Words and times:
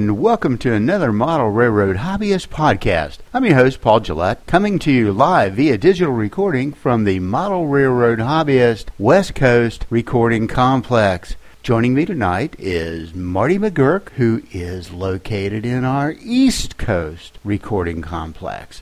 and 0.00 0.18
welcome 0.18 0.56
to 0.56 0.72
another 0.72 1.12
Model 1.12 1.50
Railroad 1.50 1.96
Hobbyist 1.96 2.48
podcast. 2.48 3.18
I'm 3.34 3.44
your 3.44 3.56
host, 3.56 3.82
Paul 3.82 4.00
Gillette, 4.00 4.46
coming 4.46 4.78
to 4.78 4.90
you 4.90 5.12
live 5.12 5.56
via 5.56 5.76
digital 5.76 6.14
recording 6.14 6.72
from 6.72 7.04
the 7.04 7.20
Model 7.20 7.66
Railroad 7.66 8.18
Hobbyist 8.18 8.86
West 8.98 9.34
Coast 9.34 9.84
Recording 9.90 10.48
Complex. 10.48 11.36
Joining 11.62 11.92
me 11.92 12.06
tonight 12.06 12.56
is 12.58 13.14
Marty 13.14 13.58
McGuirk, 13.58 14.08
who 14.12 14.42
is 14.52 14.90
located 14.90 15.66
in 15.66 15.84
our 15.84 16.14
East 16.22 16.78
Coast 16.78 17.38
Recording 17.44 18.00
Complex. 18.00 18.80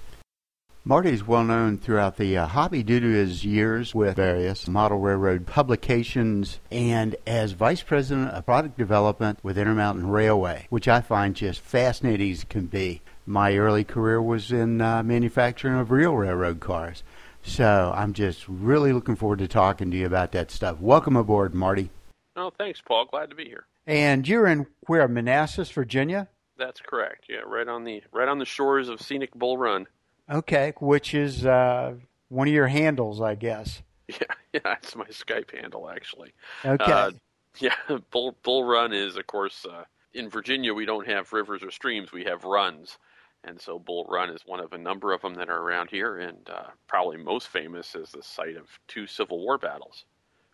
Marty 0.85 1.11
is 1.11 1.27
well 1.27 1.45
known 1.45 1.77
throughout 1.77 2.17
the 2.17 2.37
uh, 2.39 2.47
hobby 2.47 2.83
due 2.83 3.01
to 3.01 3.07
his 3.07 3.45
years 3.45 3.95
with 3.95 4.17
various 4.17 4.67
model 4.67 4.99
railroad 4.99 5.47
publications 5.47 6.61
and 6.71 7.15
as 7.27 7.53
vice 7.53 7.83
president 7.83 8.31
of 8.31 8.47
product 8.47 8.79
development 8.79 9.39
with 9.43 9.59
Intermountain 9.59 10.09
Railway, 10.09 10.67
which 10.71 10.89
I 10.89 11.01
find 11.03 11.35
just 11.37 11.61
fascinating 11.61 12.33
as 12.33 12.45
can 12.45 12.67
be. 12.67 13.03
My 13.27 13.57
early 13.57 13.85
career 13.85 14.23
was 14.23 14.51
in 14.51 14.81
uh, 14.81 15.03
manufacturing 15.03 15.79
of 15.79 15.91
real 15.91 16.15
railroad 16.15 16.61
cars. 16.61 17.03
So 17.43 17.93
I'm 17.95 18.15
just 18.15 18.49
really 18.49 18.93
looking 18.93 19.17
forward 19.17 19.41
to 19.41 19.49
talking 19.49 19.91
to 19.91 19.97
you 19.97 20.07
about 20.07 20.33
that 20.33 20.51
stuff. 20.51 20.81
Welcome 20.81 21.17
aboard, 21.17 21.55
Marty. 21.55 21.91
Oh, 22.37 22.51
thanks, 22.57 22.81
Paul. 22.81 23.07
Glad 23.11 23.31
to 23.31 23.37
be 23.37 23.45
here. 23.45 23.67
And 23.87 24.27
you're 24.27 24.47
in 24.47 24.67
where, 24.87 25.09
Manassas, 25.09 25.71
Virginia? 25.71 26.29
That's 26.57 26.81
correct. 26.81 27.27
Yeah, 27.29 27.41
right 27.47 27.69
on 27.69 27.85
the 27.85 28.03
right 28.13 28.29
on 28.29 28.39
the 28.39 28.45
shores 28.45 28.89
of 28.89 29.01
scenic 29.01 29.33
Bull 29.35 29.59
Run. 29.59 29.87
Okay, 30.31 30.75
which 30.81 31.15
is 31.15 31.47
uh, 31.47 31.95
one 32.29 32.49
of 32.49 32.55
your 32.55 32.69
handles, 32.69 33.21
I 33.21 33.35
guess. 33.35 33.83
Yeah, 34.11 34.61
yeah, 34.65 34.77
it's 34.83 34.97
my 34.97 35.05
Skype 35.09 35.55
handle 35.55 35.91
actually. 35.91 36.33
Okay. 36.65 36.91
Uh, 36.91 37.11
yeah, 37.59 37.75
Bull 38.11 38.35
Bull 38.43 38.65
Run 38.65 38.95
is, 38.95 39.17
of 39.19 39.27
course, 39.27 39.67
uh, 39.71 39.85
in 40.15 40.31
Virginia 40.31 40.73
we 40.73 40.87
don't 40.87 41.07
have 41.07 41.31
rivers 41.35 41.63
or 41.63 41.71
streams; 41.71 42.11
we 42.11 42.25
have 42.25 42.45
runs, 42.45 42.97
and 43.45 43.61
so 43.61 43.79
Bull 43.79 44.07
Run 44.09 44.31
is 44.31 44.41
one 44.47 44.61
of 44.61 44.73
a 44.73 44.79
number 44.79 45.13
of 45.13 45.21
them 45.21 45.35
that 45.35 45.51
are 45.51 45.61
around 45.61 45.91
here, 45.91 46.17
and 46.17 46.49
uh, 46.49 46.69
probably 46.87 47.19
most 47.19 47.49
famous 47.49 47.95
is 47.95 48.11
the 48.11 48.23
site 48.23 48.57
of 48.57 48.67
two 48.89 49.07
Civil 49.07 49.41
War 49.41 49.59
battles. 49.59 50.07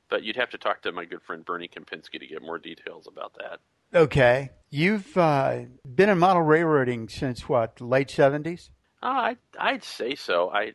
But 0.08 0.24
you'd 0.24 0.34
have 0.34 0.50
to 0.50 0.58
talk 0.58 0.82
to 0.82 0.90
my 0.90 1.04
good 1.04 1.22
friend 1.22 1.44
Bernie 1.44 1.68
Kempinski 1.68 2.18
to 2.18 2.26
get 2.26 2.42
more 2.42 2.58
details 2.58 3.06
about 3.06 3.34
that. 3.38 3.60
Okay, 3.96 4.50
you've 4.68 5.16
uh, 5.16 5.60
been 5.86 6.08
in 6.08 6.18
model 6.18 6.42
railroading 6.42 7.08
since 7.08 7.48
what, 7.48 7.80
late 7.80 8.10
seventies? 8.10 8.70
I 9.04 9.36
I'd 9.58 9.84
say 9.84 10.14
so. 10.14 10.50
I 10.50 10.72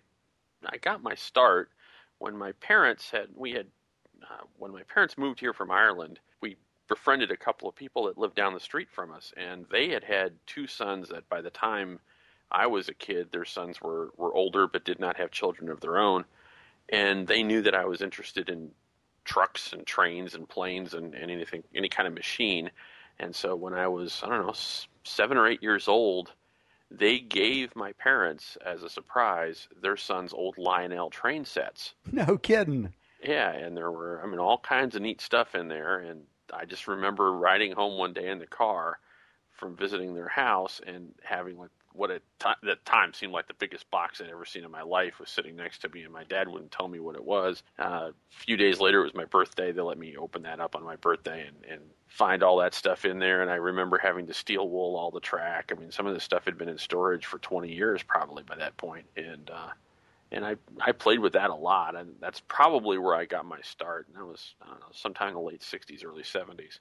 I 0.65 0.77
got 0.77 1.03
my 1.03 1.15
start 1.15 1.71
when 2.19 2.37
my 2.37 2.51
parents 2.53 3.09
had 3.09 3.29
we 3.35 3.51
had 3.51 3.67
uh, 4.23 4.43
when 4.57 4.71
my 4.71 4.83
parents 4.83 5.17
moved 5.17 5.39
here 5.39 5.53
from 5.53 5.71
Ireland. 5.71 6.19
We 6.41 6.57
befriended 6.87 7.31
a 7.31 7.37
couple 7.37 7.67
of 7.67 7.75
people 7.75 8.05
that 8.05 8.17
lived 8.17 8.35
down 8.35 8.53
the 8.53 8.59
street 8.59 8.89
from 8.91 9.11
us, 9.11 9.33
and 9.35 9.65
they 9.71 9.89
had 9.89 10.03
had 10.03 10.33
two 10.45 10.67
sons 10.67 11.09
that 11.09 11.27
by 11.29 11.41
the 11.41 11.49
time 11.49 11.99
I 12.51 12.67
was 12.67 12.89
a 12.89 12.93
kid, 12.93 13.29
their 13.31 13.45
sons 13.45 13.81
were 13.81 14.11
were 14.15 14.33
older 14.33 14.67
but 14.67 14.85
did 14.85 14.99
not 14.99 15.17
have 15.17 15.31
children 15.31 15.69
of 15.69 15.81
their 15.81 15.97
own, 15.97 16.25
and 16.89 17.27
they 17.27 17.43
knew 17.43 17.61
that 17.63 17.75
I 17.75 17.85
was 17.85 18.01
interested 18.01 18.49
in 18.49 18.71
trucks 19.25 19.73
and 19.73 19.85
trains 19.85 20.35
and 20.35 20.47
planes 20.47 20.93
and, 20.93 21.13
and 21.15 21.31
anything 21.31 21.63
any 21.75 21.89
kind 21.89 22.07
of 22.07 22.13
machine. 22.13 22.69
And 23.19 23.35
so 23.35 23.55
when 23.55 23.73
I 23.73 23.87
was 23.87 24.21
I 24.23 24.29
don't 24.29 24.45
know 24.45 24.53
seven 25.03 25.37
or 25.37 25.47
eight 25.47 25.63
years 25.63 25.87
old, 25.87 26.33
they 26.91 27.19
gave 27.19 27.75
my 27.75 27.91
parents 27.93 28.57
as 28.65 28.83
a 28.83 28.89
surprise 28.89 29.67
their 29.81 29.97
son's 29.97 30.33
old 30.33 30.57
Lionel 30.57 31.09
train 31.09 31.45
sets. 31.45 31.93
No 32.11 32.37
kidding. 32.37 32.93
Yeah, 33.23 33.51
and 33.51 33.75
there 33.75 33.91
were 33.91 34.21
I 34.23 34.27
mean 34.27 34.39
all 34.39 34.57
kinds 34.59 34.95
of 34.95 35.01
neat 35.01 35.21
stuff 35.21 35.55
in 35.55 35.67
there 35.67 35.99
and 35.99 36.23
I 36.53 36.65
just 36.65 36.87
remember 36.87 37.33
riding 37.33 37.71
home 37.73 37.97
one 37.97 38.13
day 38.13 38.29
in 38.29 38.39
the 38.39 38.47
car 38.47 38.99
from 39.51 39.75
visiting 39.75 40.15
their 40.15 40.27
house 40.29 40.81
and 40.85 41.13
having 41.23 41.57
like 41.57 41.69
what 41.93 42.11
at 42.11 42.21
t- 42.39 42.49
that 42.63 42.85
time 42.85 43.13
seemed 43.13 43.33
like 43.33 43.47
the 43.47 43.53
biggest 43.53 43.89
box 43.91 44.21
I'd 44.21 44.29
ever 44.29 44.45
seen 44.45 44.63
in 44.63 44.71
my 44.71 44.81
life 44.81 45.19
was 45.19 45.29
sitting 45.29 45.55
next 45.55 45.79
to 45.79 45.89
me, 45.89 46.03
and 46.03 46.13
my 46.13 46.23
dad 46.23 46.47
wouldn't 46.47 46.71
tell 46.71 46.87
me 46.87 46.99
what 46.99 47.15
it 47.15 47.23
was. 47.23 47.63
Uh, 47.77 48.11
a 48.11 48.13
few 48.29 48.57
days 48.57 48.79
later, 48.79 49.01
it 49.01 49.03
was 49.03 49.13
my 49.13 49.25
birthday. 49.25 49.71
They 49.71 49.81
let 49.81 49.97
me 49.97 50.15
open 50.17 50.43
that 50.43 50.59
up 50.59 50.75
on 50.75 50.83
my 50.83 50.95
birthday 50.95 51.47
and, 51.47 51.57
and 51.69 51.81
find 52.07 52.43
all 52.43 52.57
that 52.57 52.73
stuff 52.73 53.05
in 53.05 53.19
there. 53.19 53.41
And 53.41 53.51
I 53.51 53.55
remember 53.55 53.97
having 53.97 54.27
to 54.27 54.33
steel 54.33 54.69
wool 54.69 54.95
all 54.95 55.11
the 55.11 55.19
track. 55.19 55.71
I 55.75 55.79
mean, 55.79 55.91
some 55.91 56.05
of 56.05 56.13
the 56.13 56.19
stuff 56.19 56.45
had 56.45 56.57
been 56.57 56.69
in 56.69 56.77
storage 56.77 57.25
for 57.25 57.39
20 57.39 57.71
years 57.71 58.03
probably 58.03 58.43
by 58.43 58.55
that 58.55 58.77
point, 58.77 59.05
and 59.17 59.49
uh, 59.49 59.69
and 60.31 60.45
I 60.45 60.55
I 60.81 60.91
played 60.91 61.19
with 61.19 61.33
that 61.33 61.49
a 61.49 61.55
lot, 61.55 61.95
and 61.95 62.15
that's 62.19 62.41
probably 62.41 62.97
where 62.97 63.15
I 63.15 63.25
got 63.25 63.45
my 63.45 63.61
start. 63.61 64.07
And 64.07 64.17
that 64.17 64.25
was 64.25 64.55
I 64.61 64.67
don't 64.67 64.79
know 64.79 64.87
sometime 64.91 65.29
in 65.29 65.33
the 65.35 65.41
late 65.41 65.61
60s, 65.61 66.05
early 66.05 66.23
70s. 66.23 66.79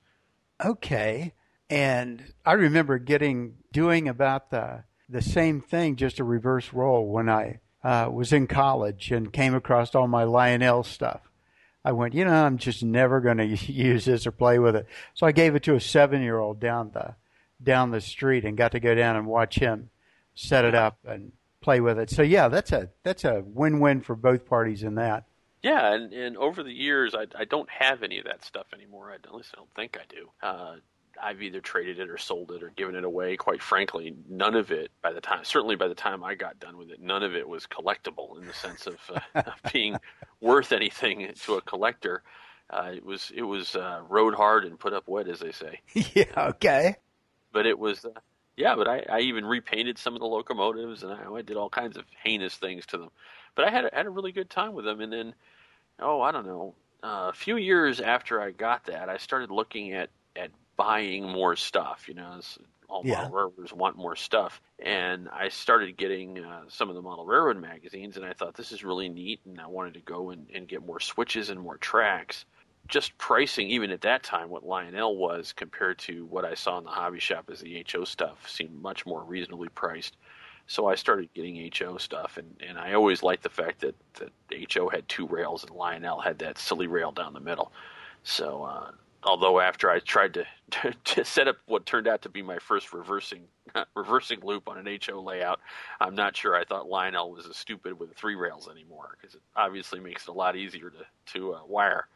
Okay. 0.64 1.32
And 1.70 2.32
I 2.46 2.52
remember 2.52 2.98
getting 2.98 3.54
doing 3.72 4.08
about 4.08 4.50
the 4.50 4.84
the 5.08 5.22
same 5.22 5.60
thing, 5.60 5.96
just 5.96 6.20
a 6.20 6.24
reverse 6.24 6.72
role 6.72 7.06
when 7.06 7.28
I 7.28 7.60
uh, 7.82 8.08
was 8.12 8.32
in 8.32 8.46
college 8.46 9.10
and 9.10 9.32
came 9.32 9.54
across 9.54 9.94
all 9.94 10.08
my 10.08 10.24
Lionel 10.24 10.82
stuff. 10.82 11.20
I 11.84 11.92
went, 11.92 12.14
you 12.14 12.24
know, 12.24 12.44
I'm 12.44 12.58
just 12.58 12.82
never 12.82 13.20
going 13.20 13.38
to 13.56 13.72
use 13.72 14.04
this 14.04 14.26
or 14.26 14.32
play 14.32 14.58
with 14.58 14.76
it. 14.76 14.86
So 15.14 15.26
I 15.26 15.32
gave 15.32 15.54
it 15.54 15.62
to 15.64 15.74
a 15.74 15.80
seven 15.80 16.22
year 16.22 16.38
old 16.38 16.60
down 16.60 16.90
the 16.92 17.14
down 17.60 17.90
the 17.90 18.00
street 18.00 18.44
and 18.44 18.56
got 18.56 18.72
to 18.72 18.80
go 18.80 18.94
down 18.94 19.16
and 19.16 19.26
watch 19.26 19.58
him 19.58 19.90
set 20.34 20.64
it 20.64 20.74
up 20.74 20.98
and 21.04 21.32
play 21.60 21.80
with 21.80 21.98
it. 21.98 22.10
So 22.10 22.22
yeah, 22.22 22.48
that's 22.48 22.72
a 22.72 22.90
that's 23.02 23.24
a 23.24 23.42
win 23.44 23.80
win 23.80 24.00
for 24.00 24.14
both 24.14 24.46
parties 24.46 24.82
in 24.82 24.94
that. 24.96 25.24
Yeah, 25.62 25.92
and, 25.92 26.12
and 26.12 26.36
over 26.36 26.62
the 26.62 26.72
years, 26.72 27.16
I, 27.16 27.26
I 27.36 27.44
don't 27.44 27.68
have 27.68 28.04
any 28.04 28.18
of 28.18 28.26
that 28.26 28.44
stuff 28.44 28.66
anymore. 28.72 29.10
I, 29.10 29.14
at 29.16 29.34
least 29.34 29.50
I 29.54 29.56
don't 29.56 29.74
think 29.74 29.98
I 29.98 30.04
do. 30.08 30.30
Uh, 30.40 30.76
I've 31.22 31.42
either 31.42 31.60
traded 31.60 31.98
it 31.98 32.10
or 32.10 32.18
sold 32.18 32.52
it 32.52 32.62
or 32.62 32.70
given 32.70 32.94
it 32.94 33.04
away. 33.04 33.36
Quite 33.36 33.62
frankly, 33.62 34.14
none 34.28 34.54
of 34.54 34.70
it, 34.70 34.90
by 35.02 35.12
the 35.12 35.20
time, 35.20 35.44
certainly 35.44 35.76
by 35.76 35.88
the 35.88 35.94
time 35.94 36.24
I 36.24 36.34
got 36.34 36.58
done 36.58 36.76
with 36.76 36.90
it, 36.90 37.00
none 37.00 37.22
of 37.22 37.34
it 37.34 37.48
was 37.48 37.66
collectible 37.66 38.38
in 38.40 38.46
the 38.46 38.52
sense 38.52 38.86
of, 38.86 38.96
uh, 39.34 39.42
being 39.72 39.96
worth 40.40 40.72
anything 40.72 41.32
to 41.44 41.54
a 41.54 41.60
collector. 41.60 42.22
Uh, 42.70 42.92
it 42.94 43.04
was 43.04 43.32
it 43.34 43.42
was 43.42 43.74
uh, 43.76 44.02
rode 44.08 44.34
hard 44.34 44.64
and 44.64 44.78
put 44.78 44.92
up 44.92 45.08
wet, 45.08 45.28
as 45.28 45.40
they 45.40 45.52
say. 45.52 45.80
yeah. 46.14 46.24
Okay. 46.36 46.96
But 47.52 47.66
it 47.66 47.78
was, 47.78 48.04
uh, 48.04 48.10
yeah. 48.56 48.74
But 48.76 48.88
I, 48.88 49.04
I 49.08 49.20
even 49.20 49.44
repainted 49.46 49.98
some 49.98 50.14
of 50.14 50.20
the 50.20 50.26
locomotives, 50.26 51.02
and 51.02 51.12
I, 51.12 51.32
I 51.32 51.42
did 51.42 51.56
all 51.56 51.70
kinds 51.70 51.96
of 51.96 52.04
heinous 52.22 52.56
things 52.56 52.84
to 52.86 52.98
them. 52.98 53.10
But 53.54 53.64
I 53.66 53.70
had 53.70 53.84
a, 53.86 53.90
had 53.92 54.06
a 54.06 54.10
really 54.10 54.32
good 54.32 54.50
time 54.50 54.74
with 54.74 54.84
them. 54.84 55.00
And 55.00 55.12
then, 55.12 55.34
oh, 55.98 56.20
I 56.20 56.30
don't 56.30 56.46
know, 56.46 56.74
uh, 57.02 57.30
a 57.30 57.32
few 57.32 57.56
years 57.56 58.00
after 58.00 58.40
I 58.40 58.50
got 58.50 58.86
that, 58.86 59.08
I 59.08 59.18
started 59.18 59.50
looking 59.50 59.92
at 59.92 60.10
at 60.36 60.50
buying 60.78 61.28
more 61.28 61.56
stuff. 61.56 62.04
You 62.08 62.14
know, 62.14 62.40
all 62.88 63.02
yeah. 63.04 63.16
model 63.16 63.36
railroaders 63.36 63.72
want 63.74 63.98
more 63.98 64.16
stuff, 64.16 64.62
and 64.78 65.28
I 65.28 65.50
started 65.50 65.98
getting 65.98 66.42
uh, 66.42 66.62
some 66.68 66.88
of 66.88 66.94
the 66.94 67.02
model 67.02 67.26
railroad 67.26 67.60
magazines, 67.60 68.16
and 68.16 68.24
I 68.24 68.32
thought 68.32 68.54
this 68.54 68.72
is 68.72 68.82
really 68.82 69.10
neat, 69.10 69.40
and 69.44 69.60
I 69.60 69.66
wanted 69.66 69.92
to 69.94 70.00
go 70.00 70.30
and, 70.30 70.46
and 70.54 70.66
get 70.66 70.86
more 70.86 71.00
switches 71.00 71.50
and 71.50 71.60
more 71.60 71.76
tracks. 71.76 72.46
Just 72.86 73.18
pricing, 73.18 73.68
even 73.68 73.90
at 73.90 74.00
that 74.00 74.22
time, 74.22 74.48
what 74.48 74.64
Lionel 74.64 75.18
was 75.18 75.52
compared 75.52 75.98
to 75.98 76.24
what 76.26 76.46
I 76.46 76.54
saw 76.54 76.78
in 76.78 76.84
the 76.84 76.90
hobby 76.90 77.20
shop 77.20 77.50
as 77.52 77.60
the 77.60 77.84
HO 77.92 78.04
stuff 78.04 78.48
seemed 78.48 78.80
much 78.80 79.04
more 79.04 79.22
reasonably 79.22 79.68
priced. 79.68 80.16
So 80.68 80.86
I 80.86 80.94
started 80.94 81.28
getting 81.34 81.70
HO 81.74 81.98
stuff, 81.98 82.38
and, 82.38 82.54
and 82.66 82.78
I 82.78 82.94
always 82.94 83.22
liked 83.22 83.42
the 83.42 83.50
fact 83.50 83.80
that, 83.80 83.94
that 84.14 84.72
HO 84.72 84.88
had 84.88 85.06
two 85.08 85.26
rails 85.26 85.64
and 85.64 85.74
Lionel 85.74 86.20
had 86.20 86.38
that 86.38 86.56
silly 86.56 86.86
rail 86.86 87.12
down 87.12 87.34
the 87.34 87.40
middle. 87.40 87.72
So 88.22 88.64
uh, 88.64 88.90
although 89.22 89.60
after 89.60 89.90
I 89.90 89.98
tried 90.00 90.34
to, 90.34 90.44
to, 90.70 90.92
to, 91.04 91.24
set 91.24 91.48
up 91.48 91.56
what 91.66 91.86
turned 91.86 92.08
out 92.08 92.22
to 92.22 92.28
be 92.28 92.42
my 92.42 92.58
first 92.58 92.92
reversing 92.92 93.44
reversing 93.94 94.40
loop 94.42 94.68
on 94.68 94.78
an 94.78 94.98
HO 95.06 95.20
layout, 95.20 95.60
I'm 96.00 96.14
not 96.14 96.36
sure 96.36 96.56
I 96.56 96.64
thought 96.64 96.88
Lionel 96.88 97.32
was 97.32 97.46
as 97.46 97.56
stupid 97.56 97.98
with 97.98 98.14
three 98.14 98.34
rails 98.34 98.68
anymore 98.68 99.16
because 99.20 99.34
it 99.34 99.42
obviously 99.56 100.00
makes 100.00 100.22
it 100.22 100.30
a 100.30 100.34
lot 100.34 100.56
easier 100.56 100.90
to 100.90 101.32
to 101.32 101.54
uh, 101.54 101.60
wire. 101.66 102.08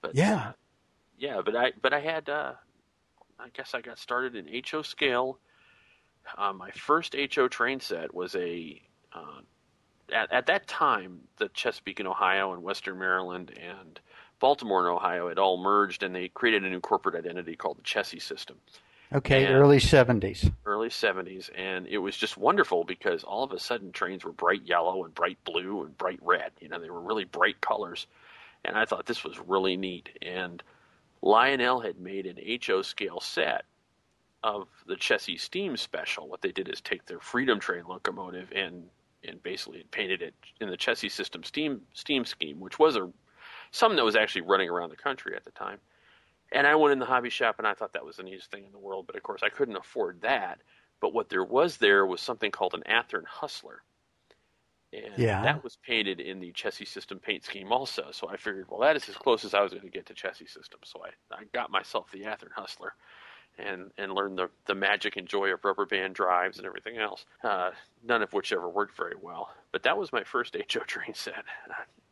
But 0.00 0.14
yeah, 0.14 0.36
uh, 0.36 0.52
yeah, 1.18 1.42
but 1.44 1.56
I 1.56 1.72
but 1.82 1.92
I 1.92 2.00
had 2.00 2.28
uh, 2.28 2.52
I 3.38 3.48
guess 3.52 3.74
I 3.74 3.80
got 3.80 3.98
started 3.98 4.36
in 4.36 4.62
HO 4.70 4.82
scale. 4.82 5.38
Uh, 6.36 6.52
my 6.52 6.70
first 6.72 7.14
HO 7.34 7.48
train 7.48 7.80
set 7.80 8.12
was 8.12 8.34
a 8.34 8.80
uh, 9.12 9.40
at, 10.12 10.32
at 10.32 10.46
that 10.46 10.66
time 10.66 11.20
the 11.36 11.48
Chesapeake 11.50 12.00
and 12.00 12.08
Ohio 12.08 12.52
and 12.52 12.62
Western 12.62 12.98
Maryland 12.98 13.52
and 13.58 14.00
Baltimore 14.38 14.80
and 14.80 14.94
Ohio 14.94 15.28
had 15.28 15.38
all 15.38 15.56
merged 15.56 16.02
and 16.02 16.14
they 16.14 16.28
created 16.28 16.64
a 16.64 16.68
new 16.68 16.80
corporate 16.80 17.14
identity 17.14 17.56
called 17.56 17.78
the 17.78 17.82
Chessie 17.82 18.20
system. 18.20 18.56
Okay, 19.12 19.44
and 19.44 19.54
early 19.54 19.78
70s. 19.78 20.52
Early 20.64 20.88
70s. 20.88 21.48
And 21.56 21.86
it 21.86 21.98
was 21.98 22.16
just 22.16 22.36
wonderful 22.36 22.84
because 22.84 23.22
all 23.22 23.44
of 23.44 23.52
a 23.52 23.58
sudden 23.58 23.92
trains 23.92 24.24
were 24.24 24.32
bright 24.32 24.62
yellow 24.64 25.04
and 25.04 25.14
bright 25.14 25.38
blue 25.44 25.84
and 25.84 25.96
bright 25.96 26.18
red. 26.22 26.50
You 26.60 26.68
know, 26.68 26.80
they 26.80 26.90
were 26.90 27.00
really 27.00 27.24
bright 27.24 27.60
colors. 27.60 28.06
And 28.64 28.76
I 28.76 28.84
thought 28.84 29.06
this 29.06 29.22
was 29.22 29.38
really 29.38 29.76
neat. 29.76 30.08
And 30.22 30.62
Lionel 31.22 31.80
had 31.80 32.00
made 32.00 32.26
an 32.26 32.38
HO 32.66 32.82
scale 32.82 33.20
set 33.20 33.64
of 34.42 34.68
the 34.86 34.96
Chessie 34.96 35.40
Steam 35.40 35.76
Special. 35.76 36.28
What 36.28 36.42
they 36.42 36.52
did 36.52 36.68
is 36.68 36.80
take 36.80 37.06
their 37.06 37.20
Freedom 37.20 37.60
Train 37.60 37.84
locomotive 37.88 38.52
and 38.54 38.88
and 39.26 39.42
basically 39.42 39.84
painted 39.90 40.22
it 40.22 40.34
in 40.60 40.70
the 40.70 40.76
Chessie 40.76 41.10
System 41.10 41.42
steam 41.42 41.80
steam 41.94 42.24
scheme, 42.24 42.60
which 42.60 42.78
was 42.78 42.96
a 42.96 43.10
some 43.70 43.96
that 43.96 44.04
was 44.04 44.16
actually 44.16 44.42
running 44.42 44.68
around 44.70 44.90
the 44.90 44.96
country 44.96 45.34
at 45.36 45.44
the 45.44 45.50
time. 45.52 45.80
And 46.52 46.66
I 46.66 46.76
went 46.76 46.92
in 46.92 46.98
the 46.98 47.06
hobby 47.06 47.30
shop 47.30 47.56
and 47.58 47.66
I 47.66 47.74
thought 47.74 47.92
that 47.94 48.04
was 48.04 48.16
the 48.16 48.22
neatest 48.22 48.50
thing 48.50 48.64
in 48.64 48.72
the 48.72 48.78
world, 48.78 49.06
but 49.06 49.16
of 49.16 49.22
course 49.22 49.42
I 49.42 49.48
couldn't 49.48 49.76
afford 49.76 50.22
that. 50.22 50.62
But 51.00 51.12
what 51.12 51.28
there 51.28 51.44
was 51.44 51.76
there 51.78 52.06
was 52.06 52.20
something 52.20 52.50
called 52.50 52.74
an 52.74 52.84
Athearn 52.86 53.26
Hustler. 53.26 53.82
And 54.92 55.14
Yeah. 55.16 55.42
that 55.42 55.62
was 55.62 55.76
painted 55.76 56.20
in 56.20 56.40
the 56.40 56.52
Chessie 56.52 56.86
System 56.86 57.18
paint 57.18 57.44
scheme 57.44 57.72
also. 57.72 58.10
So 58.12 58.28
I 58.28 58.36
figured, 58.36 58.66
well, 58.70 58.80
that 58.80 58.96
is 58.96 59.08
as 59.08 59.16
close 59.16 59.44
as 59.44 59.52
I 59.52 59.60
was 59.60 59.72
going 59.72 59.82
to 59.84 59.90
get 59.90 60.06
to 60.06 60.14
Chessie 60.14 60.48
System. 60.48 60.80
So 60.84 61.04
I, 61.04 61.10
I 61.34 61.44
got 61.52 61.70
myself 61.70 62.10
the 62.12 62.22
Athearn 62.22 62.52
Hustler 62.54 62.94
and, 63.58 63.90
and 63.96 64.12
learned 64.12 64.38
the, 64.38 64.50
the 64.66 64.74
magic 64.74 65.16
and 65.16 65.26
joy 65.26 65.52
of 65.52 65.64
rubber 65.64 65.86
band 65.86 66.14
drives 66.14 66.58
and 66.58 66.66
everything 66.66 66.98
else, 66.98 67.24
uh, 67.42 67.70
none 68.04 68.22
of 68.22 68.32
which 68.32 68.52
ever 68.52 68.68
worked 68.68 68.96
very 68.96 69.16
well. 69.20 69.50
But 69.72 69.82
that 69.84 69.96
was 69.96 70.12
my 70.12 70.24
first 70.24 70.56
HO 70.72 70.80
train 70.80 71.14
set. 71.14 71.44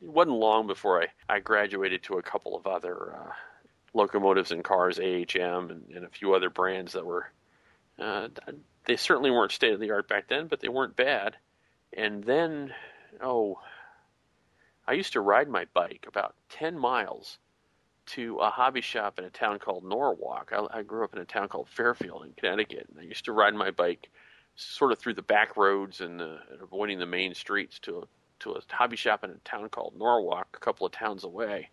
It 0.02 0.10
wasn't 0.10 0.36
long 0.36 0.66
before 0.66 1.02
I, 1.02 1.08
I 1.28 1.40
graduated 1.40 2.02
to 2.04 2.14
a 2.14 2.22
couple 2.22 2.56
of 2.56 2.66
other 2.66 3.14
uh, 3.14 3.32
locomotives 3.92 4.50
and 4.50 4.64
cars, 4.64 4.98
AHM, 4.98 5.70
and, 5.70 5.90
and 5.94 6.04
a 6.04 6.10
few 6.10 6.34
other 6.34 6.50
brands 6.50 6.92
that 6.92 7.04
were. 7.04 7.30
Uh, 7.98 8.28
they 8.86 8.96
certainly 8.96 9.30
weren't 9.30 9.52
state 9.52 9.72
of 9.72 9.80
the 9.80 9.92
art 9.92 10.08
back 10.08 10.28
then, 10.28 10.46
but 10.46 10.60
they 10.60 10.68
weren't 10.68 10.96
bad. 10.96 11.36
And 11.96 12.24
then, 12.24 12.74
oh, 13.22 13.60
I 14.86 14.92
used 14.92 15.12
to 15.12 15.20
ride 15.20 15.48
my 15.48 15.66
bike 15.72 16.06
about 16.08 16.34
10 16.50 16.78
miles 16.78 17.38
to 18.06 18.38
a 18.38 18.50
hobby 18.50 18.80
shop 18.80 19.18
in 19.18 19.24
a 19.24 19.30
town 19.30 19.58
called 19.58 19.84
Norwalk. 19.84 20.52
I, 20.52 20.78
I 20.78 20.82
grew 20.82 21.04
up 21.04 21.14
in 21.14 21.20
a 21.20 21.24
town 21.24 21.48
called 21.48 21.68
Fairfield 21.68 22.24
in 22.24 22.32
Connecticut, 22.34 22.88
and 22.90 22.98
I 23.00 23.02
used 23.02 23.24
to 23.26 23.32
ride 23.32 23.54
my 23.54 23.70
bike 23.70 24.10
sort 24.56 24.92
of 24.92 24.98
through 24.98 25.14
the 25.14 25.22
back 25.22 25.56
roads 25.56 26.00
and, 26.00 26.20
uh, 26.20 26.38
and 26.50 26.60
avoiding 26.62 26.98
the 26.98 27.06
main 27.06 27.34
streets 27.34 27.78
to 27.80 27.98
a, 28.00 28.08
to 28.40 28.52
a 28.52 28.62
hobby 28.70 28.96
shop 28.96 29.24
in 29.24 29.30
a 29.30 29.34
town 29.38 29.68
called 29.68 29.96
Norwalk, 29.96 30.48
a 30.54 30.60
couple 30.60 30.86
of 30.86 30.92
towns 30.92 31.24
away. 31.24 31.70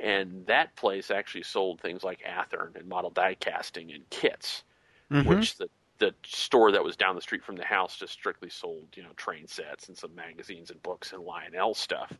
And 0.00 0.46
that 0.46 0.76
place 0.76 1.10
actually 1.10 1.44
sold 1.44 1.80
things 1.80 2.04
like 2.04 2.22
Athearn 2.22 2.76
and 2.76 2.88
model 2.88 3.10
die 3.10 3.34
casting 3.34 3.92
and 3.92 4.08
kits, 4.10 4.64
Mhm. 5.10 5.24
which 5.24 5.56
the 5.56 5.68
the 5.98 6.14
store 6.24 6.70
that 6.72 6.84
was 6.84 6.96
down 6.96 7.16
the 7.16 7.20
street 7.22 7.44
from 7.44 7.56
the 7.56 7.64
house 7.64 7.96
just 7.98 8.12
strictly 8.12 8.48
sold, 8.50 8.96
you 8.96 9.02
know, 9.02 9.12
train 9.14 9.48
sets 9.48 9.88
and 9.88 9.98
some 9.98 10.14
magazines 10.14 10.70
and 10.70 10.80
books 10.82 11.12
and 11.12 11.22
Lionel 11.24 11.74
stuff. 11.74 12.12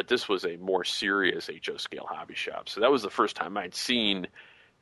But 0.00 0.08
this 0.08 0.30
was 0.30 0.46
a 0.46 0.56
more 0.56 0.82
serious 0.82 1.50
HO 1.66 1.76
scale 1.76 2.06
hobby 2.08 2.34
shop. 2.34 2.70
So 2.70 2.80
that 2.80 2.90
was 2.90 3.02
the 3.02 3.10
first 3.10 3.36
time 3.36 3.58
I'd 3.58 3.74
seen 3.74 4.28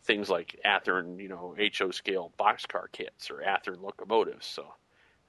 things 0.05 0.31
like 0.31 0.61
Athearn, 0.65 1.21
you 1.21 1.29
know, 1.29 1.57
HO 1.77 1.91
scale 1.91 2.33
boxcar 2.39 2.85
kits 2.93 3.29
or 3.29 3.43
Athearn 3.43 3.83
locomotives. 3.83 4.47
So 4.47 4.73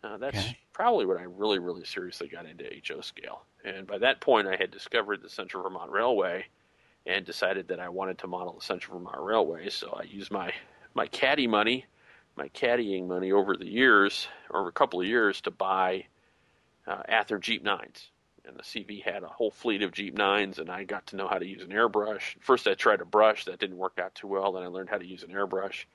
uh, 0.04 0.18
that's 0.18 0.54
Okay. 0.54 0.58
probably 0.74 1.08
when 1.08 1.18
I 1.18 1.24
really, 1.24 1.58
really 1.58 1.86
seriously 1.86 2.28
got 2.28 2.46
into 2.46 2.70
HO 2.88 3.02
scale. 3.02 3.42
And 3.66 3.88
by 3.88 3.98
that 3.98 4.22
point, 4.22 4.48
I 4.48 4.58
had 4.58 4.70
discovered 4.70 5.24
the 5.24 5.30
Central 5.30 5.64
Vermont 5.64 5.90
Railway 5.90 6.46
and 7.08 7.26
decided 7.26 7.70
that 7.70 7.80
I 7.80 7.90
wanted 7.90 8.20
to 8.20 8.28
model 8.28 8.54
the 8.54 8.64
Central 8.64 9.00
Vermont 9.00 9.20
Railway. 9.20 9.70
So 9.72 9.98
I 10.00 10.04
used 10.04 10.30
my 10.30 10.54
my 10.94 11.08
caddy 11.08 11.48
money, 11.48 11.88
my 12.36 12.50
caddying 12.50 13.08
money 13.08 13.32
over 13.32 13.58
the 13.58 13.66
years, 13.66 14.28
over 14.54 14.70
a 14.70 14.72
couple 14.72 15.02
of 15.02 15.08
years, 15.08 15.42
to 15.42 15.50
buy 15.50 16.06
uh, 16.86 17.02
GP9s. 17.08 18.10
And 18.50 18.58
the 18.58 18.64
CV 18.64 19.04
had 19.04 19.22
a 19.22 19.28
whole 19.28 19.52
fleet 19.52 19.84
of 19.84 19.92
GP9s, 19.92 20.58
and 20.58 20.72
I 20.72 20.84
got 20.84 21.06
to 21.08 21.16
know 21.16 21.28
how 21.28 21.38
to 21.38 21.46
use 21.46 21.62
an 21.62 21.70
airbrush. 21.70 22.36
First, 22.42 22.68
I 22.68 22.74
tried 22.74 23.00
a 23.00 23.06
brush 23.06 23.46
that 23.46 23.60
didn't 23.60 23.78
work 23.78 24.00
out 24.02 24.16
too 24.16 24.28
well. 24.28 24.52
Then 24.52 24.64
I 24.64 24.68
learned 24.68 24.90
how 24.90 24.98
to 24.98 25.06
use 25.06 25.22
an 25.22 25.30
airbrush, 25.30 25.86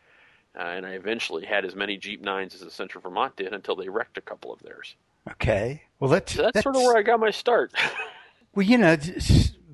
uh, 0.56 0.62
and 0.62 0.86
I 0.86 0.90
eventually 0.90 1.44
had 1.44 1.64
as 1.64 1.74
many 1.74 1.98
GP9s 1.98 2.54
as 2.54 2.60
the 2.60 2.70
Central 2.70 3.02
Vermont 3.02 3.34
did 3.36 3.52
until 3.52 3.74
they 3.74 3.88
wrecked 3.88 4.18
a 4.18 4.20
couple 4.20 4.52
of 4.52 4.60
theirs. 4.60 4.94
Okay. 5.32 5.82
Well, 5.98 6.10
that's 6.10 6.34
So 6.34 6.42
that's, 6.42 6.62
sort 6.62 6.76
of 6.76 6.82
where 6.82 6.96
I 6.96 7.02
got 7.02 7.20
my 7.20 7.30
start. 7.30 7.72
Well, 8.54 8.64
you 8.64 8.78
know, 8.78 8.96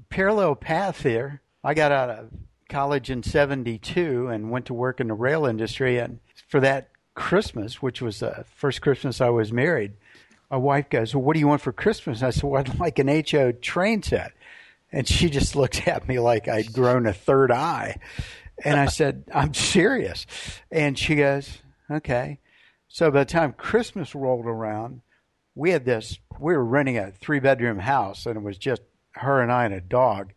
parallel 0.08 0.54
path 0.54 1.02
here. 1.02 1.42
I 1.62 1.74
got 1.74 1.92
out 1.92 2.08
of 2.08 2.30
college 2.70 3.10
in 3.10 3.22
72 3.22 4.28
and 4.28 4.50
went 4.50 4.64
to 4.66 4.74
work 4.74 5.00
in 5.00 5.08
the 5.08 5.12
rail 5.12 5.44
industry. 5.44 5.98
And 5.98 6.18
for 6.48 6.60
that 6.60 6.88
Christmas, 7.14 7.82
which 7.82 8.00
was 8.00 8.20
the 8.20 8.46
first 8.54 8.80
Christmas 8.80 9.20
I 9.20 9.28
was 9.28 9.52
married, 9.52 9.92
my 10.50 10.56
wife 10.56 10.90
goes, 10.90 11.14
Well, 11.14 11.22
what 11.22 11.34
do 11.34 11.40
you 11.40 11.48
want 11.48 11.60
for 11.60 11.72
Christmas? 11.72 12.22
I 12.22 12.30
said, 12.30 12.44
Well, 12.44 12.60
I'd 12.60 12.78
like 12.78 12.98
an 12.98 13.24
HO 13.30 13.52
train 13.52 14.02
set. 14.02 14.32
And 14.92 15.06
she 15.06 15.30
just 15.30 15.54
looked 15.56 15.86
at 15.86 16.08
me 16.08 16.18
like 16.18 16.48
I'd 16.48 16.72
grown 16.72 17.06
a 17.06 17.12
third 17.12 17.52
eye. 17.52 17.98
And 18.64 18.78
I 18.78 18.86
said, 18.86 19.24
I'm 19.34 19.54
serious. 19.54 20.26
And 20.70 20.98
she 20.98 21.16
goes, 21.16 21.58
Okay. 21.90 22.38
So 22.88 23.10
by 23.10 23.20
the 23.20 23.30
time 23.30 23.52
Christmas 23.52 24.14
rolled 24.14 24.46
around, 24.46 25.02
we 25.54 25.70
had 25.70 25.84
this 25.84 26.18
we 26.40 26.56
were 26.56 26.64
renting 26.64 26.98
a 26.98 27.12
three 27.12 27.38
bedroom 27.38 27.78
house 27.78 28.26
and 28.26 28.36
it 28.36 28.42
was 28.42 28.58
just 28.58 28.82
her 29.12 29.40
and 29.40 29.52
I 29.52 29.66
and 29.66 29.74
a 29.74 29.80
dog. 29.80 30.32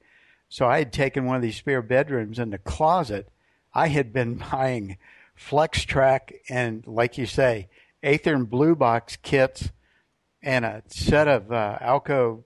So 0.50 0.68
I 0.68 0.80
had 0.80 0.94
taken 0.94 1.25
one 1.25 1.38
of 1.38 1.42
these 1.42 1.56
spare 1.56 1.81
bedrooms 1.81 2.38
in 2.38 2.51
the 2.51 2.57
closet. 2.60 3.30
I 3.74 3.88
had 3.88 4.13
been 4.13 4.36
buying 4.51 4.98
Flex 5.33 5.83
Track 5.83 6.33
and 6.50 6.86
like 6.86 7.18
you 7.18 7.25
say, 7.25 7.69
Athearn 8.04 8.50
Blue 8.50 8.75
Box 8.75 9.15
kits 9.15 9.71
and 10.44 10.66
a 10.66 10.84
set 10.88 11.28
of 11.28 11.51
uh, 11.51 11.80
Alco 11.81 12.44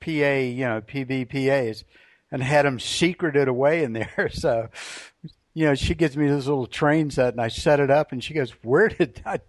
PA, 0.00 0.10
you 0.10 0.64
know, 0.64 0.80
PBPAs 0.80 1.82
and 2.30 2.42
had 2.42 2.64
them 2.66 2.78
secreted 2.78 3.48
away 3.48 3.82
in 3.82 3.94
there. 3.94 4.30
So, 4.32 4.68
you 5.54 5.64
know, 5.66 5.74
she 5.74 5.94
gives 5.94 6.16
me 6.16 6.28
this 6.28 6.46
little 6.46 6.66
train 6.68 7.10
set 7.10 7.34
and 7.34 7.40
I 7.40 7.48
set 7.48 7.80
it 7.80 7.90
up 7.90 8.12
and 8.12 8.22
she 8.22 8.34
goes, 8.34 8.50
where 8.62 8.88
did 8.88 9.20
I, 9.26 9.40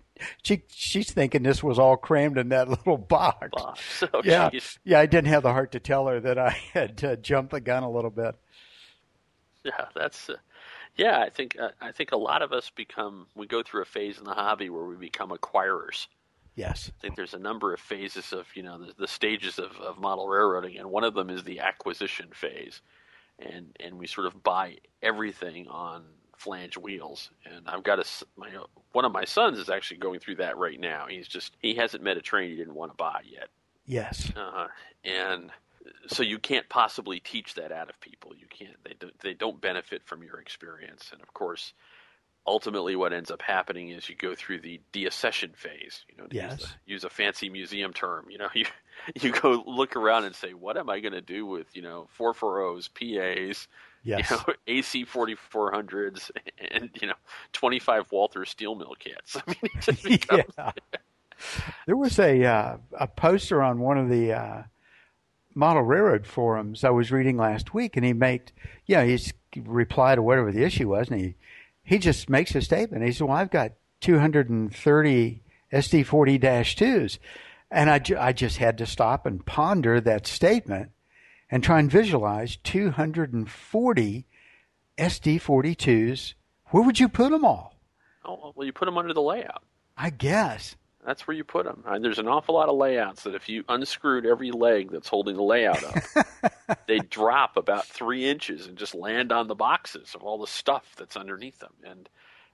she, 0.44 0.64
she's 0.70 1.12
thinking 1.12 1.44
this 1.44 1.62
was 1.62 1.78
all 1.78 1.98
crammed 1.98 2.38
in 2.38 2.50
that 2.50 2.68
little 2.70 2.98
box. 2.98 3.50
Box. 3.52 3.82
So, 4.00 4.08
Yeah. 4.24 4.50
geez. 4.50 4.80
Yeah. 4.84 5.00
I 5.00 5.06
didn't 5.06 5.28
have 5.28 5.44
the 5.44 5.54
heart 5.54 5.74
to 5.74 5.80
tell 5.80 6.08
her 6.08 6.20
that 6.22 6.38
I 6.40 6.58
had 6.74 7.04
uh, 7.04 7.16
jumped 7.18 7.52
the 7.52 7.60
gun 7.62 7.84
a 7.84 7.92
little 7.92 8.10
bit. 8.10 8.36
Yeah, 9.64 9.86
that's 9.94 10.30
uh, 10.30 10.36
yeah. 10.96 11.20
I 11.20 11.30
think 11.30 11.58
uh, 11.60 11.70
I 11.82 11.92
think 11.92 12.14
a 12.14 12.18
lot 12.18 12.42
of 12.42 12.54
us 12.54 12.70
become 12.74 13.28
we 13.36 13.46
go 13.46 13.62
through 13.62 13.82
a 13.82 13.86
phase 13.86 14.18
in 14.18 14.24
the 14.24 14.34
hobby 14.34 14.70
where 14.70 14.86
we 14.86 14.96
become 14.96 15.32
acquirers. 15.32 16.08
Yes. 16.60 16.92
I 16.94 17.02
think 17.02 17.16
there's 17.16 17.34
a 17.34 17.40
number 17.40 17.74
of 17.74 17.80
phases 17.80 18.34
of 18.34 18.46
you 18.54 18.64
know 18.64 18.78
the, 18.78 18.94
the 18.98 19.08
stages 19.08 19.60
of, 19.60 19.80
of 19.80 19.98
model 19.98 20.28
railroading, 20.28 20.78
and 20.78 20.92
one 20.92 21.06
of 21.06 21.14
them 21.14 21.30
is 21.30 21.44
the 21.46 21.62
acquisition 21.62 22.28
phase, 22.34 22.82
and 23.40 23.76
and 23.80 23.98
we 23.98 24.08
sort 24.08 24.28
of 24.28 24.44
buy 24.44 24.76
everything 25.02 25.70
on 25.70 26.04
flange 26.36 26.78
wheels. 26.78 27.30
And 27.46 27.70
I've 27.70 27.84
got 27.84 28.00
a 28.00 28.26
my 28.36 28.50
one 28.92 29.06
of 29.06 29.14
my 29.14 29.24
sons 29.24 29.58
is 29.58 29.70
actually 29.70 29.98
going 29.98 30.20
through 30.20 30.36
that 30.36 30.58
right 30.58 30.78
now. 30.78 31.06
He's 31.10 31.30
just 31.30 31.56
he 31.62 31.76
hasn't 31.76 32.04
met 32.04 32.18
a 32.18 32.22
train 32.22 32.50
he 32.50 32.58
didn't 32.58 32.76
want 32.76 32.92
to 32.92 32.98
buy 32.98 33.22
yet. 33.24 33.48
Yes. 33.86 34.30
uh, 34.36 34.68
and 35.06 35.52
so 36.08 36.24
you 36.24 36.40
can't 36.40 36.68
possibly 36.68 37.22
teach 37.22 37.54
that 37.56 37.72
out 37.72 37.90
of 37.90 38.00
people. 38.02 38.34
You 38.38 38.48
can't. 38.50 38.76
They 38.84 38.96
don't, 39.00 39.20
they 39.22 39.34
don't 39.34 39.62
benefit 39.62 40.04
from 40.06 40.24
your 40.24 40.42
experience. 40.42 41.10
And 41.14 41.22
of 41.22 41.34
course, 41.34 41.74
ultimately, 42.46 42.96
what 42.96 43.14
ends 43.14 43.32
up 43.32 43.42
happening 43.42 43.90
is 43.90 44.10
you 44.10 44.16
go 44.16 44.36
through 44.36 44.62
the 44.62 44.82
deaccession 44.94 45.56
phase. 45.56 46.04
You 46.10 46.18
know, 46.18 46.28
to 46.28 46.36
Yes. 46.36 46.60
use, 46.60 46.70
the, 46.86 46.92
use 46.94 47.04
a 47.04 47.10
fancy 47.10 47.50
museum 47.50 47.94
term. 47.94 48.26
You 48.30 48.38
know, 48.40 48.50
you 48.56 48.66
you 49.22 49.32
go 49.32 49.64
look 49.66 49.96
around 49.96 50.26
and 50.26 50.36
say, 50.36 50.54
what 50.54 50.78
am 50.78 50.90
I 50.90 51.00
going 51.00 51.14
to 51.14 51.22
do 51.22 51.46
with 51.46 51.68
you 51.76 51.82
know 51.82 52.08
four 52.12 52.34
four 52.34 52.74
PAs, 52.94 53.68
Yes. 54.04 54.30
you 54.32 54.38
know, 54.38 54.44
AC 54.68 55.06
forty 55.06 55.36
four 55.36 55.72
hundreds, 55.72 56.32
and 56.72 56.90
you 57.02 57.08
know 57.08 57.16
twenty 57.54 57.80
five 57.80 58.12
Walther 58.12 58.46
steel 58.46 58.76
mill 58.76 58.96
kits. 58.98 59.36
I 59.38 59.42
mean, 59.48 59.58
it 59.64 59.82
just 59.82 60.04
becomes 60.04 60.44
yeah. 60.58 60.72
There 61.86 61.96
was 61.98 62.20
a 62.20 62.44
uh, 62.44 62.78
a 62.94 63.08
poster 63.08 63.62
on 63.62 63.80
one 63.80 63.98
of 63.98 64.10
the 64.10 64.34
uh, 64.34 64.64
model 65.56 65.84
railroad 65.84 66.28
forums 66.28 66.84
I 66.84 66.90
was 66.90 67.12
reading 67.12 67.38
last 67.38 67.74
week, 67.74 67.96
and 67.96 68.06
he 68.06 68.14
made 68.14 68.52
yeah 68.86 69.04
he's 69.06 69.34
replied 69.56 70.16
to 70.16 70.22
whatever 70.22 70.52
the 70.52 70.64
issue 70.64 70.90
was, 70.90 71.10
and 71.10 71.20
he 71.20 71.36
he 71.84 71.98
just 71.98 72.30
makes 72.30 72.56
a 72.56 72.62
statement. 72.62 73.04
He 73.06 73.12
said, 73.12 73.28
"Well, 73.28 73.38
I've 73.38 73.52
got 73.52 73.72
230 74.02 75.42
SD40-2s," 75.72 77.20
and 77.72 77.90
I 77.90 78.00
ju- 78.00 78.18
I 78.18 78.32
just 78.34 78.58
had 78.58 78.78
to 78.80 78.86
stop 78.86 79.26
and 79.26 79.46
ponder 79.46 80.00
that 80.02 80.28
statement 80.28 80.92
and 81.52 81.64
try 81.64 81.80
and 81.80 81.90
visualize 81.92 82.58
240 82.58 84.26
SD40-2s. 84.98 86.34
Where 86.68 86.84
would 86.84 87.00
you 87.00 87.10
put 87.10 87.32
them 87.32 87.46
all? 87.46 87.76
oh, 88.26 88.54
well, 88.56 88.66
you 88.66 88.74
put 88.74 88.86
them 88.86 88.98
under 88.98 89.14
the 89.14 89.22
layout. 89.22 89.64
I 89.98 90.12
guess. 90.12 90.76
That's 91.10 91.26
where 91.26 91.36
you 91.36 91.44
put 91.44 91.66
them. 91.66 91.84
And 91.88 92.06
there's 92.06 92.20
an 92.20 92.28
awful 92.28 92.54
lot 92.54 92.70
of 92.70 92.78
layouts 92.78 93.24
that 93.24 93.34
if 93.34 93.50
you 93.50 93.64
unscrewed 93.68 94.28
every 94.28 94.52
leg 94.52 94.92
that's 94.92 95.08
holding 95.08 95.38
the 95.38 95.42
layout 95.42 95.84
up, 95.84 96.84
they 96.88 97.00
drop 97.00 97.58
about 97.58 97.88
three 97.88 98.30
inches 98.30 98.68
and 98.68 98.78
just 98.78 98.94
land 98.94 99.32
on 99.32 99.48
the 99.48 99.56
boxes 99.56 100.14
of 100.14 100.22
all 100.22 100.38
the 100.38 100.46
stuff 100.46 100.94
that's 101.00 101.18
underneath 101.18 101.58
them. 101.58 101.74
And 101.84 102.08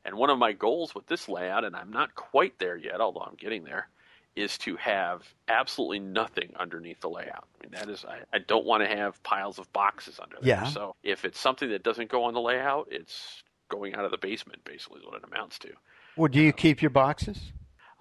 and 0.05 0.15
one 0.15 0.29
of 0.29 0.39
my 0.39 0.53
goals 0.53 0.95
with 0.95 1.05
this 1.07 1.27
layout, 1.27 1.65
and 1.65 1.75
I'm 1.75 1.91
not 1.91 2.15
quite 2.15 2.57
there 2.57 2.77
yet, 2.77 3.01
although 3.01 3.25
I'm 3.27 3.35
getting 3.35 3.65
there, 3.65 3.89
is 4.37 4.57
to 4.59 4.77
have 4.77 5.23
absolutely 5.49 5.99
nothing 5.99 6.53
underneath 6.57 7.01
the 7.01 7.09
layout. 7.09 7.49
I 7.59 7.65
mean, 7.65 7.71
that 7.73 7.89
is, 7.89 8.05
I, 8.05 8.19
I 8.33 8.39
don't 8.39 8.65
want 8.65 8.83
to 8.83 8.87
have 8.87 9.21
piles 9.23 9.59
of 9.59 9.69
boxes 9.73 10.17
under 10.17 10.37
there. 10.39 10.47
Yeah. 10.47 10.67
So 10.67 10.95
if 11.03 11.25
it's 11.25 11.41
something 11.41 11.69
that 11.71 11.83
doesn't 11.83 12.09
go 12.09 12.23
on 12.23 12.33
the 12.33 12.39
layout, 12.39 12.87
it's 12.89 13.43
going 13.67 13.95
out 13.95 14.05
of 14.05 14.11
the 14.11 14.17
basement, 14.17 14.63
basically, 14.63 15.01
is 15.01 15.05
what 15.05 15.15
it 15.15 15.25
amounts 15.29 15.59
to. 15.59 15.71
Well, 16.15 16.29
do 16.29 16.39
you 16.39 16.51
um, 16.51 16.53
keep 16.53 16.81
your 16.81 16.91
boxes? 16.91 17.51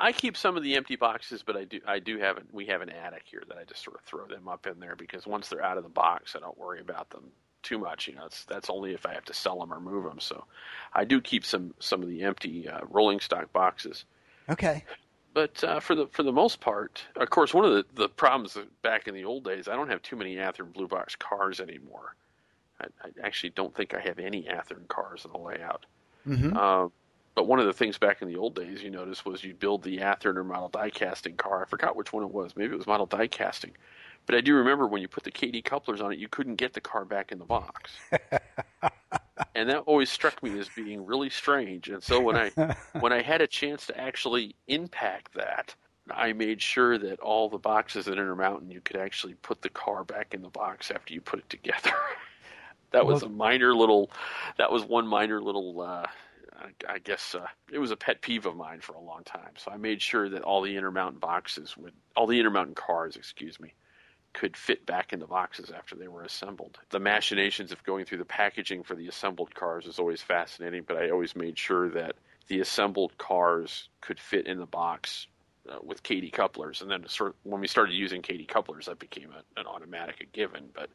I 0.04 0.12
keep 0.12 0.37
some 0.37 0.54
of 0.54 0.62
the 0.62 0.76
empty 0.76 0.96
boxes, 0.96 1.42
but 1.42 1.56
I 1.56 1.64
do 1.64 1.80
I 1.87 1.99
do 1.99 2.18
have 2.18 2.37
an, 2.37 2.46
we 2.52 2.66
have 2.66 2.82
an 2.82 2.90
attic 2.90 3.23
here 3.25 3.42
that 3.49 3.56
I 3.56 3.64
just 3.64 3.82
sort 3.82 3.96
of 3.96 4.02
throw 4.02 4.26
them 4.26 4.49
up 4.49 4.66
in 4.66 4.78
there 4.78 4.96
because 4.96 5.26
once 5.26 5.49
they're 5.49 5.64
out 5.64 5.78
of 5.78 5.82
the 5.82 5.88
box, 5.88 6.37
I 6.37 6.40
don't 6.40 6.58
worry 6.58 6.80
about 6.80 7.08
them 7.08 7.25
too 7.62 7.78
much. 7.78 8.06
You 8.06 8.16
know, 8.16 8.26
it's, 8.26 8.44
that's 8.44 8.68
only 8.68 8.92
if 8.92 9.06
I 9.06 9.14
have 9.14 9.25
to 9.25 9.32
sell 9.32 9.58
them 9.58 9.73
or 9.73 9.80
move 9.80 10.04
them. 10.04 10.20
So 10.20 10.44
I 10.92 11.04
do 11.04 11.23
keep 11.23 11.42
some 11.46 11.73
some 11.78 12.02
of 12.02 12.11
the 12.11 12.23
empty 12.23 12.68
uh, 12.68 12.80
rolling 12.90 13.18
stock 13.18 13.50
boxes. 13.54 14.04
Okay. 14.50 14.84
But 15.32 15.64
uh, 15.64 15.80
for 15.80 15.94
the 15.94 16.06
for 16.08 16.23
the 16.23 16.32
most 16.32 16.61
part, 16.61 17.02
of 17.16 17.30
course, 17.30 17.54
one 17.54 17.64
of 17.64 17.73
the, 17.73 17.87
the 17.94 18.08
problems 18.11 18.58
back 18.82 19.08
in 19.08 19.14
the 19.14 19.25
old 19.25 19.44
days, 19.44 19.68
I 19.68 19.75
don't 19.75 19.88
have 19.88 20.02
too 20.02 20.16
many 20.16 20.37
Athearn 20.37 20.75
Blue 20.75 20.87
Box 20.87 21.16
cars 21.16 21.61
anymore. 21.61 22.14
I, 22.78 22.88
I 23.02 23.26
actually 23.26 23.50
don't 23.50 23.75
think 23.75 23.94
I 23.94 24.00
have 24.00 24.18
any 24.18 24.42
Athearn 24.42 24.87
cars 24.88 25.25
in 25.25 25.32
the 25.32 25.38
layout. 25.38 25.87
Mm-hmm. 26.28 26.54
Uh, 26.54 26.88
but 27.35 27.47
one 27.47 27.59
of 27.59 27.67
the 27.67 27.73
things 27.73 27.99
back 27.99 28.23
in 28.23 28.29
the 28.29 28.37
old 28.37 28.55
days 28.55 28.83
you 28.83 28.91
noticed 28.91 29.26
was 29.26 29.43
you'd 29.43 29.59
build 29.59 29.83
the 29.83 29.99
Athearn 29.99 30.37
or 30.37 30.45
model 30.45 30.69
die 30.69 30.91
casting 30.91 31.37
car. 31.37 31.62
I 31.62 31.69
forgot 31.69 31.97
which 31.97 32.12
one 32.12 32.23
it 32.23 32.31
was. 32.31 32.57
Maybe 32.57 32.75
it 32.75 32.79
was 32.79 32.87
model 32.87 33.07
die 33.07 33.26
casting. 33.26 33.73
But 34.26 34.37
I 34.37 34.41
do 34.41 34.55
remember 34.55 34.87
when 34.87 35.03
you 35.03 35.09
put 35.09 35.25
the 35.25 35.31
KD 35.31 35.64
couplers 35.64 36.00
on 36.00 36.12
it, 36.12 36.19
you 36.19 36.29
couldn't 36.29 36.57
get 36.57 36.73
the 36.73 36.81
car 36.81 37.05
back 37.05 37.33
in 37.33 37.38
the 37.38 37.45
box. 37.45 37.93
and 39.55 39.69
that 39.69 39.81
always 39.81 40.11
struck 40.11 40.43
me 40.43 40.59
as 40.59 40.69
being 40.75 41.05
really 41.05 41.31
strange. 41.31 41.88
And 41.88 42.03
so 42.03 42.21
when 42.21 42.37
I 42.37 42.76
when 43.00 43.12
I 43.12 43.23
had 43.23 43.41
a 43.41 43.47
chance 43.47 43.87
to 43.87 44.00
actually 44.00 44.55
impact 44.69 45.35
that, 45.35 45.75
I 46.11 46.33
made 46.33 46.62
sure 46.62 46.99
that 46.99 47.21
all 47.21 47.49
the 47.49 47.59
boxes 47.59 48.09
at 48.09 48.14
Intermountain 48.14 48.71
you 48.71 48.81
could 48.81 48.97
actually 48.97 49.35
put 49.35 49.62
the 49.62 49.71
car 49.71 50.05
back 50.05 50.35
in 50.35 50.43
the 50.43 50.50
box 50.50 50.91
after 50.91 51.12
you 51.12 51.21
put 51.21 51.41
it 51.41 51.50
together. 51.50 51.93
that 52.93 53.05
was 53.05 53.23
well, 53.23 53.31
a 53.31 53.35
minor 53.35 53.75
little 53.75 54.11
that 54.57 54.71
was 54.71 54.85
one 54.85 55.07
minor 55.07 55.43
little 55.43 55.81
uh, 55.81 56.07
I, 56.88 56.99
guess 56.99 57.34
uh, 57.34 57.46
it 57.73 57.78
was 57.78 57.90
a 57.90 57.96
pet 57.96 58.20
peeve 58.20 58.46
of 58.46 58.56
mine 58.56 58.80
for 58.80 58.94
a 58.94 59.00
long 59.00 59.25
time. 59.25 59.50
So 59.56 59.70
I 59.73 59.76
made 59.76 60.00
sure 60.00 60.28
that 60.28 60.42
all 60.42 60.62
the 60.62 60.76
Intermountain 60.76 61.18
boxes 61.18 61.76
would, 61.76 61.92
all 62.16 62.26
the 62.26 62.38
Intermountain 62.38 62.75
cars, 62.75 63.16
excuse 63.16 63.58
me, 63.58 63.75
could 64.32 64.56
fit 64.56 64.84
back 64.84 65.12
in 65.12 65.20
the 65.20 65.26
boxes 65.26 65.70
after 65.70 65.94
they 65.94 66.08
were 66.08 66.23
assembled. 66.23 66.78
The 66.90 67.00
machinations 67.00 67.73
of 67.73 67.82
going 67.84 68.04
through 68.04 68.18
the 68.18 68.25
packaging 68.25 68.82
for 68.82 68.94
the 68.94 69.08
assembled 69.08 69.54
cars 69.54 69.87
is 69.87 69.99
always 69.99 70.23
fascinating, 70.23 70.84
but 70.87 70.96
I 70.96 71.11
always 71.11 71.37
made 71.37 71.58
sure 71.58 71.88
that 71.90 72.16
the 72.49 72.61
assembled 72.61 73.16
cars 73.16 73.88
could 74.00 74.20
fit 74.20 74.46
in 74.46 74.58
the 74.58 74.66
box 74.66 75.28
uh, 75.70 75.78
with 75.82 76.02
KD 76.02 76.32
couplers. 76.32 76.82
And 76.82 76.90
then 76.90 77.08
sort 77.08 77.30
of, 77.30 77.37
when 77.44 77.61
we 77.61 77.68
started 77.68 77.94
using 77.94 78.23
KD 78.23 78.46
couplers, 78.46 78.87
that 78.87 78.99
became 78.99 79.30
a, 79.30 79.61
an 79.61 79.66
automatic 79.66 80.20
a 80.20 80.25
given. 80.25 80.68
But 80.75 80.90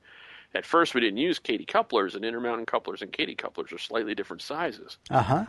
at 0.55 0.65
first, 0.65 0.95
we 0.95 1.01
didn't 1.01 1.17
use 1.17 1.39
KD 1.39 1.67
couplers, 1.67 2.15
and 2.15 2.25
Intermountain 2.25 2.65
couplers 2.65 3.01
and 3.01 3.11
KD 3.11 3.37
couplers 3.37 3.71
are 3.71 3.77
slightly 3.77 4.15
different 4.15 4.41
sizes. 4.41 4.97
Uh 5.09 5.21
huh. 5.21 5.45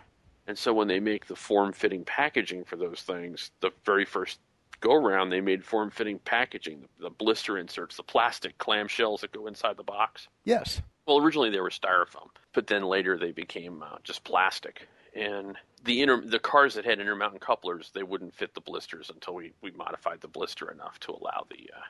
And 0.47 0.59
so 0.59 0.73
when 0.73 0.89
they 0.89 1.01
make 1.01 1.27
the 1.27 1.37
form 1.37 1.73
fitting 1.73 2.05
packaging 2.05 2.65
for 2.65 2.77
those 2.77 3.03
things, 3.03 3.51
the 3.61 3.71
very 3.85 4.05
first 4.05 4.41
go 4.81 4.95
round, 4.95 5.31
they 5.31 5.41
made 5.41 5.65
form 5.65 5.91
fitting 5.91 6.19
packaging, 6.21 6.81
the, 6.81 7.05
the, 7.05 7.11
blister 7.11 7.59
inserts, 7.59 7.97
the 7.97 8.03
plastic 8.03 8.57
clamshells 8.59 9.21
that 9.21 9.33
go 9.33 9.47
inside 9.47 9.77
the 9.77 9.83
box. 9.83 10.29
Yes. 10.45 10.83
Well, 11.07 11.19
originally 11.19 11.51
they 11.51 11.61
were 11.61 11.71
styrofoam, 11.71 12.29
but 12.53 12.67
then 12.67 12.85
later 12.85 13.19
they 13.19 13.33
became 13.33 13.83
uh, 13.83 13.99
just 14.03 14.25
plastic. 14.25 14.89
And 15.15 15.57
the 15.85 16.03
inter- 16.03 16.25
the 16.25 16.39
cars 16.39 16.75
that 16.75 16.85
had 16.85 17.01
Intermountain 17.01 17.41
couplers, 17.41 17.91
they 17.95 18.03
wouldn't 18.03 18.35
fit 18.35 18.55
the 18.55 18.61
blisters 18.61 19.11
until 19.13 19.35
we, 19.35 19.53
we 19.61 19.71
modified 19.73 20.21
the 20.21 20.29
blister 20.29 20.71
enough 20.71 20.99
to 21.01 21.13
allow 21.13 21.47
the 21.51 21.71
uh, 21.77 21.81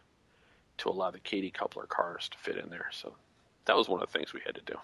to 0.81 0.89
allow 0.89 1.11
the 1.11 1.21
KD 1.21 1.55
coupler 1.55 1.87
cars 1.87 2.29
to 2.31 2.39
fit 2.39 2.57
in 2.57 2.71
there. 2.71 2.91
So 2.93 3.15
that 3.65 3.77
was 3.77 3.89
one 3.89 4.03
of 4.03 4.11
the 4.11 4.19
things 4.19 4.33
we 4.33 4.41
had 4.45 4.55
to 4.57 4.63
do. 4.63 4.75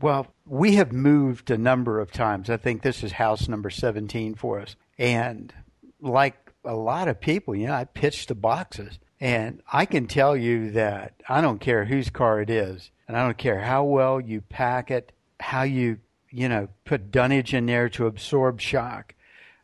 Well, 0.00 0.26
we 0.46 0.74
have 0.74 0.92
moved 0.92 1.50
a 1.50 1.58
number 1.58 2.00
of 2.00 2.10
times. 2.10 2.50
I 2.50 2.56
think 2.56 2.82
this 2.82 3.02
is 3.02 3.12
house 3.12 3.48
number 3.48 3.70
17 3.70 4.34
for 4.34 4.60
us. 4.60 4.76
And 4.98 5.52
like 6.00 6.52
a 6.64 6.74
lot 6.74 7.08
of 7.08 7.20
people, 7.20 7.54
you 7.54 7.66
know, 7.66 7.74
I 7.74 7.84
pitch 7.84 8.26
the 8.26 8.34
boxes. 8.34 8.98
And 9.20 9.62
I 9.72 9.86
can 9.86 10.06
tell 10.06 10.36
you 10.36 10.72
that 10.72 11.14
I 11.28 11.40
don't 11.40 11.60
care 11.60 11.84
whose 11.84 12.10
car 12.10 12.40
it 12.40 12.50
is, 12.50 12.90
and 13.06 13.16
I 13.16 13.24
don't 13.24 13.38
care 13.38 13.60
how 13.60 13.84
well 13.84 14.20
you 14.20 14.40
pack 14.42 14.90
it, 14.90 15.12
how 15.40 15.62
you, 15.62 15.98
you 16.30 16.48
know, 16.48 16.68
put 16.84 17.10
dunnage 17.10 17.54
in 17.54 17.66
there 17.66 17.88
to 17.90 18.06
absorb 18.06 18.60
shock. 18.60 19.14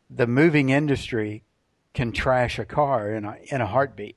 The 0.09 0.25
moving 0.25 0.69
industry 0.69 1.43
can 1.93 2.11
trash 2.11 2.57
a 2.57 2.65
car 2.65 3.11
in 3.11 3.25
a 3.25 3.37
in 3.51 3.61
a 3.61 3.67
heartbeat. 3.67 4.15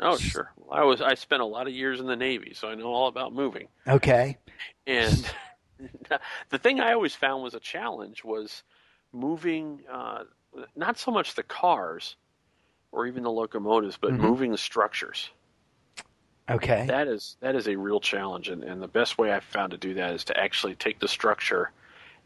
Oh, 0.00 0.16
sure. 0.16 0.52
I 0.70 0.84
was 0.84 1.00
I 1.00 1.14
spent 1.14 1.42
a 1.42 1.46
lot 1.46 1.66
of 1.66 1.72
years 1.72 2.00
in 2.00 2.06
the 2.06 2.16
Navy, 2.16 2.52
so 2.54 2.68
I 2.68 2.74
know 2.74 2.86
all 2.86 3.08
about 3.08 3.32
moving. 3.32 3.68
Okay. 3.86 4.36
And 4.86 5.30
the 6.50 6.58
thing 6.58 6.80
I 6.80 6.92
always 6.92 7.14
found 7.14 7.42
was 7.42 7.54
a 7.54 7.60
challenge 7.60 8.24
was 8.24 8.62
moving 9.12 9.80
uh, 9.90 10.24
not 10.76 10.98
so 10.98 11.10
much 11.10 11.34
the 11.34 11.42
cars 11.42 12.16
or 12.92 13.06
even 13.06 13.22
the 13.22 13.30
locomotives, 13.30 13.96
but 13.96 14.12
mm-hmm. 14.12 14.22
moving 14.22 14.50
the 14.52 14.58
structures. 14.58 15.30
Okay. 16.50 16.86
That 16.86 17.08
is 17.08 17.36
that 17.40 17.54
is 17.54 17.68
a 17.68 17.76
real 17.76 18.00
challenge, 18.00 18.48
and, 18.48 18.62
and 18.62 18.82
the 18.82 18.88
best 18.88 19.16
way 19.16 19.32
I've 19.32 19.44
found 19.44 19.70
to 19.70 19.78
do 19.78 19.94
that 19.94 20.12
is 20.12 20.24
to 20.24 20.38
actually 20.38 20.74
take 20.74 20.98
the 20.98 21.08
structure 21.08 21.70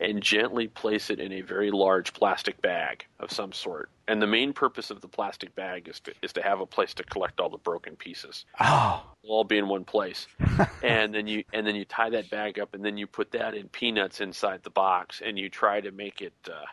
and 0.01 0.23
gently 0.23 0.69
place 0.69 1.11
it 1.11 1.19
in 1.19 1.33
a 1.33 1.41
very 1.41 1.71
large 1.71 2.13
plastic 2.13 2.61
bag 2.63 3.05
of 3.19 3.33
some 3.33 3.53
sort. 3.53 3.91
And 4.07 4.23
the 4.23 4.27
main 4.27 4.53
purpose 4.53 4.91
of 4.91 5.01
the 5.01 5.09
plastic 5.09 5.55
bag 5.55 5.89
is 5.89 6.01
to 6.01 6.13
is 6.23 6.33
to 6.35 6.43
have 6.43 6.61
a 6.61 6.67
place 6.67 6.95
to 6.95 7.05
collect 7.05 7.41
all 7.41 7.51
the 7.51 7.59
broken 7.59 7.97
pieces. 7.97 8.45
Oh. 8.61 9.03
all 9.25 9.45
be 9.45 9.59
in 9.59 9.69
one 9.69 9.85
place. 9.85 10.27
and 10.83 11.15
then 11.15 11.27
you 11.27 11.45
and 11.53 11.67
then 11.67 11.75
you 11.75 11.85
tie 11.85 12.11
that 12.11 12.31
bag 12.31 12.59
up 12.59 12.75
and 12.75 12.85
then 12.85 12.97
you 12.97 13.07
put 13.07 13.33
that 13.33 13.55
in 13.55 13.69
peanuts 13.69 14.21
inside 14.21 14.63
the 14.63 14.71
box 14.71 15.21
and 15.25 15.39
you 15.39 15.49
try 15.49 15.81
to 15.81 15.91
make 15.91 16.21
it 16.21 16.35
uh, 16.47 16.65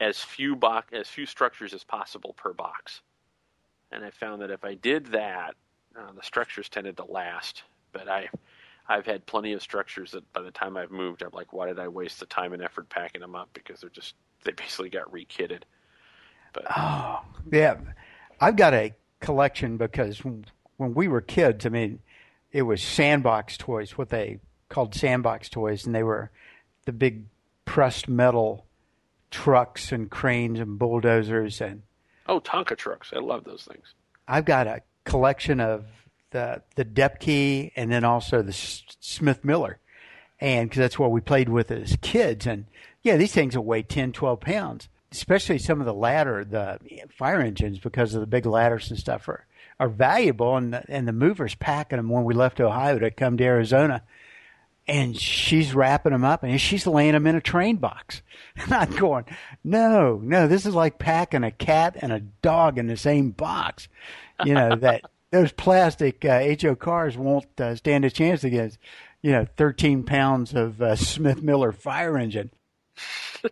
as 0.00 0.18
few 0.18 0.56
box 0.56 0.92
as 0.92 1.08
few 1.08 1.26
structures 1.26 1.74
as 1.74 1.84
possible 1.84 2.32
per 2.34 2.52
box. 2.52 3.02
And 3.92 4.04
I 4.04 4.10
found 4.10 4.42
that 4.42 4.50
if 4.50 4.64
I 4.64 4.74
did 4.74 5.06
that, 5.06 5.54
uh, 5.96 6.12
the 6.16 6.22
structures 6.22 6.68
tended 6.68 6.96
to 6.96 7.04
last. 7.04 7.62
But 7.92 8.08
I, 8.08 8.28
I've 8.86 9.06
had 9.06 9.24
plenty 9.26 9.52
of 9.52 9.62
structures 9.62 10.12
that 10.12 10.30
by 10.32 10.42
the 10.42 10.50
time 10.50 10.76
I've 10.76 10.90
moved, 10.90 11.22
I'm 11.22 11.30
like, 11.32 11.52
why 11.52 11.66
did 11.68 11.78
I 11.78 11.88
waste 11.88 12.20
the 12.20 12.26
time 12.26 12.52
and 12.52 12.62
effort 12.62 12.88
packing 12.88 13.22
them 13.22 13.34
up? 13.34 13.48
Because 13.54 13.80
they're 13.80 13.90
just 13.90 14.14
they 14.44 14.52
basically 14.52 14.90
got 14.90 15.10
rekitted. 15.10 15.62
But 16.52 16.64
oh 16.76 17.20
yeah, 17.50 17.76
I've 18.40 18.56
got 18.56 18.74
a 18.74 18.94
collection 19.20 19.76
because 19.76 20.18
when 20.18 20.94
we 20.94 21.08
were 21.08 21.20
kids, 21.20 21.64
I 21.66 21.70
mean, 21.70 22.00
it 22.52 22.62
was 22.62 22.82
sandbox 22.82 23.56
toys, 23.56 23.96
what 23.96 24.10
they 24.10 24.38
called 24.68 24.94
sandbox 24.94 25.48
toys, 25.48 25.86
and 25.86 25.94
they 25.94 26.02
were 26.02 26.30
the 26.84 26.92
big 26.92 27.24
pressed 27.64 28.08
metal 28.08 28.66
trucks 29.30 29.90
and 29.90 30.10
cranes 30.10 30.60
and 30.60 30.78
bulldozers 30.78 31.60
and 31.60 31.82
oh 32.26 32.40
Tonka 32.40 32.76
trucks. 32.76 33.12
I 33.14 33.18
love 33.18 33.44
those 33.44 33.64
things. 33.64 33.94
I've 34.28 34.44
got 34.44 34.66
a 34.66 34.82
collection 35.04 35.60
of 35.60 35.86
the 36.34 36.62
the 36.74 36.84
Doepke 36.84 37.72
and 37.76 37.90
then 37.90 38.04
also 38.04 38.42
the 38.42 38.52
Smith 38.52 39.44
Miller, 39.44 39.78
and 40.40 40.68
because 40.68 40.80
that's 40.80 40.98
what 40.98 41.12
we 41.12 41.20
played 41.22 41.48
with 41.48 41.70
as 41.70 41.96
kids. 42.02 42.46
And 42.46 42.66
yeah, 43.02 43.16
these 43.16 43.32
things 43.32 43.56
will 43.56 43.64
weigh 43.64 43.82
10, 43.82 44.12
12 44.12 44.40
pounds. 44.40 44.88
Especially 45.12 45.58
some 45.58 45.78
of 45.78 45.86
the 45.86 45.94
ladder, 45.94 46.44
the 46.44 46.78
fire 47.16 47.40
engines, 47.40 47.78
because 47.78 48.14
of 48.14 48.20
the 48.20 48.26
big 48.26 48.44
ladders 48.44 48.90
and 48.90 48.98
stuff 48.98 49.28
are 49.28 49.46
are 49.78 49.88
valuable. 49.88 50.56
And 50.56 50.74
the, 50.74 50.84
and 50.88 51.06
the 51.08 51.12
movers 51.12 51.54
packing 51.54 51.96
them 51.96 52.08
when 52.08 52.24
we 52.24 52.34
left 52.34 52.60
Ohio 52.60 52.98
to 52.98 53.10
come 53.12 53.36
to 53.38 53.44
Arizona 53.44 54.02
and 54.86 55.18
she's 55.18 55.74
wrapping 55.74 56.12
them 56.12 56.24
up 56.24 56.42
and 56.42 56.60
she's 56.60 56.86
laying 56.86 57.12
them 57.12 57.26
in 57.26 57.36
a 57.36 57.40
train 57.40 57.76
box. 57.76 58.22
And 58.56 58.72
I'm 58.72 58.90
going, 58.92 59.24
no, 59.64 60.20
no, 60.22 60.46
this 60.46 60.64
is 60.64 60.76
like 60.76 61.00
packing 61.00 61.42
a 61.42 61.50
cat 61.50 61.96
and 62.00 62.12
a 62.12 62.20
dog 62.20 62.78
in 62.78 62.86
the 62.86 62.96
same 62.96 63.32
box. 63.32 63.88
You 64.44 64.54
know, 64.54 64.76
that 64.76 65.02
those 65.34 65.52
plastic 65.52 66.24
uh, 66.24 66.54
HO 66.60 66.76
cars 66.76 67.18
won't 67.18 67.60
uh, 67.60 67.74
stand 67.74 68.04
a 68.04 68.10
chance 68.10 68.44
against, 68.44 68.78
you 69.20 69.32
know, 69.32 69.46
13 69.56 70.04
pounds 70.04 70.54
of 70.54 70.80
uh, 70.80 70.94
Smith 70.94 71.42
Miller 71.42 71.72
fire 71.72 72.16
engine. 72.16 72.50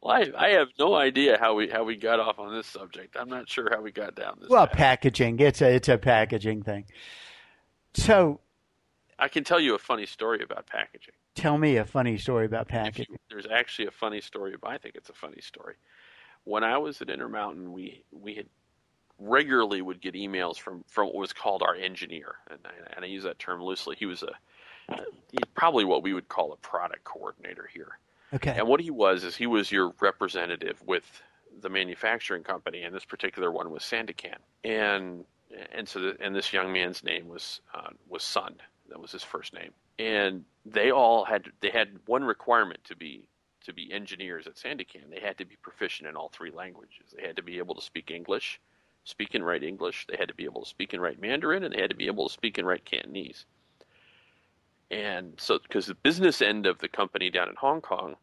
well, 0.00 0.14
I, 0.14 0.30
I, 0.38 0.48
have 0.50 0.68
no 0.78 0.94
idea 0.94 1.36
how 1.40 1.54
we 1.54 1.68
how 1.68 1.82
we 1.82 1.96
got 1.96 2.20
off 2.20 2.38
on 2.38 2.54
this 2.54 2.68
subject. 2.68 3.16
I'm 3.18 3.28
not 3.28 3.48
sure 3.48 3.68
how 3.72 3.82
we 3.82 3.90
got 3.90 4.14
down 4.14 4.38
this. 4.40 4.48
Well, 4.48 4.68
path. 4.68 4.76
packaging. 4.76 5.40
It's 5.40 5.60
a 5.60 5.74
it's 5.74 5.88
a 5.88 5.98
packaging 5.98 6.62
thing. 6.62 6.84
So 7.94 8.38
I 9.18 9.26
can 9.26 9.42
tell 9.42 9.58
you 9.58 9.74
a 9.74 9.78
funny 9.78 10.06
story 10.06 10.42
about 10.44 10.66
packaging. 10.66 11.14
Tell 11.34 11.58
me 11.58 11.78
a 11.78 11.84
funny 11.84 12.16
story 12.18 12.46
about 12.46 12.68
packaging. 12.68 13.06
You, 13.10 13.16
there's 13.28 13.48
actually 13.52 13.88
a 13.88 13.90
funny 13.90 14.20
story. 14.20 14.54
But 14.60 14.70
I 14.70 14.78
think 14.78 14.94
it's 14.94 15.10
a 15.10 15.14
funny 15.14 15.40
story. 15.40 15.74
When 16.44 16.62
I 16.62 16.78
was 16.78 17.02
at 17.02 17.10
Intermountain, 17.10 17.72
we 17.72 18.04
we 18.12 18.34
had 18.34 18.46
regularly 19.18 19.82
would 19.82 20.00
get 20.00 20.14
emails 20.14 20.56
from 20.56 20.84
from 20.88 21.06
what 21.06 21.16
was 21.16 21.32
called 21.32 21.62
our 21.62 21.74
engineer, 21.74 22.36
and, 22.50 22.60
and 22.96 23.04
I 23.04 23.08
use 23.08 23.22
that 23.24 23.38
term 23.38 23.62
loosely. 23.62 23.96
He 23.96 24.06
was 24.06 24.22
a 24.22 24.32
probably 25.54 25.84
what 25.84 26.02
we 26.02 26.12
would 26.12 26.28
call 26.28 26.52
a 26.52 26.56
product 26.56 27.04
coordinator 27.04 27.68
here. 27.72 27.98
Okay. 28.32 28.54
And 28.56 28.66
what 28.66 28.80
he 28.80 28.90
was 28.90 29.24
is 29.24 29.36
he 29.36 29.46
was 29.46 29.70
your 29.70 29.92
representative 30.00 30.82
with 30.86 31.22
the 31.60 31.68
manufacturing 31.68 32.42
company, 32.42 32.82
and 32.82 32.94
this 32.94 33.04
particular 33.04 33.50
one 33.52 33.70
was 33.70 33.82
Sanda 33.82 34.16
Kan. 34.16 34.38
And 34.64 35.24
and 35.72 35.88
so 35.88 36.00
the, 36.00 36.16
and 36.20 36.34
this 36.34 36.52
young 36.52 36.72
man's 36.72 37.04
name 37.04 37.28
was 37.28 37.60
uh, 37.74 37.90
was 38.08 38.22
Sund, 38.22 38.58
that 38.88 39.00
was 39.00 39.12
his 39.12 39.22
first 39.22 39.54
name. 39.54 39.70
And 39.98 40.44
they 40.66 40.90
all 40.90 41.24
had 41.24 41.50
they 41.60 41.70
had 41.70 41.88
one 42.06 42.24
requirement 42.24 42.82
to 42.84 42.96
be 42.96 43.28
to 43.64 43.72
be 43.72 43.92
engineers 43.92 44.46
at 44.46 44.56
Sanda 44.56 44.86
Kan. 44.86 45.10
They 45.10 45.20
had 45.20 45.38
to 45.38 45.44
be 45.44 45.56
proficient 45.62 46.08
in 46.08 46.16
all 46.16 46.28
three 46.28 46.50
languages. 46.50 47.14
They 47.16 47.26
had 47.26 47.36
to 47.36 47.42
be 47.42 47.58
able 47.58 47.74
to 47.76 47.80
speak 47.80 48.10
English, 48.10 48.60
speak 49.04 49.34
and 49.34 49.44
write 49.44 49.62
English. 49.62 50.06
They 50.08 50.16
had 50.16 50.28
to 50.28 50.34
be 50.34 50.44
able 50.44 50.62
to 50.62 50.68
speak 50.68 50.92
and 50.92 51.02
write 51.02 51.20
Mandarin, 51.20 51.62
and 51.62 51.72
they 51.74 51.80
had 51.80 51.90
to 51.90 51.96
be 51.96 52.06
able 52.06 52.28
to 52.28 52.32
speak 52.32 52.58
and 52.58 52.66
write 52.66 52.84
Cantonese. 52.84 53.44
And 54.90 55.34
so, 55.38 55.58
because 55.58 55.86
the 55.86 55.94
business 55.94 56.42
end 56.42 56.66
of 56.66 56.78
the 56.78 56.88
company 56.88 57.30
down 57.30 57.48
in 57.48 57.56
Hong 57.56 57.80
Kong 57.80 58.16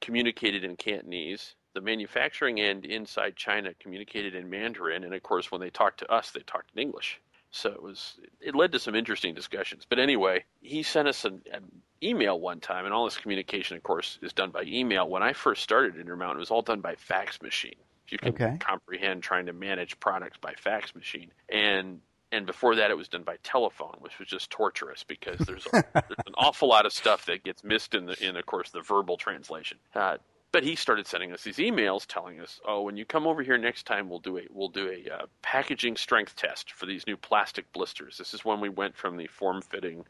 communicated 0.00 0.64
in 0.64 0.76
Cantonese, 0.76 1.54
the 1.74 1.80
manufacturing 1.80 2.60
end 2.60 2.84
inside 2.84 3.36
China 3.36 3.74
communicated 3.74 4.34
in 4.34 4.50
Mandarin, 4.50 5.04
and 5.04 5.14
of 5.14 5.22
course, 5.22 5.50
when 5.50 5.60
they 5.60 5.70
talked 5.70 6.00
to 6.00 6.12
us, 6.12 6.30
they 6.30 6.40
talked 6.40 6.70
in 6.74 6.82
English. 6.82 7.20
So 7.52 7.70
it 7.70 7.82
was 7.82 8.18
it 8.40 8.54
led 8.54 8.72
to 8.72 8.78
some 8.78 8.94
interesting 8.94 9.34
discussions. 9.34 9.84
But 9.88 9.98
anyway, 9.98 10.44
he 10.60 10.82
sent 10.82 11.08
us 11.08 11.24
an, 11.24 11.42
an 11.52 11.64
email 12.02 12.38
one 12.38 12.60
time, 12.60 12.84
and 12.84 12.94
all 12.94 13.04
this 13.04 13.18
communication, 13.18 13.76
of 13.76 13.82
course, 13.82 14.18
is 14.22 14.32
done 14.32 14.50
by 14.50 14.62
email. 14.62 15.08
When 15.08 15.22
I 15.22 15.32
first 15.32 15.62
started 15.62 15.96
Intermountain, 15.96 16.38
it 16.38 16.40
was 16.40 16.50
all 16.50 16.62
done 16.62 16.80
by 16.80 16.94
fax 16.94 17.42
machine. 17.42 17.76
You 18.12 18.18
can 18.18 18.40
Okay. 18.40 18.60
comprehend 18.60 19.22
trying 19.22 19.46
to 19.46 19.52
manage 19.52 19.98
products 20.00 20.38
by 20.38 20.54
fax 20.54 20.94
machine, 20.94 21.32
and 21.48 22.00
and 22.32 22.46
before 22.46 22.76
that, 22.76 22.90
it 22.90 22.96
was 22.96 23.08
done 23.08 23.24
by 23.24 23.36
telephone, 23.42 23.96
which 24.00 24.18
was 24.18 24.28
just 24.28 24.50
torturous 24.50 25.02
because 25.02 25.44
there's, 25.46 25.66
a, 25.66 25.70
there's 26.08 26.18
an 26.26 26.34
awful 26.36 26.68
lot 26.68 26.86
of 26.86 26.92
stuff 26.92 27.26
that 27.26 27.42
gets 27.42 27.64
missed 27.64 27.94
in 27.94 28.06
the 28.06 28.16
in 28.24 28.36
of 28.36 28.46
course 28.46 28.70
the 28.70 28.82
verbal 28.82 29.16
translation. 29.16 29.78
Uh, 29.94 30.18
but 30.52 30.64
he 30.64 30.74
started 30.74 31.06
sending 31.06 31.32
us 31.32 31.42
these 31.44 31.58
emails 31.58 32.06
telling 32.06 32.40
us, 32.40 32.60
"Oh, 32.64 32.82
when 32.82 32.96
you 32.96 33.04
come 33.04 33.26
over 33.26 33.42
here 33.42 33.58
next 33.58 33.84
time, 33.84 34.08
we'll 34.08 34.18
do 34.18 34.38
a 34.38 34.42
we'll 34.50 34.68
do 34.68 34.88
a 34.90 35.10
uh, 35.14 35.26
packaging 35.42 35.96
strength 35.96 36.36
test 36.36 36.72
for 36.72 36.86
these 36.86 37.06
new 37.06 37.16
plastic 37.16 37.72
blisters." 37.72 38.18
This 38.18 38.34
is 38.34 38.44
when 38.44 38.60
we 38.60 38.68
went 38.68 38.96
from 38.96 39.16
the 39.16 39.26
form-fitting 39.28 40.04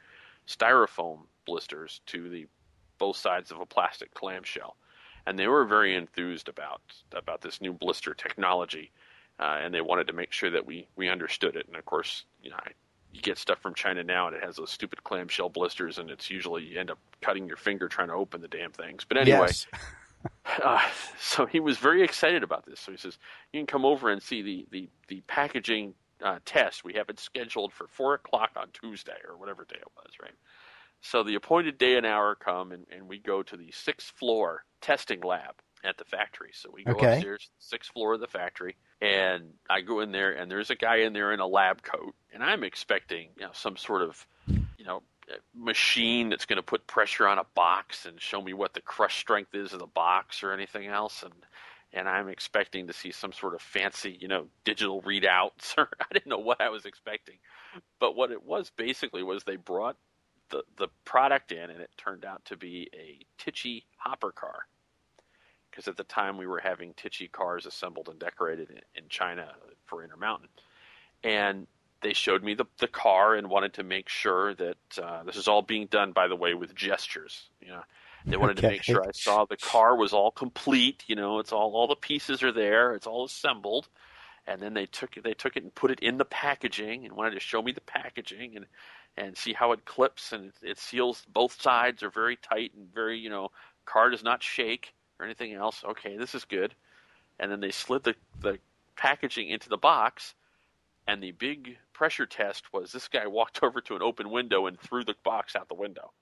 styrofoam 0.47 1.26
blisters 1.47 2.00
to 2.07 2.28
the 2.28 2.47
both 2.99 3.16
sides 3.16 3.50
of 3.50 3.61
a 3.61 3.66
plastic 3.66 4.12
clamshell, 4.14 4.76
and 5.27 5.39
they 5.39 5.47
were 5.47 5.65
very 5.65 5.95
enthused 5.95 6.49
about 6.49 6.81
about 7.12 7.41
this 7.41 7.61
new 7.61 7.73
blister 7.73 8.15
technology, 8.15 8.91
uh, 9.39 9.59
and 9.61 9.73
they 9.75 9.81
wanted 9.81 10.07
to 10.07 10.12
make 10.12 10.33
sure 10.33 10.50
that 10.50 10.67
we 10.67 10.87
we 10.97 11.09
understood 11.09 11.57
it. 11.57 11.67
And 11.67 11.77
of 11.77 11.85
course, 11.85 12.25
you 12.43 12.50
know, 12.50 12.57
I, 12.59 12.71
you 13.12 13.21
get 13.21 13.39
stuff 13.39 13.59
from 13.59 13.75
China 13.75 14.03
now, 14.03 14.29
and 14.29 14.37
it 14.37 14.43
has 14.43 14.57
those 14.57 14.71
stupid 14.71 15.03
clamshell 15.05 15.49
blisters, 15.49 15.99
and 15.99 16.11
it's 16.11 16.31
usually 16.31 16.65
you 16.65 16.79
end 16.79 16.91
up 16.91 16.99
cutting 17.21 17.47
your 17.47 17.57
finger 17.57 17.89
trying 17.89 18.09
to 18.09 18.15
open 18.15 18.41
the 18.41 18.49
damn 18.49 18.73
things. 18.73 19.05
But 19.05 19.19
anyway. 19.19 19.49
Yes. 19.49 19.67
Uh, 20.62 20.83
so 21.19 21.47
he 21.47 21.61
was 21.61 21.79
very 21.79 22.03
excited 22.03 22.43
about 22.43 22.67
this. 22.67 22.79
So 22.81 22.93
he 22.93 22.99
says, 22.99 23.17
"You 23.55 23.61
can 23.61 23.67
come 23.67 23.87
over 23.87 24.11
and 24.11 24.23
see 24.23 24.43
the 24.43 24.67
the 24.71 24.89
the 25.09 25.23
packaging 25.23 25.95
uh, 26.23 26.41
test. 26.45 26.85
We 26.85 26.93
have 26.95 27.09
it 27.09 27.19
scheduled 27.19 27.73
for 27.73 27.87
four 27.87 28.12
o'clock 28.12 28.50
on 28.57 28.69
Tuesday 28.73 29.17
or 29.27 29.39
whatever 29.39 29.65
day 29.65 29.79
it 29.79 29.89
was, 29.97 30.12
right?" 30.21 30.35
So 31.02 31.23
the 31.23 31.35
appointed 31.35 31.78
day 31.78 31.97
and 31.97 32.07
hour 32.07 32.35
come, 32.35 32.73
and, 32.73 32.87
and 32.95 33.09
we 33.09 33.19
go 33.19 33.42
to 33.42 33.57
the 33.57 33.71
sixth 33.73 34.12
floor 34.19 34.64
testing 34.80 35.21
lab 35.23 35.54
at 35.85 35.97
the 35.97 36.04
factory. 36.04 36.50
So 36.52 36.71
we 36.73 36.85
go 36.85 37.00
Okay. 37.00 37.02
upstairs, 37.02 37.45
to 37.45 37.50
the 37.59 37.64
sixth 37.64 37.92
floor 37.92 38.14
of 38.14 38.21
the 38.21 38.26
factory, 38.26 38.76
and 39.00 39.54
I 39.69 39.80
go 39.80 40.00
in 40.00 40.12
there, 40.12 40.33
and 40.33 40.50
there's 40.50 40.71
a 40.71 40.76
guy 40.76 40.97
in 40.97 41.12
there 41.12 41.33
in 41.33 41.40
a 41.40 41.47
lab 41.47 41.83
coat, 41.83 42.14
and 42.33 42.42
I'm 42.42 42.64
expecting 42.64 43.30
you 43.37 43.45
know 43.47 43.52
some 43.52 43.76
sort 43.76 44.02
of 44.02 44.26
you 44.78 44.85
know 44.85 45.02
machine 45.54 46.28
that's 46.28 46.47
going 46.47 46.57
to 46.57 46.62
put 46.62 46.87
pressure 46.87 47.26
on 47.28 47.38
a 47.38 47.45
box 47.54 48.07
and 48.07 48.21
show 48.21 48.42
me 48.42 48.52
what 48.52 48.75
the 48.75 48.80
crush 48.80 49.19
strength 49.19 49.54
is 49.54 49.73
of 49.73 49.78
the 49.78 49.87
box 49.87 50.42
or 50.42 50.52
anything 50.52 50.87
else 50.88 51.23
and 51.23 51.33
and 51.92 52.09
I'm 52.09 52.28
expecting 52.28 52.87
to 52.87 52.92
see 52.92 53.11
some 53.11 53.33
sort 53.33 53.54
of 53.54 53.62
fancy, 53.62 54.16
you 54.21 54.28
know, 54.28 54.47
digital 54.64 55.02
readouts 55.02 55.75
or 55.78 55.88
I 56.00 56.07
didn't 56.12 56.28
know 56.28 56.38
what 56.38 56.61
I 56.61 56.69
was 56.69 56.87
expecting. 56.87 57.37
But 57.99 58.14
what 58.16 58.30
it 58.30 58.45
was 58.45 58.71
basically 58.76 59.23
was 59.25 59.42
they 59.45 59.57
brought 59.57 59.97
the 60.50 60.62
the 60.76 60.88
product 61.04 61.52
in 61.52 61.71
and 61.71 61.80
it 61.80 61.90
turned 61.97 62.25
out 62.25 62.45
to 62.47 62.57
be 62.57 62.88
a 62.95 63.25
Tichy 63.42 63.85
hopper 63.97 64.33
car. 64.33 64.66
Because 65.71 65.87
at 65.87 65.97
the 65.97 66.04
time 66.04 66.37
we 66.37 66.47
were 66.47 66.59
having 66.59 66.95
Tichy 66.95 67.30
cars 67.30 67.64
assembled 67.64 68.09
and 68.09 68.19
decorated 68.19 68.71
in, 68.71 68.80
in 68.97 69.09
China 69.09 69.52
for 69.87 70.02
Intermountain. 70.02 70.49
And 71.23 71.66
they 72.02 72.12
showed 72.12 72.42
me 72.42 72.54
the, 72.54 72.65
the 72.78 72.89
car 72.89 73.34
and 73.34 73.49
wanted 73.49 73.75
to 73.75 73.82
make 73.82 74.08
sure 74.08 74.54
that 74.54 74.76
uh, 75.00 75.23
this 75.23 75.36
is 75.36 75.49
all 75.49 75.63
being 75.63 75.86
done, 75.86 76.13
by 76.13 76.28
the 76.28 76.36
way, 76.36 76.54
with 76.54 76.75
gestures. 76.75 77.49
You 77.60 77.69
know, 77.69 77.82
they 78.26 78.36
wanted 78.36 78.56
to 78.58 78.69
make 78.69 78.82
sure 78.82 79.02
I 79.02 79.13
saw 79.13 79.45
the 79.45 79.56
car 79.56 79.97
was 79.97 80.13
all 80.13 80.30
complete. 80.30 81.04
You 81.06 81.17
know, 81.17 81.39
it's 81.39 81.52
all 81.52 81.73
all 81.75 81.86
the 81.86 81.97
pieces 81.97 82.43
are 82.43 82.52
there. 82.52 82.95
It's 82.95 83.06
all 83.06 83.25
assembled, 83.25 83.89
and 84.47 84.60
then 84.60 84.75
they 84.75 84.86
took 84.86 85.17
it 85.17 85.25
they 85.25 85.34
took 85.34 85.56
it 85.56 85.63
and 85.63 85.75
put 85.75 85.91
it 85.91 86.00
in 86.00 86.19
the 86.19 86.25
packaging 86.25 87.04
and 87.04 87.15
wanted 87.15 87.32
to 87.32 87.41
show 87.41 87.63
me 87.63 87.73
the 87.73 87.80
packaging 87.80 88.56
and 88.56 88.67
and 89.16 89.36
see 89.36 89.52
how 89.52 89.73
it 89.73 89.84
clips 89.84 90.32
and 90.32 90.46
it, 90.46 90.54
it 90.62 90.78
seals. 90.78 91.25
Both 91.32 91.60
sides 91.60 92.02
are 92.02 92.10
very 92.10 92.36
tight 92.36 92.73
and 92.76 92.92
very 92.92 93.18
you 93.18 93.30
know, 93.30 93.50
car 93.84 94.10
does 94.10 94.25
not 94.25 94.42
shake 94.42 94.94
or 95.18 95.26
anything 95.26 95.52
else. 95.52 95.82
Okay, 95.84 96.16
this 96.16 96.34
is 96.34 96.44
good. 96.44 96.75
And 97.38 97.50
then 97.50 97.60
they 97.60 97.70
slid 97.70 98.04
the 98.04 98.14
the 98.40 98.58
packaging 98.96 99.49
into 99.49 99.68
the 99.68 99.78
box 99.78 100.34
and 101.06 101.23
the 101.23 101.32
big 101.32 101.78
pressure 101.92 102.26
test 102.26 102.73
was 102.73 102.92
this 102.92 103.08
guy 103.08 103.26
walked 103.26 103.60
over 103.62 103.80
to 103.80 103.96
an 103.96 104.02
open 104.02 104.30
window 104.30 104.66
and 104.66 104.78
threw 104.78 105.04
the 105.04 105.14
box 105.25 105.56
out 105.56 105.68
the 105.68 105.75
window. 105.75 106.12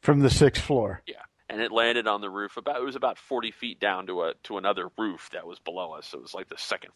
From 0.00 0.20
the 0.20 0.30
sixth 0.30 0.62
floor. 0.62 1.02
Yeah, 1.06 1.22
and 1.48 1.60
it 1.60 1.70
landed 1.70 2.08
on 2.08 2.20
the 2.20 2.30
roof. 2.30 2.56
About 2.56 2.80
it 2.80 2.84
was 2.84 2.96
about 2.96 3.18
forty 3.18 3.52
feet 3.52 3.78
down 3.78 4.06
to 4.08 4.22
a 4.22 4.34
to 4.44 4.58
another 4.58 4.88
roof 4.98 5.30
that 5.32 5.46
was 5.46 5.60
below 5.60 5.92
us. 5.92 6.08
So 6.08 6.18
it 6.18 6.22
was 6.22 6.34
like 6.34 6.48
the 6.48 6.58
second 6.58 6.90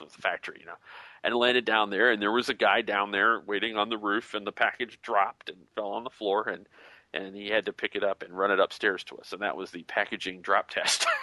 of 0.00 0.12
the 0.12 0.22
factory, 0.22 0.58
you 0.60 0.66
know. 0.66 0.76
And 1.22 1.34
landed 1.34 1.64
down 1.64 1.90
there, 1.90 2.10
and 2.12 2.20
there 2.22 2.32
was 2.32 2.48
a 2.48 2.54
guy 2.54 2.80
down 2.82 3.10
there 3.10 3.40
waiting 3.46 3.76
on 3.76 3.88
the 3.90 3.98
roof, 3.98 4.34
and 4.34 4.46
the 4.46 4.52
package 4.52 4.98
dropped 5.02 5.50
and 5.50 5.58
fell 5.74 5.90
on 5.92 6.04
the 6.04 6.10
floor, 6.10 6.48
and 6.48 6.66
and 7.12 7.34
he 7.34 7.48
had 7.48 7.66
to 7.66 7.72
pick 7.72 7.96
it 7.96 8.04
up 8.04 8.22
and 8.22 8.32
run 8.38 8.50
it 8.52 8.60
upstairs 8.60 9.02
to 9.04 9.16
us, 9.16 9.32
and 9.32 9.42
that 9.42 9.56
was 9.56 9.70
the 9.70 9.82
packaging 9.84 10.40
drop 10.42 10.70
test. 10.70 11.06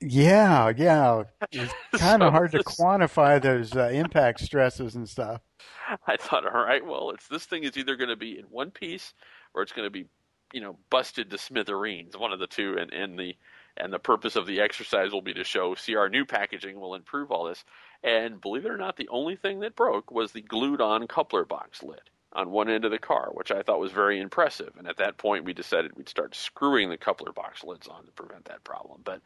Yeah, 0.00 0.72
yeah. 0.76 1.22
It's 1.52 1.72
kind 1.96 2.22
of 2.22 2.28
So 2.28 2.30
hard 2.30 2.50
to 2.52 2.58
this- 2.58 2.66
quantify 2.66 3.40
those 3.40 3.74
uh, 3.74 3.88
impact 3.88 4.40
stresses 4.40 4.94
and 4.94 5.08
stuff. 5.08 5.40
I 6.06 6.16
thought, 6.18 6.44
all 6.46 6.64
right, 6.64 6.84
well, 6.84 7.10
it's 7.10 7.28
this 7.28 7.46
thing 7.46 7.64
is 7.64 7.76
either 7.78 7.96
going 7.96 8.10
to 8.10 8.16
be 8.16 8.38
in 8.38 8.44
one 8.50 8.70
piece 8.70 9.14
or 9.54 9.62
it's 9.62 9.72
going 9.72 9.86
to 9.86 9.90
be, 9.90 10.04
you 10.52 10.60
know, 10.60 10.76
busted 10.90 11.30
to 11.30 11.38
smithereens, 11.38 12.16
one 12.16 12.32
of 12.32 12.38
the 12.38 12.46
two, 12.46 12.76
and 12.78 12.92
and 12.92 13.18
the 13.18 13.34
and 13.78 13.90
the 13.92 13.98
purpose 13.98 14.36
of 14.36 14.46
the 14.46 14.60
exercise 14.60 15.12
will 15.12 15.22
be 15.22 15.32
to 15.34 15.44
show, 15.44 15.74
see, 15.74 15.96
our 15.96 16.08
new 16.10 16.24
packaging 16.26 16.78
will 16.78 16.94
improve 16.94 17.30
all 17.30 17.44
this. 17.44 17.64
And 18.06 18.40
believe 18.40 18.64
it 18.64 18.70
or 18.70 18.76
not, 18.76 18.96
the 18.96 19.08
only 19.08 19.34
thing 19.34 19.60
that 19.60 19.74
broke 19.74 20.12
was 20.12 20.30
the 20.30 20.40
glued-on 20.40 21.08
coupler 21.08 21.44
box 21.44 21.82
lid 21.82 22.00
on 22.32 22.52
one 22.52 22.70
end 22.70 22.84
of 22.84 22.92
the 22.92 23.00
car, 23.00 23.30
which 23.32 23.50
I 23.50 23.62
thought 23.62 23.80
was 23.80 23.90
very 23.90 24.20
impressive. 24.20 24.74
And 24.78 24.86
at 24.86 24.98
that 24.98 25.16
point, 25.16 25.44
we 25.44 25.52
decided 25.52 25.96
we'd 25.96 26.08
start 26.08 26.36
screwing 26.36 26.88
the 26.88 26.96
coupler 26.96 27.32
box 27.32 27.64
lids 27.64 27.88
on 27.88 28.04
to 28.06 28.12
prevent 28.12 28.44
that 28.44 28.62
problem. 28.62 29.00
But 29.04 29.22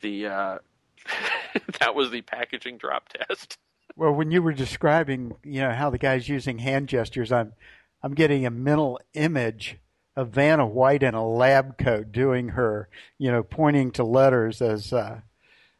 the 0.00 0.28
uh, 0.28 0.58
that 1.80 1.94
was 1.94 2.10
the 2.10 2.22
packaging 2.22 2.78
drop 2.78 3.10
test. 3.10 3.58
Well, 3.96 4.12
when 4.12 4.30
you 4.30 4.42
were 4.42 4.54
describing, 4.54 5.34
you 5.44 5.60
know, 5.60 5.72
how 5.72 5.90
the 5.90 5.98
guy's 5.98 6.26
using 6.26 6.58
hand 6.58 6.88
gestures, 6.88 7.30
I'm, 7.30 7.52
I'm 8.02 8.14
getting 8.14 8.46
a 8.46 8.50
mental 8.50 8.98
image 9.12 9.76
of 10.16 10.30
Vanna 10.30 10.66
White 10.66 11.02
in 11.02 11.12
a 11.12 11.26
lab 11.26 11.76
coat 11.76 12.12
doing 12.12 12.48
her, 12.50 12.88
you 13.18 13.30
know, 13.30 13.42
pointing 13.42 13.90
to 13.92 14.04
letters 14.04 14.62
as 14.62 14.92
uh, 14.94 15.20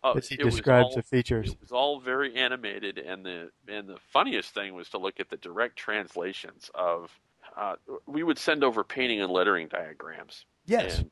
Oh, 0.05 0.13
as 0.15 0.29
he 0.29 0.37
describes 0.37 0.87
all- 0.87 0.97
the 0.97 1.03
features. 1.03 1.53
It 1.53 1.61
was 1.61 1.73
all 1.73 2.01
very 2.01 2.35
animated, 2.35 2.99
and 2.99 3.25
the 3.25 3.51
and 3.69 3.89
the 3.89 3.99
funniest 4.13 4.53
thing 4.53 4.75
was 4.75 4.89
to 4.91 4.99
look 4.99 5.21
at 5.21 5.31
the 5.31 5.37
direct 5.37 5.77
translations 5.77 6.71
of. 6.75 7.11
Uh, 7.57 7.77
we 8.07 8.23
would 8.23 8.39
send 8.39 8.65
over 8.65 8.83
painting 8.83 9.21
and 9.21 9.31
lettering 9.31 9.69
diagrams. 9.69 10.47
Yes. 10.65 10.99
And, 10.99 11.11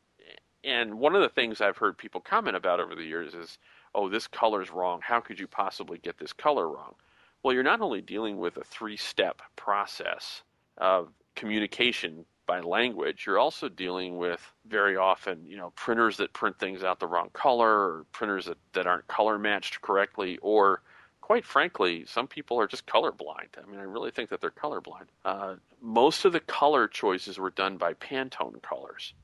and 0.65 0.95
one 0.99 1.15
of 1.15 1.21
the 1.21 1.29
things 1.29 1.61
I've 1.61 1.77
heard 1.77 1.99
people 1.99 2.21
comment 2.23 2.57
about 2.57 2.81
over 2.81 2.95
the 2.95 3.05
years 3.05 3.35
is, 3.35 3.59
"Oh, 3.95 4.09
this 4.09 4.27
color's 4.27 4.71
wrong. 4.71 5.01
How 5.03 5.21
could 5.21 5.39
you 5.39 5.47
possibly 5.47 5.99
get 5.99 6.19
this 6.19 6.33
color 6.33 6.67
wrong?" 6.69 6.95
Well, 7.43 7.55
you're 7.55 7.63
not 7.63 7.81
only 7.81 8.01
dealing 8.01 8.39
with 8.39 8.57
a 8.57 8.65
three-step 8.65 9.41
process 9.57 10.43
of 10.79 11.09
communication 11.37 12.25
by 12.51 12.59
language, 12.59 13.27
you're 13.27 13.39
also 13.39 13.69
dealing 13.69 14.19
with 14.19 14.41
very 14.67 14.97
often, 14.97 15.47
you 15.47 15.57
know, 15.57 15.71
printers 15.77 16.17
that 16.17 16.33
print 16.33 16.59
things 16.59 16.83
out 16.83 16.99
the 16.99 17.07
wrong 17.07 17.31
color, 17.33 17.71
or 17.71 18.07
printers 18.11 18.47
that, 18.47 18.59
that 18.73 18.89
aren't 18.89 19.07
color 19.07 19.39
matched 19.39 19.81
correctly, 19.83 20.37
or 20.43 20.83
quite 21.21 21.45
frankly, 21.45 22.05
some 22.07 22.27
people 22.27 22.59
are 22.59 22.67
just 22.67 22.87
colorblind. 22.87 23.51
I 23.57 23.71
mean, 23.71 23.79
I 23.79 23.85
really 23.85 24.11
think 24.11 24.31
that 24.31 24.41
they're 24.41 24.51
colorblind. 24.51 25.07
Uh, 25.25 25.55
most 25.81 26.25
of 26.25 26.33
the 26.33 26.41
color 26.41 26.89
choices 26.89 27.39
were 27.39 27.51
done 27.51 27.77
by 27.77 27.95
Pantone 27.95 28.61
colors, 28.63 29.15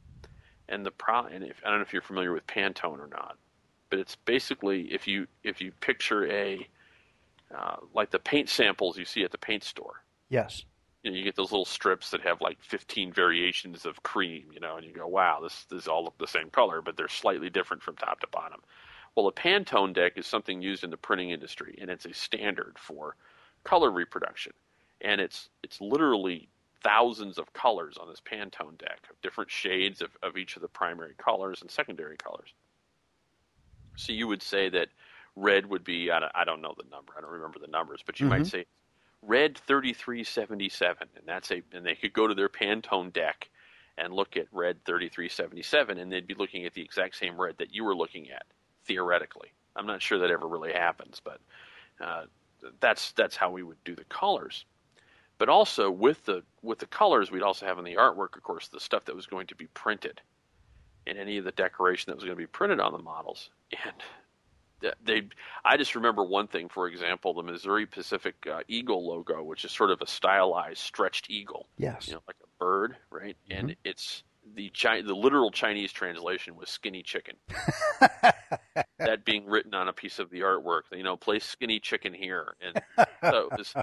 and 0.68 0.86
the 0.86 0.92
pro 0.92 1.24
and 1.24 1.42
if 1.42 1.60
I 1.64 1.70
don't 1.70 1.80
know 1.80 1.82
if 1.82 1.92
you're 1.92 2.02
familiar 2.02 2.32
with 2.32 2.46
Pantone 2.46 3.00
or 3.00 3.08
not, 3.08 3.36
but 3.90 3.98
it's 3.98 4.14
basically 4.14 4.82
if 4.94 5.08
you 5.08 5.26
if 5.42 5.60
you 5.60 5.72
picture 5.80 6.30
a 6.30 6.64
uh, 7.52 7.78
like 7.92 8.12
the 8.12 8.20
paint 8.20 8.48
samples 8.48 8.96
you 8.96 9.04
see 9.04 9.24
at 9.24 9.32
the 9.32 9.38
paint 9.38 9.64
store 9.64 10.04
Yes. 10.28 10.64
You 11.06 11.12
know, 11.12 11.18
you 11.18 11.24
get 11.24 11.36
those 11.36 11.52
little 11.52 11.64
strips 11.64 12.10
that 12.10 12.22
have 12.22 12.40
like 12.42 12.62
15 12.62 13.12
variations 13.12 13.86
of 13.86 14.02
cream, 14.02 14.52
you 14.52 14.60
know, 14.60 14.76
and 14.76 14.84
you 14.86 14.92
go, 14.92 15.06
wow, 15.06 15.40
this, 15.40 15.64
this 15.66 15.86
all 15.88 16.04
look 16.04 16.18
the 16.18 16.26
same 16.26 16.50
color, 16.50 16.82
but 16.82 16.96
they're 16.96 17.08
slightly 17.08 17.50
different 17.50 17.84
from 17.84 17.96
top 17.96 18.20
to 18.20 18.26
bottom. 18.28 18.62
Well, 19.16 19.28
a 19.28 19.32
Pantone 19.32 19.94
deck 19.94 20.18
is 20.18 20.26
something 20.26 20.60
used 20.62 20.84
in 20.84 20.90
the 20.90 20.96
printing 20.98 21.30
industry, 21.30 21.78
and 21.80 21.90
it's 21.90 22.06
a 22.06 22.12
standard 22.14 22.78
for 22.78 23.16
color 23.64 23.90
reproduction. 23.92 24.52
And 25.00 25.20
it's 25.20 25.50
it's 25.62 25.80
literally 25.80 26.50
thousands 26.82 27.38
of 27.38 27.52
colors 27.52 27.96
on 27.98 28.08
this 28.08 28.20
Pantone 28.20 28.78
deck 28.78 29.06
of 29.10 29.20
different 29.22 29.50
shades 29.52 30.02
of, 30.02 30.16
of 30.24 30.36
each 30.36 30.56
of 30.56 30.62
the 30.62 30.68
primary 30.68 31.14
colors 31.18 31.62
and 31.62 31.70
secondary 31.70 32.16
colors. 32.16 32.54
So 33.96 34.12
you 34.12 34.28
would 34.28 34.42
say 34.42 34.68
that 34.70 34.88
red 35.36 35.66
would 35.66 35.84
be, 35.84 36.10
I 36.10 36.20
don't, 36.20 36.32
I 36.34 36.44
don't 36.44 36.60
know 36.62 36.74
the 36.76 36.88
number, 36.88 37.14
I 37.16 37.20
don't 37.20 37.30
remember 37.30 37.58
the 37.58 37.66
numbers, 37.66 38.02
but 38.04 38.20
you 38.20 38.26
might 38.28 38.46
Mhm. 38.46 38.46
say 38.46 38.66
red 39.26 39.58
3377 39.58 41.08
and 41.16 41.26
that's 41.26 41.50
a 41.50 41.62
and 41.72 41.84
they 41.84 41.94
could 41.94 42.12
go 42.12 42.26
to 42.26 42.34
their 42.34 42.48
pantone 42.48 43.12
deck 43.12 43.48
and 43.98 44.12
look 44.12 44.36
at 44.36 44.46
red 44.52 44.84
3377, 44.84 45.98
and 45.98 46.12
they'd 46.12 46.26
be 46.26 46.34
looking 46.34 46.64
at 46.64 46.74
the 46.74 46.82
exact 46.82 47.16
same 47.16 47.40
red 47.40 47.56
that 47.58 47.74
you 47.74 47.84
were 47.84 47.96
looking 47.96 48.30
at, 48.30 48.44
theoretically. 48.84 49.48
I'm 49.74 49.86
not 49.86 50.02
sure 50.02 50.18
that 50.18 50.30
ever 50.30 50.46
really 50.46 50.72
happens, 50.72 51.20
but 51.22 51.40
uh, 52.00 52.24
that's 52.80 53.12
that's 53.12 53.36
how 53.36 53.50
we 53.50 53.62
would 53.62 53.82
do 53.84 53.94
the 53.94 54.04
colors. 54.04 54.64
But 55.38 55.48
also 55.48 55.90
with 55.90 56.24
the 56.24 56.42
with 56.62 56.78
the 56.78 56.86
colors, 56.86 57.30
we'd 57.30 57.42
also 57.42 57.66
have 57.66 57.78
in 57.78 57.84
the 57.84 57.94
artwork, 57.96 58.36
of 58.36 58.42
course, 58.42 58.68
the 58.68 58.80
stuff 58.80 59.04
that 59.06 59.16
was 59.16 59.26
going 59.26 59.46
to 59.48 59.54
be 59.54 59.66
printed, 59.68 60.20
and 61.06 61.18
any 61.18 61.38
of 61.38 61.44
the 61.44 61.52
decoration 61.52 62.10
that 62.10 62.16
was 62.16 62.24
going 62.24 62.36
to 62.36 62.42
be 62.42 62.46
printed 62.46 62.80
on 62.80 62.92
the 62.92 62.98
models. 62.98 63.50
And 63.84 63.94
they, 65.04 65.22
I 65.64 65.76
just 65.76 65.94
remember 65.94 66.24
one 66.24 66.48
thing, 66.48 66.68
for 66.68 66.88
example, 66.88 67.34
the 67.34 67.42
Missouri 67.42 67.86
Pacific 67.86 68.34
uh, 68.50 68.60
Eagle 68.68 69.06
logo, 69.06 69.42
which 69.42 69.64
is 69.64 69.72
sort 69.72 69.90
of 69.90 70.00
a 70.02 70.06
stylized, 70.06 70.78
stretched 70.78 71.30
eagle. 71.30 71.68
Yes. 71.78 72.08
You 72.08 72.14
know, 72.14 72.22
like 72.26 72.36
a 72.42 72.48
bird, 72.58 72.96
right? 73.10 73.36
Mm-hmm. 73.50 73.58
And 73.58 73.76
it's 73.84 74.22
the 74.54 74.70
Chi- 74.70 75.02
the 75.02 75.14
literal 75.14 75.50
Chinese 75.50 75.92
translation 75.92 76.56
was 76.56 76.68
skinny 76.68 77.02
chicken. 77.02 77.36
that 78.98 79.24
being 79.24 79.46
written 79.46 79.74
on 79.74 79.88
a 79.88 79.92
piece 79.92 80.18
of 80.18 80.30
the 80.30 80.40
artwork, 80.40 80.82
you 80.92 81.02
know, 81.02 81.16
place 81.16 81.44
skinny 81.44 81.80
chicken 81.80 82.14
here, 82.14 82.54
and 82.60 83.06
so 83.22 83.48
it 83.50 83.58
was, 83.58 83.74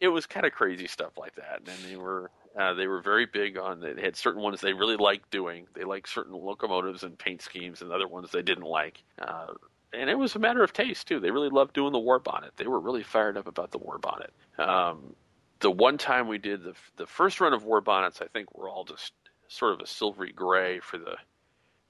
it 0.00 0.08
was 0.08 0.26
kind 0.26 0.46
of 0.46 0.52
crazy 0.52 0.86
stuff 0.86 1.18
like 1.18 1.34
that. 1.36 1.62
And 1.66 1.90
they 1.90 1.96
were 1.96 2.30
uh, 2.58 2.74
they 2.74 2.86
were 2.86 3.00
very 3.00 3.26
big 3.26 3.58
on. 3.58 3.80
They 3.80 4.00
had 4.00 4.16
certain 4.16 4.42
ones 4.42 4.60
they 4.60 4.72
really 4.72 4.96
liked 4.96 5.30
doing. 5.30 5.66
They 5.74 5.84
liked 5.84 6.08
certain 6.08 6.34
locomotives 6.34 7.02
and 7.02 7.18
paint 7.18 7.42
schemes, 7.42 7.82
and 7.82 7.92
other 7.92 8.08
ones 8.08 8.30
they 8.30 8.42
didn't 8.42 8.64
like. 8.64 9.02
Uh, 9.20 9.54
and 9.92 10.10
it 10.10 10.18
was 10.18 10.36
a 10.36 10.38
matter 10.38 10.62
of 10.62 10.72
taste 10.72 11.08
too. 11.08 11.20
They 11.20 11.30
really 11.30 11.48
loved 11.48 11.74
doing 11.74 11.92
the 11.92 11.98
war 11.98 12.18
bonnet. 12.18 12.52
They 12.56 12.66
were 12.66 12.80
really 12.80 13.02
fired 13.02 13.36
up 13.36 13.46
about 13.46 13.70
the 13.70 13.78
war 13.78 13.98
bonnet. 13.98 14.32
Um, 14.58 15.14
the 15.60 15.70
one 15.70 15.98
time 15.98 16.28
we 16.28 16.38
did 16.38 16.62
the 16.62 16.74
the 16.96 17.06
first 17.06 17.40
run 17.40 17.52
of 17.52 17.64
war 17.64 17.80
bonnets, 17.80 18.20
I 18.20 18.26
think 18.26 18.54
we're 18.56 18.70
all 18.70 18.84
just 18.84 19.12
sort 19.48 19.72
of 19.72 19.80
a 19.80 19.86
silvery 19.86 20.32
gray 20.32 20.80
for 20.80 20.98
the 20.98 21.16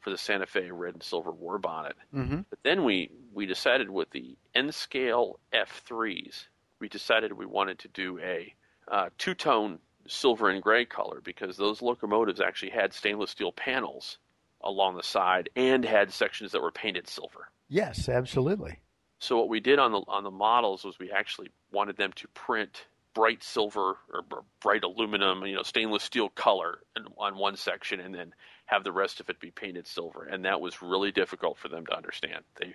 for 0.01 0.11
the 0.11 0.19
Santa 0.19 0.47
Fe 0.47 0.71
red 0.71 0.95
and 0.95 1.03
silver 1.03 1.33
war 1.33 1.59
bonnet. 1.59 1.97
Mm-hmm. 2.15 2.41
But 2.49 2.59
then 2.63 2.85
we 2.85 3.11
we 3.33 3.47
decided 3.47 3.91
with 3.91 4.11
the 4.11 4.37
N 4.55 4.73
scale 4.73 5.39
F3s, 5.53 6.47
we 6.81 6.89
decided 6.89 7.33
we 7.33 7.47
wanted 7.47 7.81
to 7.81 7.89
do 7.89 8.19
a 8.21 8.55
uh, 8.87 9.09
two 9.19 9.35
tone 9.35 9.79
silver 10.07 10.49
and 10.49 10.63
gray 10.63 10.85
color 10.85 11.21
because 11.23 11.57
those 11.57 11.83
locomotives 11.83 12.41
actually 12.41 12.71
had 12.71 12.95
stainless 12.95 13.31
steel 13.31 13.53
panels 13.53 14.19
along 14.63 14.97
the 14.97 15.03
side 15.03 15.51
and 15.55 15.85
had 15.85 16.13
sections 16.13 16.53
that 16.53 16.63
were 16.63 16.73
painted 16.73 17.07
silver. 17.07 17.51
Yes, 17.69 18.09
absolutely. 18.09 18.81
So 19.21 19.37
what 19.37 19.49
we 19.49 19.61
did 19.61 19.79
on 19.79 19.93
the 19.93 20.03
on 20.09 20.25
the 20.25 20.31
models 20.31 20.85
was 20.85 20.99
we 20.99 21.11
actually 21.11 21.51
wanted 21.73 21.97
them 21.97 22.13
to 22.13 22.29
print 22.29 22.87
bright 23.15 23.43
silver 23.43 23.99
or 24.13 24.25
bright 24.61 24.85
aluminum, 24.85 25.45
you 25.45 25.57
know, 25.57 25.63
stainless 25.63 26.05
steel 26.05 26.29
color 26.29 26.79
on 27.17 27.37
one 27.37 27.57
section, 27.57 28.01
and 28.01 28.15
then 28.15 28.33
have 28.67 28.85
the 28.85 28.93
rest 28.93 29.19
of 29.19 29.29
it 29.29 29.41
be 29.41 29.51
painted 29.51 29.87
silver. 29.87 30.25
And 30.25 30.45
that 30.45 30.61
was 30.61 30.83
really 30.83 31.11
difficult 31.11 31.59
for 31.59 31.69
them 31.69 31.85
to 31.87 31.97
understand. 31.97 32.45
They 32.61 32.75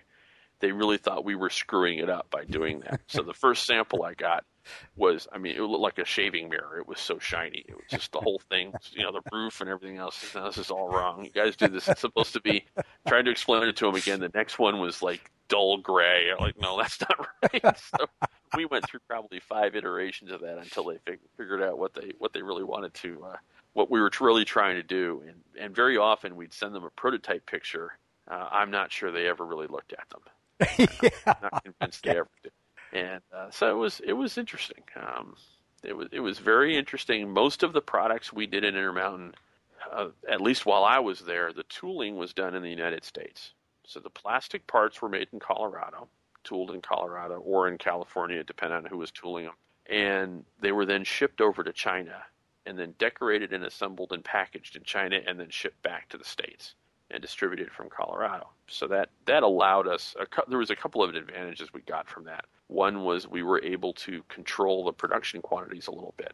they 0.59 0.71
really 0.71 0.97
thought 0.97 1.25
we 1.25 1.35
were 1.35 1.49
screwing 1.49 1.99
it 1.99 2.09
up 2.09 2.29
by 2.29 2.45
doing 2.45 2.81
that. 2.81 3.01
so 3.07 3.23
the 3.23 3.33
first 3.33 3.65
sample 3.65 4.03
I 4.03 4.13
got 4.13 4.45
was, 4.95 5.27
I 5.31 5.37
mean, 5.37 5.55
it 5.55 5.61
looked 5.61 5.81
like 5.81 5.97
a 5.99 6.05
shaving 6.05 6.49
mirror. 6.49 6.79
It 6.79 6.87
was 6.87 6.99
so 6.99 7.19
shiny. 7.19 7.65
It 7.67 7.75
was 7.75 7.85
just 7.89 8.11
the 8.11 8.19
whole 8.19 8.41
thing, 8.49 8.73
you 8.91 9.03
know, 9.03 9.11
the 9.11 9.21
roof 9.31 9.61
and 9.61 9.69
everything 9.69 9.97
else. 9.97 10.33
Now, 10.35 10.45
this 10.47 10.57
is 10.57 10.71
all 10.71 10.89
wrong. 10.89 11.23
You 11.23 11.31
guys 11.31 11.55
do 11.55 11.67
this. 11.67 11.87
It's 11.87 12.01
supposed 12.01 12.33
to 12.33 12.41
be. 12.41 12.65
Trying 13.07 13.25
to 13.25 13.31
explain 13.31 13.63
it 13.63 13.75
to 13.77 13.87
him 13.87 13.95
again. 13.95 14.19
The 14.19 14.31
next 14.33 14.59
one 14.59 14.79
was 14.79 15.01
like 15.01 15.29
dull 15.49 15.77
gray. 15.77 16.29
I'm 16.31 16.43
like, 16.43 16.59
no, 16.59 16.77
that's 16.77 16.99
not 17.01 17.27
right. 17.53 17.77
So 17.77 18.05
we 18.55 18.65
went 18.65 18.87
through 18.87 19.01
probably 19.07 19.39
five 19.39 19.75
iterations 19.75 20.31
of 20.31 20.41
that 20.41 20.57
until 20.57 20.85
they 20.85 20.97
fig- 21.05 21.19
figured 21.37 21.61
out 21.61 21.77
what 21.77 21.93
they 21.93 22.13
what 22.19 22.33
they 22.33 22.41
really 22.41 22.63
wanted 22.63 22.93
to, 22.95 23.23
uh, 23.25 23.35
what 23.73 23.91
we 23.91 23.99
were 23.99 24.11
really 24.21 24.45
trying 24.45 24.75
to 24.75 24.83
do. 24.83 25.23
And 25.27 25.35
and 25.59 25.75
very 25.75 25.97
often 25.97 26.35
we'd 26.35 26.53
send 26.53 26.73
them 26.73 26.83
a 26.83 26.89
prototype 26.91 27.45
picture. 27.45 27.97
Uh, 28.29 28.47
I'm 28.51 28.71
not 28.71 28.91
sure 28.91 29.11
they 29.11 29.27
ever 29.27 29.45
really 29.45 29.67
looked 29.67 29.93
at 29.93 30.09
them. 30.09 30.21
yeah. 31.01 31.09
I'm 31.27 31.35
not 31.51 31.63
convinced 31.63 32.03
they 32.03 32.11
ever 32.11 32.29
did. 32.41 32.51
And 32.93 33.21
uh, 33.35 33.49
so 33.49 33.71
it 33.71 33.77
was 33.77 34.01
it 34.05 34.13
was 34.13 34.37
interesting. 34.37 34.83
Um, 34.95 35.35
it 35.83 35.97
was 35.97 36.07
it 36.11 36.19
was 36.19 36.37
very 36.37 36.77
interesting. 36.77 37.29
Most 37.31 37.63
of 37.63 37.73
the 37.73 37.81
products 37.81 38.31
we 38.31 38.45
did 38.45 38.63
in 38.63 38.75
Intermountain, 38.75 39.33
uh, 39.91 40.09
at 40.29 40.41
least 40.41 40.65
while 40.65 40.83
I 40.83 40.99
was 40.99 41.21
there, 41.21 41.51
the 41.51 41.63
tooling 41.63 42.17
was 42.17 42.33
done 42.33 42.53
in 42.53 42.61
the 42.61 42.69
United 42.69 43.03
States. 43.03 43.53
So 43.85 43.99
the 43.99 44.11
plastic 44.11 44.65
parts 44.67 45.01
were 45.01 45.09
made 45.09 45.27
in 45.33 45.39
Colorado, 45.39 46.07
tooled 46.43 46.71
in 46.71 46.81
Colorado 46.81 47.39
or 47.39 47.67
in 47.67 47.77
California, 47.79 48.43
depending 48.43 48.77
on 48.77 48.85
who 48.85 48.97
was 48.97 49.11
tooling 49.11 49.45
them, 49.45 49.55
and 49.87 50.45
they 50.61 50.71
were 50.71 50.85
then 50.85 51.03
shipped 51.03 51.41
over 51.41 51.63
to 51.63 51.73
China, 51.73 52.23
and 52.67 52.77
then 52.77 52.93
decorated 52.99 53.53
and 53.53 53.65
assembled 53.65 54.13
and 54.13 54.23
packaged 54.23 54.75
in 54.75 54.83
China, 54.83 55.19
and 55.25 55.39
then 55.39 55.49
shipped 55.49 55.81
back 55.81 56.07
to 56.09 56.17
the 56.17 56.23
states 56.23 56.75
and 57.13 57.21
distributed 57.21 57.71
from 57.71 57.89
Colorado. 57.89 58.49
So 58.67 58.87
that 58.87 59.09
that 59.25 59.43
allowed 59.43 59.87
us. 59.87 60.15
A, 60.19 60.25
there 60.49 60.57
was 60.57 60.71
a 60.71 60.75
couple 60.75 61.03
of 61.03 61.15
advantages 61.15 61.71
we 61.71 61.81
got 61.81 62.09
from 62.09 62.25
that. 62.25 62.45
One 62.67 63.03
was 63.03 63.27
we 63.27 63.43
were 63.43 63.63
able 63.63 63.93
to 63.93 64.23
control 64.27 64.83
the 64.83 64.91
production 64.91 65.41
quantities 65.41 65.87
a 65.87 65.91
little 65.91 66.15
bit. 66.17 66.33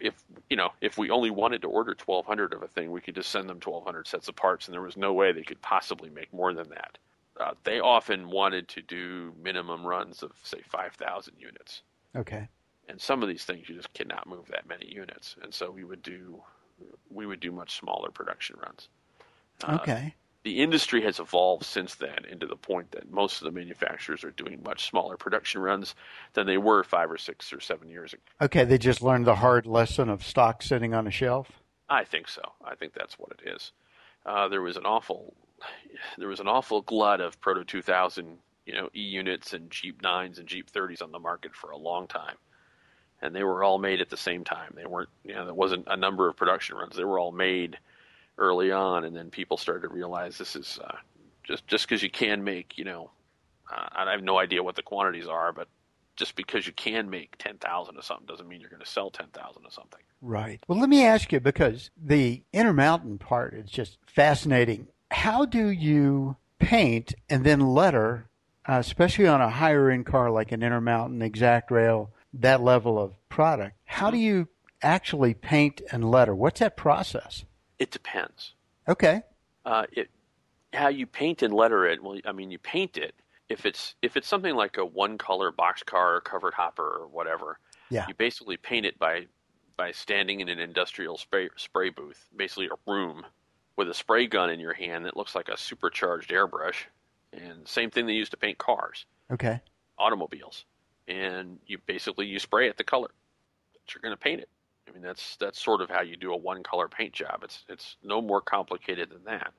If 0.00 0.14
you 0.50 0.56
know, 0.56 0.70
if 0.80 0.98
we 0.98 1.10
only 1.10 1.30
wanted 1.30 1.62
to 1.62 1.68
order 1.68 1.96
1,200 2.04 2.52
of 2.52 2.62
a 2.62 2.68
thing, 2.68 2.90
we 2.90 3.00
could 3.00 3.14
just 3.14 3.30
send 3.30 3.48
them 3.48 3.60
1,200 3.64 4.06
sets 4.06 4.28
of 4.28 4.36
parts, 4.36 4.66
and 4.66 4.74
there 4.74 4.82
was 4.82 4.96
no 4.96 5.12
way 5.14 5.32
they 5.32 5.42
could 5.42 5.62
possibly 5.62 6.10
make 6.10 6.32
more 6.34 6.52
than 6.52 6.68
that. 6.68 6.98
Uh, 7.38 7.52
they 7.64 7.80
often 7.80 8.28
wanted 8.28 8.66
to 8.68 8.82
do 8.82 9.32
minimum 9.42 9.86
runs 9.86 10.22
of 10.22 10.32
say 10.42 10.58
5,000 10.68 11.34
units. 11.38 11.82
Okay. 12.14 12.48
And 12.88 13.00
some 13.00 13.22
of 13.22 13.28
these 13.28 13.44
things 13.44 13.68
you 13.68 13.74
just 13.74 13.92
cannot 13.92 14.26
move 14.26 14.46
that 14.48 14.68
many 14.68 14.92
units, 14.92 15.36
and 15.42 15.52
so 15.52 15.70
we 15.70 15.84
would 15.84 16.02
do 16.02 16.42
we 17.10 17.26
would 17.26 17.40
do 17.40 17.50
much 17.50 17.78
smaller 17.78 18.10
production 18.10 18.56
runs. 18.62 18.88
Uh, 19.64 19.78
okay. 19.80 20.14
The 20.42 20.62
industry 20.62 21.02
has 21.02 21.18
evolved 21.18 21.64
since 21.64 21.96
then 21.96 22.24
into 22.30 22.46
the 22.46 22.56
point 22.56 22.92
that 22.92 23.10
most 23.10 23.40
of 23.40 23.46
the 23.46 23.50
manufacturers 23.50 24.22
are 24.22 24.30
doing 24.30 24.62
much 24.64 24.88
smaller 24.88 25.16
production 25.16 25.60
runs 25.60 25.96
than 26.34 26.46
they 26.46 26.56
were 26.56 26.84
five 26.84 27.10
or 27.10 27.18
six 27.18 27.52
or 27.52 27.58
seven 27.58 27.88
years 27.88 28.12
ago. 28.12 28.22
Okay, 28.40 28.64
they 28.64 28.78
just 28.78 29.02
learned 29.02 29.26
the 29.26 29.34
hard 29.34 29.66
lesson 29.66 30.08
of 30.08 30.24
stock 30.24 30.62
sitting 30.62 30.94
on 30.94 31.08
a 31.08 31.10
shelf. 31.10 31.50
I 31.88 32.04
think 32.04 32.28
so. 32.28 32.42
I 32.64 32.76
think 32.76 32.92
that's 32.94 33.18
what 33.18 33.32
it 33.32 33.48
is. 33.48 33.72
Uh, 34.24 34.46
there 34.46 34.62
was 34.62 34.76
an 34.76 34.86
awful, 34.86 35.34
there 36.16 36.28
was 36.28 36.40
an 36.40 36.48
awful 36.48 36.82
glut 36.82 37.20
of 37.20 37.40
Proto 37.40 37.64
2000, 37.64 38.38
you 38.66 38.72
know, 38.72 38.88
E 38.94 39.00
units 39.00 39.52
and 39.52 39.68
GP9s 39.70 40.38
and 40.38 40.48
GP30s 40.48 41.02
on 41.02 41.10
the 41.10 41.18
market 41.18 41.54
for 41.54 41.70
a 41.70 41.76
long 41.76 42.06
time, 42.06 42.36
and 43.20 43.34
they 43.34 43.42
were 43.42 43.64
all 43.64 43.78
made 43.78 44.00
at 44.00 44.10
the 44.10 44.16
same 44.16 44.44
time. 44.44 44.74
They 44.76 44.86
weren't, 44.86 45.08
you 45.24 45.34
know, 45.34 45.44
there 45.44 45.54
wasn't 45.54 45.86
a 45.88 45.96
number 45.96 46.28
of 46.28 46.36
production 46.36 46.76
runs. 46.76 46.96
They 46.96 47.04
were 47.04 47.18
all 47.18 47.32
made 47.32 47.78
early 48.38 48.72
on, 48.72 49.04
and 49.04 49.14
then 49.16 49.30
people 49.30 49.56
started 49.56 49.82
to 49.82 49.88
realize 49.88 50.38
this 50.38 50.56
is 50.56 50.78
uh, 50.82 50.96
just 51.44 51.66
just 51.66 51.88
because 51.88 52.02
you 52.02 52.10
can 52.10 52.44
make, 52.44 52.76
you 52.76 52.84
know, 52.84 53.10
uh, 53.72 53.86
I 53.92 54.10
have 54.10 54.22
no 54.22 54.38
idea 54.38 54.62
what 54.62 54.76
the 54.76 54.82
quantities 54.82 55.26
are, 55.26 55.52
but 55.52 55.68
just 56.16 56.34
because 56.36 56.66
you 56.66 56.72
can 56.72 57.10
make 57.10 57.36
ten 57.38 57.58
thousand 57.58 57.96
of 57.96 58.04
something 58.04 58.26
doesn't 58.26 58.48
mean 58.48 58.60
you're 58.60 58.70
going 58.70 58.82
to 58.82 58.90
sell 58.90 59.10
ten 59.10 59.28
thousand 59.28 59.66
of 59.66 59.72
something. 59.72 60.00
Right. 60.22 60.60
Well, 60.66 60.78
let 60.78 60.88
me 60.88 61.04
ask 61.04 61.32
you 61.32 61.40
because 61.40 61.90
the 61.96 62.42
Intermountain 62.52 63.18
part 63.18 63.54
is 63.54 63.70
just 63.70 63.98
fascinating. 64.06 64.88
How 65.10 65.44
do 65.44 65.68
you 65.68 66.36
paint 66.58 67.14
and 67.28 67.44
then 67.44 67.60
letter, 67.60 68.28
uh, 68.66 68.78
especially 68.78 69.26
on 69.26 69.40
a 69.40 69.50
higher 69.50 69.90
end 69.90 70.06
car 70.06 70.30
like 70.30 70.52
an 70.52 70.62
Intermountain 70.62 71.20
ExactRail, 71.20 72.08
that 72.32 72.62
level 72.62 72.98
of 72.98 73.12
product? 73.28 73.76
How 73.84 74.10
do 74.10 74.16
you 74.16 74.48
actually 74.82 75.34
paint 75.34 75.82
and 75.92 76.10
letter? 76.10 76.34
What's 76.34 76.60
that 76.60 76.76
process? 76.76 77.44
It 77.78 77.90
depends. 77.90 78.54
Okay. 78.88 79.22
Uh, 79.64 79.84
it 79.92 80.08
how 80.72 80.88
you 80.88 81.06
paint 81.06 81.42
and 81.42 81.52
letter 81.54 81.86
it. 81.86 82.02
Well, 82.02 82.18
I 82.24 82.32
mean, 82.32 82.50
you 82.50 82.58
paint 82.58 82.96
it 82.96 83.14
if 83.48 83.66
it's 83.66 83.94
if 84.02 84.16
it's 84.16 84.28
something 84.28 84.54
like 84.54 84.76
a 84.76 84.84
one 84.84 85.18
color 85.18 85.52
boxcar 85.52 86.16
or 86.16 86.20
covered 86.20 86.54
hopper 86.54 86.82
or 87.00 87.08
whatever. 87.08 87.58
Yeah. 87.90 88.06
You 88.08 88.14
basically 88.14 88.56
paint 88.56 88.86
it 88.86 88.98
by 88.98 89.26
by 89.76 89.92
standing 89.92 90.40
in 90.40 90.48
an 90.48 90.58
industrial 90.58 91.18
spray 91.18 91.48
spray 91.56 91.90
booth, 91.90 92.28
basically 92.36 92.66
a 92.66 92.90
room 92.90 93.24
with 93.76 93.88
a 93.90 93.94
spray 93.94 94.26
gun 94.26 94.50
in 94.50 94.58
your 94.58 94.72
hand 94.72 95.04
that 95.04 95.16
looks 95.16 95.34
like 95.34 95.48
a 95.48 95.56
supercharged 95.56 96.30
airbrush, 96.30 96.76
and 97.32 97.66
same 97.68 97.90
thing 97.90 98.06
they 98.06 98.12
use 98.14 98.30
to 98.30 98.36
paint 98.38 98.56
cars, 98.56 99.04
Okay. 99.30 99.60
automobiles, 99.98 100.64
and 101.08 101.58
you 101.66 101.76
basically 101.86 102.26
you 102.26 102.38
spray 102.38 102.68
it 102.68 102.78
the 102.78 102.84
color 102.84 103.10
that 103.74 103.94
you're 103.94 104.00
going 104.00 104.16
to 104.16 104.20
paint 104.20 104.40
it. 104.40 104.48
I 104.88 104.92
mean, 104.92 105.02
that's 105.02 105.36
that's 105.36 105.62
sort 105.62 105.80
of 105.80 105.90
how 105.90 106.02
you 106.02 106.16
do 106.16 106.32
a 106.32 106.36
one 106.36 106.62
color 106.62 106.88
paint 106.88 107.12
job. 107.12 107.40
It's 107.42 107.64
it's 107.68 107.96
no 108.02 108.20
more 108.20 108.40
complicated 108.40 109.10
than 109.10 109.24
that. 109.24 109.52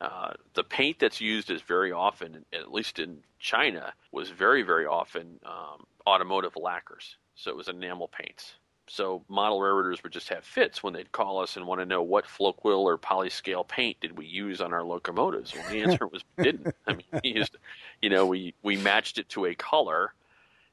Uh, 0.00 0.32
the 0.54 0.62
paint 0.62 0.98
that's 1.00 1.20
used 1.20 1.50
is 1.50 1.60
very 1.62 1.90
often, 1.90 2.44
at 2.52 2.72
least 2.72 2.98
in 2.98 3.18
China, 3.38 3.92
was 4.12 4.30
very 4.30 4.62
very 4.62 4.86
often 4.86 5.38
um, 5.44 5.84
automotive 6.06 6.56
lacquers. 6.56 7.16
So 7.34 7.50
it 7.50 7.56
was 7.56 7.68
enamel 7.68 8.08
paints. 8.08 8.54
So 8.88 9.22
model 9.28 9.60
railroaders 9.60 10.02
would 10.02 10.12
just 10.12 10.30
have 10.30 10.44
fits 10.44 10.82
when 10.82 10.94
they'd 10.94 11.12
call 11.12 11.40
us 11.40 11.56
and 11.56 11.66
want 11.66 11.80
to 11.80 11.84
know 11.84 12.02
what 12.02 12.24
Floquil 12.24 12.80
or 12.80 12.96
Polly 12.96 13.28
Scale 13.28 13.64
paint 13.64 14.00
did 14.00 14.16
we 14.16 14.24
use 14.24 14.60
on 14.60 14.72
our 14.72 14.82
locomotives. 14.82 15.54
Well, 15.54 15.70
the 15.70 15.82
answer 15.82 16.06
was 16.06 16.24
we 16.36 16.44
didn't. 16.44 16.74
I 16.86 16.94
mean, 16.94 17.04
we 17.22 17.30
used, 17.34 17.56
you 18.00 18.08
know, 18.08 18.26
we 18.26 18.54
we 18.62 18.76
matched 18.76 19.18
it 19.18 19.28
to 19.30 19.46
a 19.46 19.54
color 19.54 20.14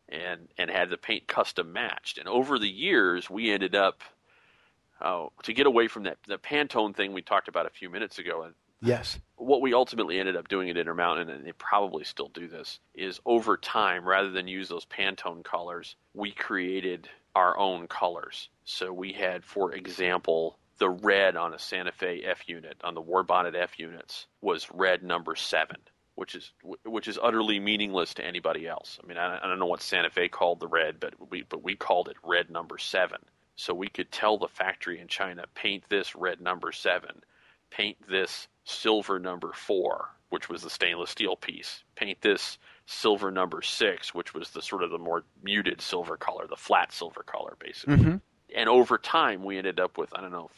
and 0.09 0.47
and 0.57 0.69
had 0.69 0.89
the 0.89 0.97
paint 0.97 1.27
custom 1.27 1.73
matched. 1.73 2.17
And 2.17 2.27
over 2.27 2.59
the 2.59 2.69
years, 2.69 3.29
we 3.29 3.51
ended 3.51 3.75
up 3.75 4.01
uh, 5.01 5.27
to 5.43 5.53
get 5.53 5.67
away 5.67 5.87
from 5.87 6.03
that 6.03 6.17
the 6.27 6.37
Pantone 6.37 6.95
thing 6.95 7.13
we 7.13 7.21
talked 7.21 7.47
about 7.47 7.65
a 7.65 7.71
few 7.71 7.89
minutes 7.89 8.19
ago. 8.19 8.43
And 8.43 8.53
Yes. 8.81 9.19
what 9.35 9.61
we 9.61 9.73
ultimately 9.73 10.19
ended 10.19 10.35
up 10.35 10.47
doing 10.47 10.69
at 10.69 10.77
Intermountain, 10.77 11.29
and 11.29 11.45
they 11.45 11.53
probably 11.53 12.03
still 12.03 12.27
do 12.27 12.47
this, 12.47 12.79
is 12.93 13.19
over 13.25 13.57
time, 13.57 14.07
rather 14.07 14.29
than 14.29 14.47
use 14.47 14.69
those 14.69 14.85
Pantone 14.85 15.43
colors, 15.43 15.95
we 16.13 16.31
created 16.31 17.09
our 17.35 17.57
own 17.57 17.87
colors. 17.87 18.49
So 18.63 18.93
we 18.93 19.11
had, 19.13 19.43
for 19.43 19.73
example, 19.73 20.59
the 20.77 20.89
red 20.89 21.35
on 21.35 21.53
a 21.53 21.59
Santa 21.59 21.91
Fe 21.91 22.23
F 22.23 22.47
unit, 22.47 22.77
on 22.83 22.93
the 22.93 23.01
war 23.01 23.23
bonnet 23.23 23.55
F 23.55 23.79
units, 23.79 24.27
was 24.41 24.69
red 24.71 25.03
number 25.03 25.35
seven, 25.35 25.77
which 26.15 26.35
is 26.35 26.51
which 26.83 27.07
is 27.07 27.19
utterly 27.21 27.59
meaningless 27.59 28.13
to 28.15 28.25
anybody 28.25 28.67
else. 28.67 28.99
I 29.03 29.07
mean, 29.07 29.17
I, 29.17 29.37
I 29.37 29.47
don't 29.47 29.59
know 29.59 29.65
what 29.65 29.81
Santa 29.81 30.09
Fe 30.09 30.27
called 30.27 30.59
the 30.59 30.67
red, 30.67 30.99
but 30.99 31.13
we 31.29 31.43
but 31.43 31.63
we 31.63 31.75
called 31.75 32.09
it 32.09 32.17
red 32.23 32.49
number 32.49 32.77
seven. 32.77 33.19
So 33.55 33.73
we 33.73 33.87
could 33.87 34.11
tell 34.11 34.37
the 34.37 34.47
factory 34.47 34.99
in 34.99 35.07
China, 35.07 35.45
paint 35.53 35.83
this 35.87 36.15
red 36.15 36.41
number 36.41 36.71
seven, 36.71 37.21
paint 37.69 37.97
this 38.09 38.47
silver 38.65 39.19
number 39.19 39.51
four, 39.53 40.09
which 40.29 40.49
was 40.49 40.61
the 40.61 40.69
stainless 40.69 41.09
steel 41.09 41.35
piece, 41.35 41.83
paint 41.95 42.19
this 42.21 42.57
silver 42.85 43.31
number 43.31 43.61
six, 43.61 44.13
which 44.13 44.33
was 44.33 44.49
the 44.51 44.61
sort 44.61 44.83
of 44.83 44.91
the 44.91 44.97
more 44.97 45.23
muted 45.41 45.81
silver 45.81 46.17
color, 46.17 46.47
the 46.47 46.55
flat 46.55 46.91
silver 46.91 47.23
color, 47.23 47.55
basically. 47.59 47.97
Mm-hmm. 47.97 48.15
And 48.55 48.69
over 48.69 48.97
time, 48.97 49.43
we 49.43 49.57
ended 49.57 49.79
up 49.79 49.97
with 49.97 50.13
I 50.13 50.21
don't 50.21 50.31
know. 50.31 50.49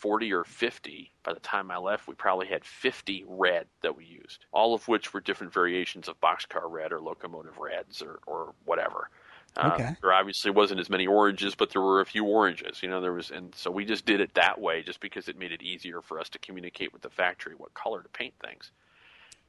40 0.00 0.32
or 0.32 0.44
50. 0.44 1.12
By 1.22 1.34
the 1.34 1.40
time 1.40 1.70
I 1.70 1.76
left, 1.76 2.08
we 2.08 2.14
probably 2.14 2.46
had 2.46 2.64
50 2.64 3.24
red 3.28 3.66
that 3.82 3.96
we 3.96 4.04
used, 4.06 4.46
all 4.50 4.74
of 4.74 4.88
which 4.88 5.12
were 5.12 5.20
different 5.20 5.52
variations 5.52 6.08
of 6.08 6.20
boxcar 6.20 6.70
red 6.70 6.92
or 6.92 7.00
locomotive 7.00 7.58
reds 7.58 8.02
or, 8.02 8.20
or 8.26 8.54
whatever. 8.64 9.10
Uh, 9.56 9.74
Okay. 9.74 9.96
there 10.00 10.12
obviously 10.12 10.50
wasn't 10.50 10.80
as 10.80 10.88
many 10.88 11.06
oranges, 11.06 11.54
but 11.54 11.70
there 11.70 11.82
were 11.82 12.00
a 12.00 12.06
few 12.06 12.24
oranges. 12.24 12.82
You 12.82 12.88
know, 12.88 13.00
there 13.00 13.12
was, 13.12 13.30
and 13.30 13.54
so 13.54 13.70
we 13.70 13.84
just 13.84 14.06
did 14.06 14.20
it 14.20 14.32
that 14.34 14.58
way, 14.60 14.82
just 14.82 15.00
because 15.00 15.28
it 15.28 15.38
made 15.38 15.52
it 15.52 15.62
easier 15.62 16.00
for 16.00 16.18
us 16.18 16.28
to 16.30 16.38
communicate 16.38 16.92
with 16.92 17.02
the 17.02 17.10
factory 17.10 17.54
what 17.54 17.74
color 17.74 18.02
to 18.02 18.08
paint 18.08 18.34
things. 18.40 18.70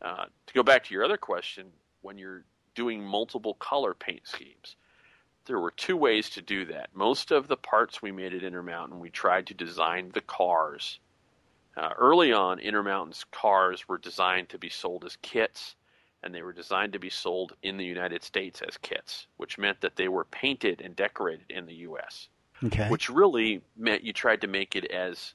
Uh, 0.02 0.26
to 0.48 0.54
go 0.54 0.64
back 0.64 0.84
to 0.84 0.94
your 0.94 1.06
other 1.06 1.18
question, 1.18 1.68
when 2.02 2.18
you're 2.18 2.44
doing 2.76 3.02
multiple 3.04 3.54
color 3.54 3.94
paint 3.94 4.28
schemes, 4.28 4.76
there 5.46 5.60
were 5.60 5.72
two 5.72 5.98
ways 5.98 6.30
to 6.32 6.42
do 6.42 6.66
that. 6.66 6.90
Most 6.94 7.32
of 7.32 7.48
the 7.48 7.58
parts 7.58 8.02
we 8.02 8.12
made 8.12 8.34
at 8.34 8.44
Intermountain, 8.44 9.00
we 9.00 9.10
tried 9.10 9.48
to 9.48 9.54
design 9.54 10.12
the 10.14 10.22
cars. 10.22 11.00
Uh, 11.76 11.92
early 11.98 12.32
on, 12.32 12.60
Intermountain's 12.60 13.26
cars 13.32 13.88
were 13.88 13.98
designed 13.98 14.50
to 14.50 14.58
be 14.58 14.70
sold 14.70 15.06
as 15.06 15.18
kits, 15.22 15.76
and 16.24 16.34
they 16.34 16.42
were 16.42 16.54
designed 16.54 16.94
to 16.94 17.00
be 17.00 17.10
sold 17.10 17.54
in 17.64 17.78
the 17.78 17.86
United 17.86 18.24
States 18.24 18.62
as 18.62 18.78
kits, 18.78 19.28
which 19.38 19.58
meant 19.58 19.82
that 19.82 19.96
they 19.96 20.08
were 20.08 20.26
painted 20.26 20.82
and 20.82 20.96
decorated 20.96 21.46
in 21.50 21.66
the 21.66 21.76
U.S 21.76 22.30
Okay. 22.64 22.88
which 22.90 23.10
really 23.10 23.62
meant 23.76 24.04
you 24.04 24.14
tried 24.14 24.42
to 24.42 24.48
make 24.48 24.76
it 24.76 24.86
as 24.86 25.34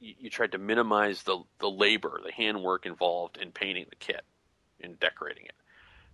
you, 0.00 0.14
you 0.18 0.30
tried 0.30 0.52
to 0.52 0.58
minimize 0.58 1.22
the 1.22 1.38
the 1.58 1.70
labor, 1.70 2.20
the 2.22 2.32
handwork 2.32 2.84
involved 2.84 3.38
in 3.38 3.52
painting 3.52 3.86
the 3.88 3.96
kit 3.96 4.22
and 4.80 4.98
decorating 5.00 5.46
it. 5.46 5.54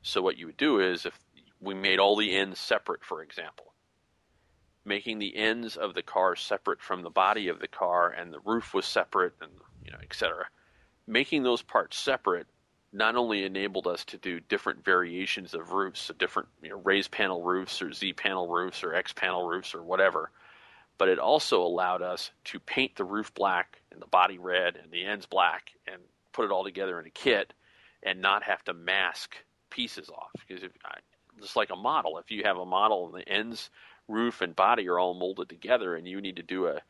So 0.02 0.22
what 0.22 0.36
you 0.36 0.46
would 0.46 0.56
do 0.56 0.78
is 0.80 1.06
if 1.06 1.18
we 1.60 1.74
made 1.74 1.98
all 1.98 2.16
the 2.16 2.36
ends 2.36 2.58
separate, 2.58 3.04
for 3.04 3.22
example, 3.22 3.72
making 4.84 5.18
the 5.18 5.36
ends 5.36 5.76
of 5.76 5.94
the 5.94 6.02
car 6.02 6.36
separate 6.36 6.80
from 6.80 7.02
the 7.02 7.10
body 7.10 7.48
of 7.48 7.60
the 7.60 7.68
car 7.68 8.10
and 8.10 8.32
the 8.32 8.40
roof 8.40 8.74
was 8.74 8.86
separate 8.86 9.34
and 9.40 9.50
you 9.84 9.90
know, 9.90 9.98
et 10.02 10.14
cetera. 10.14 10.46
Making 11.06 11.42
those 11.42 11.62
parts 11.62 11.98
separate 11.98 12.46
not 12.92 13.16
only 13.16 13.44
enabled 13.44 13.86
us 13.86 14.04
to 14.06 14.18
do 14.18 14.40
different 14.40 14.84
variations 14.84 15.54
of 15.54 15.72
roofs, 15.72 16.00
so 16.00 16.14
different 16.14 16.48
you 16.62 16.70
know, 16.70 16.80
raised 16.84 17.10
panel 17.10 17.42
roofs 17.42 17.82
or 17.82 17.92
Z 17.92 18.14
panel 18.14 18.48
roofs 18.48 18.82
or 18.82 18.94
X 18.94 19.12
panel 19.12 19.46
roofs 19.46 19.74
or 19.74 19.82
whatever, 19.82 20.30
but 20.96 21.08
it 21.08 21.18
also 21.18 21.62
allowed 21.62 22.02
us 22.02 22.30
to 22.44 22.58
paint 22.58 22.96
the 22.96 23.04
roof 23.04 23.32
black 23.34 23.80
and 23.92 24.00
the 24.00 24.06
body 24.06 24.38
red 24.38 24.76
and 24.76 24.90
the 24.90 25.04
ends 25.04 25.26
black 25.26 25.72
and 25.86 26.00
put 26.32 26.44
it 26.44 26.50
all 26.50 26.64
together 26.64 26.98
in 26.98 27.06
a 27.06 27.10
kit 27.10 27.52
and 28.02 28.20
not 28.20 28.42
have 28.42 28.62
to 28.64 28.72
mask 28.72 29.36
pieces 29.70 30.08
off. 30.08 30.30
Because 30.46 30.62
if, 30.62 30.72
I, 30.84 30.98
just 31.40 31.56
like 31.56 31.70
a 31.70 31.76
model, 31.76 32.18
if 32.18 32.30
you 32.30 32.42
have 32.44 32.58
a 32.58 32.66
model 32.66 33.06
and 33.06 33.14
the 33.14 33.28
ends, 33.28 33.70
roof, 34.06 34.40
and 34.40 34.56
body 34.56 34.88
are 34.88 34.98
all 34.98 35.14
molded 35.14 35.48
together 35.48 35.94
and 35.94 36.06
you 36.06 36.20
need 36.20 36.36
to 36.36 36.42
do 36.42 36.66
a 36.66 36.80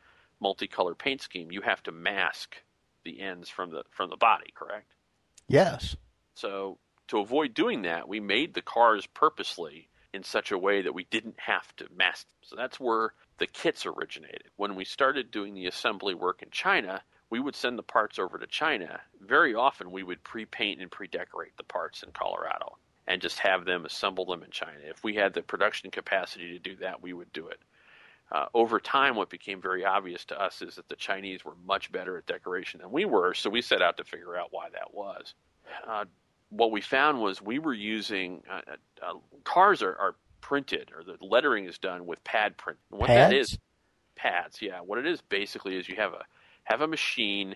multicolor 0.41 0.97
paint 0.97 1.21
scheme, 1.21 1.51
you 1.51 1.61
have 1.61 1.83
to 1.83 1.91
mask 1.91 2.55
the 3.03 3.21
ends 3.21 3.49
from 3.49 3.71
the 3.71 3.83
from 3.89 4.09
the 4.09 4.17
body, 4.17 4.51
correct? 4.55 4.93
yes. 5.47 5.95
So 6.35 6.77
to 7.09 7.19
avoid 7.19 7.53
doing 7.53 7.81
that, 7.81 8.07
we 8.07 8.19
made 8.19 8.53
the 8.53 8.61
cars 8.61 9.05
purposely 9.07 9.89
in 10.13 10.23
such 10.23 10.51
a 10.51 10.57
way 10.57 10.81
that 10.81 10.93
we 10.93 11.05
didn't 11.05 11.39
have 11.39 11.75
to 11.75 11.87
mask. 11.95 12.27
them. 12.27 12.37
So 12.41 12.55
that's 12.55 12.79
where 12.79 13.13
the 13.37 13.47
kits 13.47 13.85
originated. 13.85 14.49
When 14.55 14.75
we 14.75 14.85
started 14.85 15.31
doing 15.31 15.53
the 15.53 15.67
assembly 15.67 16.13
work 16.13 16.41
in 16.41 16.49
China, 16.49 17.01
we 17.29 17.39
would 17.39 17.55
send 17.55 17.77
the 17.77 17.83
parts 17.83 18.19
over 18.19 18.37
to 18.37 18.47
China. 18.47 19.01
Very 19.21 19.53
often, 19.53 19.91
we 19.91 20.03
would 20.03 20.23
pre-paint 20.23 20.81
and 20.81 20.89
pre-decorate 20.89 21.57
the 21.57 21.63
parts 21.63 22.03
in 22.03 22.11
Colorado 22.11 22.77
and 23.09 23.21
just 23.21 23.39
have 23.39 23.65
them 23.65 23.85
assemble 23.85 24.23
them 24.25 24.43
in 24.43 24.51
China. 24.51 24.77
If 24.87 25.03
we 25.03 25.15
had 25.15 25.33
the 25.33 25.41
production 25.41 25.89
capacity 25.91 26.53
to 26.53 26.59
do 26.59 26.75
that, 26.77 27.01
we 27.01 27.11
would 27.11 27.33
do 27.33 27.47
it. 27.47 27.59
Uh, 28.31 28.45
over 28.53 28.79
time, 28.79 29.15
what 29.15 29.31
became 29.31 29.59
very 29.59 29.83
obvious 29.83 30.23
to 30.25 30.39
us 30.39 30.61
is 30.61 30.75
that 30.75 30.87
the 30.87 30.95
Chinese 30.95 31.43
were 31.43 31.55
much 31.65 31.91
better 31.91 32.17
at 32.17 32.27
decoration 32.27 32.79
than 32.79 32.91
we 32.91 33.05
were, 33.05 33.33
so 33.33 33.49
we 33.49 33.61
set 33.63 33.81
out 33.81 33.97
to 33.97 34.03
figure 34.03 34.37
out 34.37 34.49
why 34.51 34.69
that 34.69 34.93
was. 34.93 35.33
Uh, 35.87 36.05
what 36.49 36.71
we 36.71 36.81
found 36.81 37.19
was 37.19 37.41
we 37.41 37.57
were 37.57 37.73
using 37.73 38.43
uh, 38.49 38.61
uh, 39.01 39.13
cars 39.43 39.81
are, 39.81 39.95
are 39.97 40.15
printed 40.41 40.91
or 40.95 41.03
the 41.03 41.17
lettering 41.25 41.65
is 41.65 41.77
done 41.79 42.05
with 42.05 42.23
pad 42.23 42.57
print. 42.57 42.79
And 42.91 42.99
what 42.99 43.07
that 43.07 43.31
Pads? 43.31 43.51
is, 43.51 43.57
pads. 44.15 44.61
Yeah, 44.61 44.79
what 44.81 44.99
it 44.99 45.07
is 45.07 45.21
basically 45.21 45.77
is 45.77 45.89
you 45.89 45.95
have 45.95 46.13
a 46.13 46.23
have 46.63 46.81
a 46.81 46.87
machine 46.87 47.55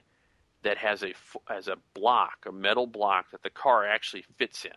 that 0.63 0.78
has 0.78 1.04
a 1.04 1.13
has 1.48 1.68
a 1.68 1.78
block, 1.94 2.46
a 2.48 2.52
metal 2.52 2.88
block 2.88 3.32
that 3.32 3.44
the 3.44 3.50
car 3.50 3.86
actually 3.86 4.26
fits 4.38 4.66
in. 4.66 4.72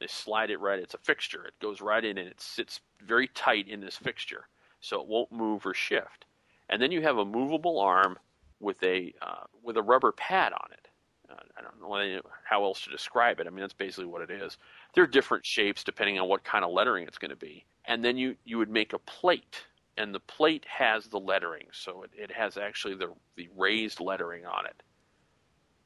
They 0.00 0.06
slide 0.06 0.50
it 0.50 0.60
right. 0.60 0.78
It's 0.78 0.94
a 0.94 0.98
fixture. 0.98 1.44
It 1.44 1.54
goes 1.60 1.80
right 1.80 2.04
in 2.04 2.18
and 2.18 2.28
it 2.28 2.40
sits 2.40 2.80
very 3.06 3.28
tight 3.28 3.68
in 3.68 3.80
this 3.80 3.96
fixture, 3.96 4.48
so 4.80 5.00
it 5.00 5.06
won't 5.06 5.30
move 5.30 5.66
or 5.66 5.74
shift. 5.74 6.24
And 6.70 6.80
then 6.80 6.90
you 6.90 7.02
have 7.02 7.18
a 7.18 7.24
movable 7.24 7.78
arm 7.78 8.18
with 8.60 8.82
a 8.82 9.12
uh, 9.20 9.44
with 9.62 9.76
a 9.76 9.82
rubber 9.82 10.12
pad 10.12 10.52
on 10.52 10.72
it. 10.72 10.88
Uh, 11.30 11.34
I 11.56 11.62
don't 11.62 11.80
know 11.80 12.20
how 12.44 12.64
else 12.64 12.82
to 12.82 12.90
describe 12.90 13.40
it. 13.40 13.46
I 13.46 13.50
mean, 13.50 13.60
that's 13.60 13.72
basically 13.72 14.06
what 14.06 14.22
it 14.22 14.30
is. 14.30 14.56
There 14.94 15.04
are 15.04 15.08
different 15.08 15.44
shapes 15.44 15.84
depending 15.84 16.18
on 16.18 16.28
what 16.28 16.44
kind 16.44 16.64
of 16.64 16.72
lettering 16.72 17.06
it's 17.06 17.18
going 17.18 17.30
to 17.30 17.36
be. 17.36 17.64
And 17.84 18.04
then 18.04 18.16
you, 18.16 18.36
you 18.44 18.58
would 18.58 18.70
make 18.70 18.92
a 18.92 18.98
plate, 18.98 19.64
and 19.96 20.14
the 20.14 20.20
plate 20.20 20.64
has 20.68 21.06
the 21.06 21.20
lettering. 21.20 21.66
So 21.72 22.02
it, 22.02 22.10
it 22.14 22.32
has 22.32 22.56
actually 22.56 22.96
the, 22.96 23.12
the 23.36 23.48
raised 23.56 24.00
lettering 24.00 24.44
on 24.44 24.66
it. 24.66 24.82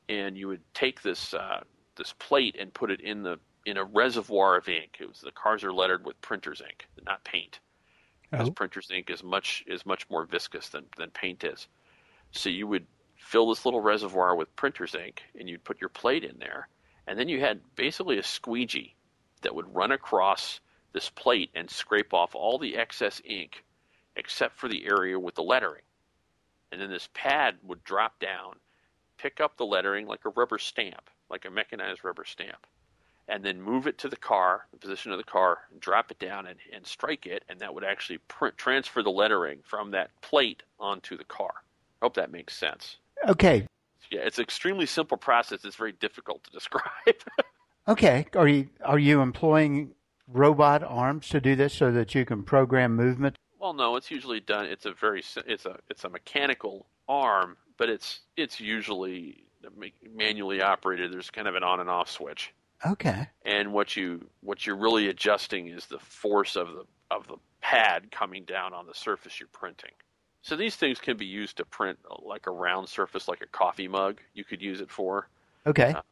And 0.09 0.37
you 0.37 0.49
would 0.49 0.63
take 0.75 1.03
this 1.03 1.35
uh, 1.35 1.61
this 1.97 2.13
plate 2.19 2.57
and 2.59 2.73
put 2.75 2.91
it 2.91 3.01
in 3.01 3.23
the 3.23 3.39
in 3.67 3.77
a 3.77 3.85
reservoir 3.85 4.57
of 4.57 4.69
ink. 4.69 4.99
It 5.01 5.09
was 5.09 5.21
the 5.21 5.33
cars 5.33 5.65
are 5.65 5.73
lettered 5.73 6.05
with 6.05 6.21
printer's 6.21 6.61
ink, 6.61 6.87
not 7.05 7.25
paint 7.25 7.61
because 8.35 8.49
Oh. 8.49 8.53
printer's 8.53 8.91
ink 8.91 9.11
is 9.11 9.23
much 9.23 9.63
is 9.67 9.87
much 9.87 10.09
more 10.11 10.25
viscous 10.25 10.69
than, 10.71 10.87
than 10.97 11.11
paint 11.11 11.45
is. 11.45 11.69
So 12.33 12.49
you 12.49 12.67
would 12.67 12.87
fill 13.17 13.49
this 13.49 13.65
little 13.65 13.81
reservoir 13.81 14.35
with 14.35 14.55
printer's 14.57 14.95
ink, 14.95 15.23
and 15.39 15.49
you'd 15.49 15.65
put 15.65 15.81
your 15.81 15.89
plate 15.89 16.25
in 16.25 16.39
there, 16.39 16.69
and 17.07 17.19
then 17.19 17.29
you 17.29 17.41
had 17.41 17.61
basically 17.77 18.19
a 18.19 18.23
squeegee 18.25 18.97
that 19.43 19.55
would 19.55 19.73
run 19.75 19.93
across 19.93 20.61
this 20.93 21.11
plate 21.11 21.51
and 21.55 21.71
scrape 21.71 22.13
off 22.13 22.35
all 22.35 22.59
the 22.59 22.77
excess 22.77 23.23
ink, 23.25 23.65
except 24.17 24.57
for 24.57 24.69
the 24.69 24.85
area 24.87 25.19
with 25.19 25.37
the 25.37 25.43
lettering. 25.43 25.83
And 26.73 26.81
then 26.81 26.91
this 26.91 27.09
pad 27.15 27.59
would 27.63 27.85
drop 27.85 28.19
down, 28.19 28.59
pick 29.17 29.41
up 29.41 29.57
the 29.57 29.67
lettering 29.67 30.07
like 30.09 30.25
a 30.25 30.31
rubber 30.31 30.59
stamp, 30.59 31.09
like 31.31 31.45
a 31.45 31.51
mechanized 31.51 32.05
rubber 32.05 32.25
stamp, 32.25 32.67
and 33.29 33.45
then 33.45 33.61
move 33.61 33.87
it 33.87 33.99
to 33.99 34.09
the 34.09 34.17
car, 34.17 34.67
the 34.73 34.79
position 34.79 35.13
of 35.13 35.19
the 35.19 35.25
car, 35.25 35.59
and 35.71 35.81
drop 35.81 36.11
it 36.11 36.19
down 36.19 36.47
and, 36.47 36.59
and 36.73 36.87
strike 36.87 37.27
it, 37.27 37.45
and 37.49 37.59
that 37.61 37.75
would 37.75 37.85
actually 37.85 38.19
print, 38.29 38.57
transfer 38.57 39.03
the 39.03 39.11
lettering 39.11 39.61
from 39.65 39.91
that 39.93 40.11
plate 40.21 40.63
onto 40.79 41.17
the 41.17 41.25
car. 41.25 41.53
I 42.03 42.05
hope 42.05 42.15
that 42.15 42.31
makes 42.31 42.57
sense. 42.57 42.97
Okay. 43.29 43.67
Yeah, 44.11 44.21
it's 44.21 44.39
an 44.39 44.45
extremely 44.45 44.87
simple 44.87 45.17
process. 45.17 45.65
It's 45.65 45.77
very 45.77 45.93
difficult 45.93 46.45
to 46.45 46.51
describe. 46.53 46.85
Okay. 47.89 48.27
Are 48.35 48.49
you 48.49 48.69
are 48.85 48.99
you 48.99 49.21
employing 49.21 49.93
robot 50.29 50.83
arms 50.83 51.29
to 51.31 51.41
do 51.41 51.55
this 51.55 51.73
so 51.73 51.93
that 51.93 52.15
you 52.15 52.25
can 52.25 52.43
program 52.43 52.95
movement? 52.97 53.37
well, 53.65 53.73
no, 53.73 53.97
it's 53.97 54.11
usually 54.11 54.41
done. 54.41 54.67
It's 54.67 54.85
a 54.85 54.93
very 54.93 55.25
it's 55.47 55.65
a 55.65 55.79
it's 55.89 56.05
a 56.05 56.11
mechanical 56.11 56.85
arm, 57.09 57.57
but 57.79 57.89
it's 57.89 58.21
it's 58.37 58.61
usually 58.61 59.43
manually 60.15 60.61
operated. 60.61 61.11
There's 61.11 61.31
kind 61.31 61.49
of 61.49 61.55
an 61.55 61.63
on 61.63 61.81
and 61.81 61.89
off 61.89 62.11
switch. 62.11 62.53
Okay. 62.87 63.29
and 63.45 63.73
what 63.73 63.97
you 63.97 64.27
what 64.41 64.67
you're 64.67 64.77
really 64.77 65.09
adjusting 65.09 65.69
is 65.69 65.87
the 65.87 65.99
force 65.99 66.57
of 66.57 66.69
the 66.73 66.85
of 67.11 67.27
the 67.29 67.37
pad 67.61 68.11
coming 68.11 68.45
down 68.45 68.75
on 68.75 68.87
the 68.87 68.95
surface 68.95 69.41
you're 69.41 69.49
printing. 69.53 69.93
So 70.43 70.57
these 70.57 70.77
things 70.77 70.99
can 71.01 71.17
be 71.17 71.25
used 71.27 71.57
to 71.57 71.65
print 71.65 71.99
uh, 72.11 72.17
like 72.23 72.47
a 72.47 72.51
round 72.51 72.89
surface, 72.89 73.29
like 73.29 73.41
a 73.41 73.47
coffee 73.47 73.89
mug. 73.89 74.21
You 74.35 74.45
could 74.45 74.61
use 74.61 74.81
it 74.83 74.91
for. 74.91 75.29
Okay. 75.67 75.93
Uh, 75.95 76.03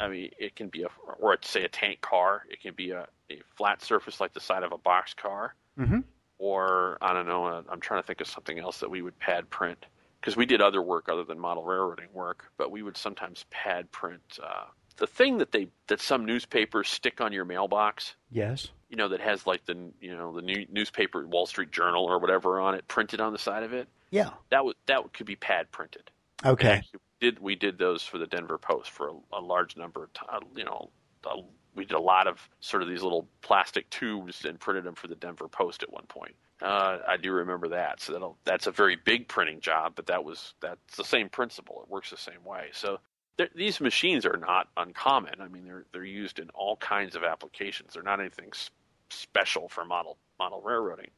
I 0.00 0.08
mean, 0.08 0.30
it 0.38 0.54
can 0.54 0.68
be 0.68 0.82
a 0.82 0.88
or 1.18 1.38
say 1.42 1.64
a 1.64 1.68
tank 1.68 2.00
car. 2.02 2.44
It 2.50 2.60
can 2.60 2.74
be 2.74 2.90
a, 2.90 3.06
a 3.30 3.40
flat 3.56 3.82
surface 3.82 4.20
like 4.20 4.32
the 4.34 4.40
side 4.40 4.62
of 4.62 4.72
a 4.72 4.78
box 4.78 5.14
car. 5.14 5.54
Mhm. 5.78 6.04
or 6.38 6.98
I 7.00 7.12
don't 7.12 7.26
know. 7.26 7.46
uh, 7.46 7.62
I'm 7.70 7.80
trying 7.80 8.02
to 8.02 8.06
think 8.06 8.20
of 8.20 8.26
something 8.28 8.58
else 8.58 8.78
that 8.80 8.90
we 8.90 9.00
would 9.02 9.18
pad 9.18 9.48
print 9.50 9.86
because 10.20 10.36
we 10.36 10.44
did 10.46 10.60
other 10.60 10.82
work 10.82 11.08
other 11.08 11.24
than 11.24 11.38
model 11.38 11.64
railroading 11.64 12.08
work, 12.12 12.50
but 12.58 12.70
we 12.70 12.82
would 12.82 12.96
sometimes 12.96 13.44
pad 13.50 13.90
print. 13.92 14.38
Uh, 14.42 14.64
the 14.98 15.06
thing 15.06 15.38
that 15.38 15.52
they 15.52 15.68
that 15.86 16.00
some 16.00 16.24
newspapers 16.24 16.88
stick 16.88 17.20
on 17.20 17.32
your 17.32 17.44
mailbox, 17.44 18.14
Yes. 18.30 18.68
you 18.88 18.96
know, 18.96 19.08
that 19.08 19.20
has 19.20 19.46
like 19.46 19.64
the 19.64 19.90
you 20.00 20.16
know 20.16 20.34
the 20.34 20.42
new 20.42 20.66
newspaper 20.70 21.26
Wall 21.26 21.46
Street 21.46 21.70
Journal 21.70 22.04
or 22.04 22.18
whatever 22.18 22.60
on 22.60 22.74
it 22.74 22.86
printed 22.88 23.20
on 23.20 23.32
the 23.32 23.38
side 23.38 23.62
of 23.62 23.72
it. 23.72 23.88
Yeah. 24.10 24.30
That 24.50 24.64
would 24.64 24.76
that 24.86 25.12
could 25.12 25.26
be 25.26 25.36
pad 25.36 25.70
printed. 25.70 26.10
Okay. 26.44 26.82
We 26.92 26.98
did 27.30 27.38
we 27.40 27.54
did 27.56 27.78
those 27.78 28.02
for 28.02 28.18
the 28.18 28.26
Denver 28.26 28.58
Post 28.58 28.90
for 28.90 29.08
a, 29.08 29.38
a 29.38 29.40
large 29.40 29.76
number 29.76 30.04
of 30.04 30.12
time. 30.12 30.42
You 30.56 30.64
know, 30.64 30.90
a, 31.26 31.40
we 31.74 31.84
did 31.84 31.94
a 31.96 32.00
lot 32.00 32.26
of 32.26 32.38
sort 32.60 32.82
of 32.82 32.88
these 32.88 33.02
little 33.02 33.28
plastic 33.42 33.88
tubes 33.90 34.44
and 34.44 34.58
printed 34.58 34.84
them 34.84 34.94
for 34.94 35.06
the 35.08 35.14
Denver 35.14 35.48
Post 35.48 35.82
at 35.82 35.92
one 35.92 36.06
point. 36.06 36.34
Uh, 36.60 36.98
I 37.06 37.16
do 37.16 37.30
remember 37.32 37.68
that. 37.68 38.00
So 38.00 38.12
that'll, 38.12 38.36
that's 38.44 38.66
a 38.66 38.72
very 38.72 38.96
big 38.96 39.28
printing 39.28 39.60
job, 39.60 39.92
but 39.94 40.06
that 40.06 40.24
was 40.24 40.54
that's 40.60 40.96
the 40.96 41.04
same 41.04 41.28
principle. 41.28 41.80
It 41.84 41.88
works 41.90 42.10
the 42.10 42.16
same 42.16 42.42
way. 42.44 42.66
So 42.72 42.98
these 43.54 43.80
machines 43.80 44.26
are 44.26 44.36
not 44.36 44.68
uncommon. 44.76 45.40
I 45.40 45.48
mean, 45.48 45.64
they're 45.64 45.84
they're 45.92 46.04
used 46.04 46.38
in 46.38 46.50
all 46.50 46.76
kinds 46.76 47.16
of 47.16 47.24
applications. 47.24 47.94
They're 47.94 48.02
not 48.02 48.20
anything 48.20 48.48
s- 48.52 48.70
special 49.10 49.68
for 49.68 49.84
model 49.84 50.18
model 50.38 50.60
railroading. 50.62 51.10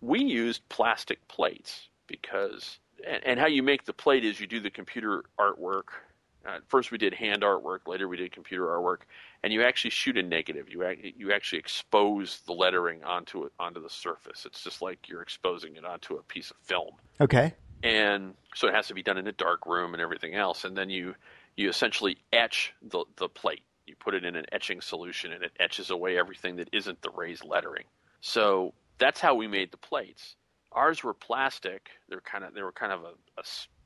We 0.00 0.22
used 0.22 0.68
plastic 0.68 1.26
plates 1.28 1.88
because, 2.06 2.78
and, 3.06 3.24
and 3.24 3.40
how 3.40 3.46
you 3.46 3.62
make 3.62 3.84
the 3.84 3.92
plate 3.92 4.24
is 4.24 4.38
you 4.38 4.46
do 4.46 4.60
the 4.60 4.70
computer 4.70 5.24
artwork. 5.38 5.88
Uh, 6.46 6.58
first, 6.68 6.92
we 6.92 6.98
did 6.98 7.12
hand 7.12 7.42
artwork. 7.42 7.80
Later, 7.86 8.06
we 8.08 8.16
did 8.16 8.30
computer 8.30 8.66
artwork, 8.66 9.00
and 9.42 9.52
you 9.52 9.62
actually 9.62 9.90
shoot 9.90 10.16
a 10.16 10.22
negative. 10.22 10.68
You 10.68 10.84
you 11.16 11.32
actually 11.32 11.58
expose 11.58 12.40
the 12.46 12.52
lettering 12.52 13.04
onto 13.04 13.44
it 13.44 13.52
onto 13.58 13.82
the 13.82 13.90
surface. 13.90 14.46
It's 14.46 14.62
just 14.62 14.82
like 14.82 15.08
you're 15.08 15.22
exposing 15.22 15.76
it 15.76 15.84
onto 15.84 16.14
a 16.16 16.22
piece 16.22 16.50
of 16.50 16.56
film 16.62 16.94
Okay. 17.20 17.54
And 17.82 18.34
so 18.54 18.68
it 18.68 18.74
has 18.74 18.88
to 18.88 18.94
be 18.94 19.02
done 19.02 19.18
in 19.18 19.26
a 19.26 19.32
dark 19.32 19.66
room 19.66 19.94
and 19.94 20.00
everything 20.00 20.34
else. 20.34 20.64
And 20.64 20.76
then 20.76 20.90
you 20.90 21.14
you 21.56 21.68
essentially 21.68 22.18
etch 22.32 22.72
the 22.82 23.04
the 23.16 23.28
plate. 23.28 23.62
You 23.86 23.94
put 23.96 24.14
it 24.14 24.24
in 24.24 24.36
an 24.36 24.44
etching 24.52 24.80
solution 24.80 25.32
and 25.32 25.42
it 25.42 25.52
etches 25.58 25.90
away 25.90 26.18
everything 26.18 26.56
that 26.56 26.68
isn't 26.72 27.00
the 27.02 27.10
raised 27.10 27.44
lettering. 27.44 27.84
So 28.20 28.74
that's 28.98 29.20
how 29.20 29.34
we 29.34 29.46
made 29.46 29.70
the 29.70 29.78
plates. 29.78 30.36
Ours 30.72 31.02
were 31.02 31.14
plastic. 31.14 31.90
They're 32.08 32.20
kind 32.20 32.44
of 32.44 32.54
they 32.54 32.62
were 32.62 32.72
kind 32.72 32.92
of 32.92 33.02
a, 33.04 33.40
a 33.40 33.44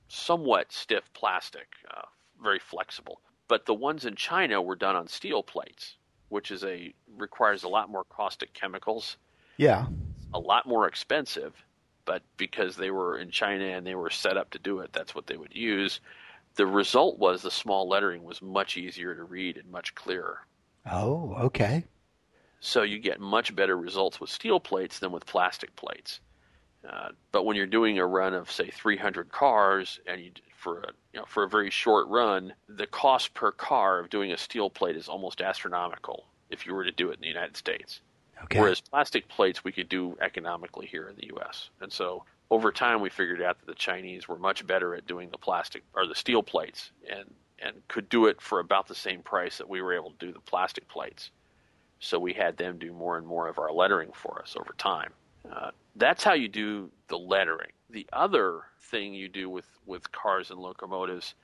somewhat 0.08 0.72
stiff 0.72 1.04
plastic 1.14 1.68
uh, 1.94 2.02
very 2.42 2.58
flexible. 2.58 3.20
But 3.48 3.66
the 3.66 3.74
ones 3.74 4.06
in 4.06 4.16
china 4.16 4.60
were 4.62 4.76
done 4.76 4.96
on 4.96 5.06
steel 5.06 5.42
plates 5.42 5.96
which 6.32 6.50
is 6.50 6.64
a 6.64 6.94
requires 7.18 7.62
a 7.62 7.68
lot 7.68 7.90
more 7.90 8.04
caustic 8.04 8.54
chemicals. 8.54 9.18
Yeah. 9.58 9.86
a 10.32 10.38
lot 10.38 10.66
more 10.66 10.88
expensive, 10.88 11.52
but 12.04 12.22
because 12.36 12.76
they 12.76 12.90
were 12.90 13.18
in 13.18 13.30
China 13.30 13.64
and 13.64 13.86
they 13.86 13.94
were 13.94 14.10
set 14.10 14.36
up 14.36 14.50
to 14.50 14.58
do 14.58 14.80
it, 14.80 14.92
that's 14.92 15.14
what 15.14 15.26
they 15.26 15.36
would 15.36 15.54
use. 15.54 16.00
The 16.54 16.66
result 16.66 17.18
was 17.18 17.42
the 17.42 17.50
small 17.50 17.88
lettering 17.88 18.24
was 18.24 18.42
much 18.42 18.76
easier 18.76 19.14
to 19.14 19.24
read 19.24 19.56
and 19.56 19.70
much 19.70 19.94
clearer. 19.94 20.46
Oh, 20.90 21.34
okay. 21.34 21.84
So 22.60 22.82
you 22.82 22.98
get 22.98 23.20
much 23.20 23.54
better 23.54 23.76
results 23.76 24.20
with 24.20 24.30
steel 24.30 24.60
plates 24.60 24.98
than 24.98 25.12
with 25.12 25.26
plastic 25.26 25.74
plates. 25.76 26.20
Uh, 26.88 27.10
but 27.30 27.44
when 27.44 27.56
you're 27.56 27.66
doing 27.66 27.98
a 27.98 28.06
run 28.06 28.34
of 28.34 28.50
say 28.50 28.68
300 28.70 29.30
cars 29.30 30.00
and 30.06 30.20
you 30.20 30.30
for 30.56 30.80
a 30.80 30.92
you 31.12 31.20
know 31.20 31.26
for 31.26 31.44
a 31.44 31.48
very 31.48 31.70
short 31.70 32.08
run, 32.08 32.52
the 32.68 32.86
cost 32.86 33.34
per 33.34 33.52
car 33.52 33.98
of 33.98 34.10
doing 34.10 34.32
a 34.32 34.36
steel 34.36 34.68
plate 34.70 34.96
is 34.96 35.08
almost 35.08 35.40
astronomical 35.40 36.26
if 36.50 36.66
you 36.66 36.74
were 36.74 36.84
to 36.84 36.92
do 36.92 37.10
it 37.10 37.14
in 37.14 37.20
the 37.20 37.28
United 37.28 37.56
States. 37.56 38.00
Okay. 38.44 38.60
Whereas 38.60 38.80
plastic 38.80 39.28
plates 39.28 39.64
we 39.64 39.72
could 39.72 39.88
do 39.88 40.16
economically 40.20 40.86
here 40.86 41.08
in 41.08 41.16
the 41.16 41.26
U.S. 41.28 41.70
And 41.80 41.92
so 41.92 42.24
over 42.50 42.72
time 42.72 43.00
we 43.00 43.10
figured 43.10 43.42
out 43.42 43.58
that 43.60 43.66
the 43.66 43.74
Chinese 43.74 44.28
were 44.28 44.38
much 44.38 44.66
better 44.66 44.94
at 44.94 45.06
doing 45.06 45.30
the 45.30 45.38
plastic 45.38 45.82
or 45.94 46.06
the 46.06 46.14
steel 46.14 46.42
plates 46.42 46.90
and 47.10 47.32
and 47.58 47.76
could 47.88 48.08
do 48.08 48.26
it 48.26 48.40
for 48.40 48.58
about 48.58 48.88
the 48.88 48.94
same 48.94 49.22
price 49.22 49.58
that 49.58 49.68
we 49.68 49.80
were 49.80 49.94
able 49.94 50.10
to 50.10 50.26
do 50.26 50.32
the 50.32 50.40
plastic 50.40 50.88
plates. 50.88 51.30
So 52.00 52.18
we 52.18 52.32
had 52.32 52.56
them 52.56 52.78
do 52.78 52.92
more 52.92 53.16
and 53.16 53.26
more 53.26 53.46
of 53.46 53.58
our 53.58 53.72
lettering 53.72 54.10
for 54.12 54.42
us 54.42 54.56
over 54.58 54.74
time. 54.76 55.12
Uh, 55.50 55.70
that's 55.94 56.24
how 56.24 56.32
you 56.32 56.48
do 56.48 56.90
the 57.08 57.18
lettering. 57.18 57.70
The 57.90 58.06
other 58.12 58.62
thing 58.80 59.14
you 59.14 59.28
do 59.28 59.48
with, 59.48 59.66
with 59.86 60.10
cars 60.10 60.50
and 60.50 60.58
locomotives 60.58 61.34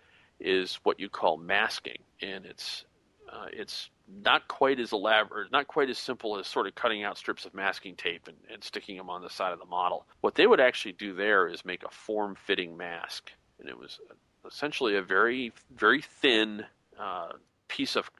is 0.41 0.81
what 0.83 0.99
you 0.99 1.09
call 1.09 1.37
masking, 1.37 1.99
and 2.23 2.45
it's 2.45 2.85
uh, 3.33 3.47
it's 3.53 3.91
not 4.23 4.49
quite 4.49 4.81
as 4.81 4.93
elaborate, 4.93 5.53
not 5.53 5.67
quite 5.67 5.91
as 5.91 5.99
simple 5.99 6.39
as 6.39 6.47
sort 6.47 6.67
of 6.67 6.75
cutting 6.75 7.05
out 7.05 7.19
strips 7.19 7.45
of 7.45 7.55
masking 7.55 7.95
tape 7.95 8.27
and, 8.29 8.37
and 8.53 8.65
sticking 8.65 8.97
them 8.97 9.11
on 9.11 9.23
the 9.23 9.31
side 9.31 9.53
of 9.53 9.59
the 9.59 9.67
model. 9.67 10.07
What 10.21 10.35
they 10.35 10.47
would 10.47 10.61
actually 10.61 10.93
do 10.93 11.15
there 11.15 11.49
is 11.49 11.65
make 11.65 11.83
a 11.83 11.91
form-fitting 11.91 12.77
mask, 12.77 13.31
and 13.61 13.69
it 13.69 13.79
was 13.79 14.01
essentially 14.47 14.97
a 14.97 15.03
very 15.03 15.53
very 15.77 16.01
thin 16.03 16.65
uh, 16.99 17.33
piece 17.69 17.97
of 17.97 18.11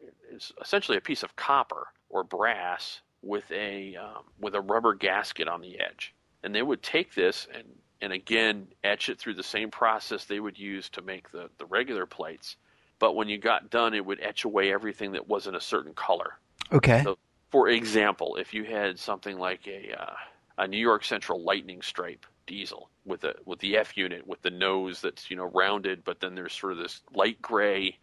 essentially 0.61 0.99
a 0.99 1.01
piece 1.01 1.23
of 1.23 1.35
copper 1.37 1.89
or 2.11 2.23
brass 2.23 3.01
with 3.23 3.51
a 3.51 3.97
um, 3.97 4.25
with 4.41 4.55
a 4.55 4.61
rubber 4.61 4.95
gasket 4.95 5.49
on 5.49 5.61
the 5.61 5.81
edge, 5.81 6.15
and 6.43 6.55
they 6.55 6.63
would 6.63 6.83
take 6.83 7.15
this 7.15 7.49
and 7.55 7.67
and 8.01 8.13
again 8.13 8.69
etch 8.85 9.09
it 9.09 9.19
through 9.19 9.35
the 9.35 9.43
same 9.43 9.71
process 9.71 10.25
they 10.25 10.41
would 10.41 10.59
use 10.59 10.89
to 10.91 11.03
make 11.03 11.31
the 11.31 11.49
the 11.59 11.67
regular 11.67 12.07
plates 12.07 12.57
but 12.99 13.15
when 13.15 13.29
you 13.29 13.39
got 13.39 13.71
done, 13.71 13.95
it 13.95 14.05
would 14.05 14.21
etch 14.21 14.45
away 14.45 14.73
everything 14.73 15.13
that 15.13 15.29
wasn't 15.29 15.57
a 15.57 15.61
certain 15.61 15.95
color. 15.95 16.39
Okay. 16.73 17.03
So, 17.05 17.19
for 17.51 17.69
example, 17.69 18.37
if 18.37 18.53
you 18.53 18.65
had 18.65 18.99
something 18.99 19.39
like 19.39 19.67
a 19.67 20.01
uh, 20.01 20.15
a 20.59 20.69
New 20.69 20.79
York 20.79 21.05
Central 21.05 21.43
Lightning 21.43 21.83
Stripe 21.83 22.27
diesel 22.47 22.91
with 23.05 23.25
a 23.25 23.35
with 23.45 23.59
the 23.61 23.77
F 23.77 23.97
unit 23.97 24.27
with 24.27 24.43
the 24.43 24.51
nose 24.51 25.01
that's 25.01 25.31
you 25.31 25.37
know 25.37 25.47
rounded, 25.47 26.05
but 26.05 26.21
then 26.21 26.35
there's 26.35 26.53
sort 26.53 26.73
of 26.73 26.79
this 26.79 27.01
light 27.15 27.41
gray, 27.41 27.97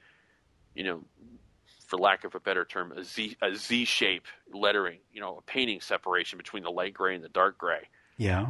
you 0.73 0.83
know, 0.83 1.03
for 1.87 1.97
lack 1.97 2.23
of 2.23 2.33
a 2.35 2.39
better 2.39 2.65
term, 2.65 2.91
a 2.93 3.03
Z 3.03 3.37
a 3.41 3.55
Z 3.55 3.85
shape 3.85 4.25
lettering, 4.53 4.99
you 5.11 5.21
know, 5.21 5.37
a 5.37 5.41
painting 5.41 5.81
separation 5.81 6.37
between 6.37 6.63
the 6.63 6.71
light 6.71 6.93
gray 6.93 7.15
and 7.15 7.23
the 7.23 7.29
dark 7.29 7.57
gray 7.57 7.87
yeah. 8.17 8.47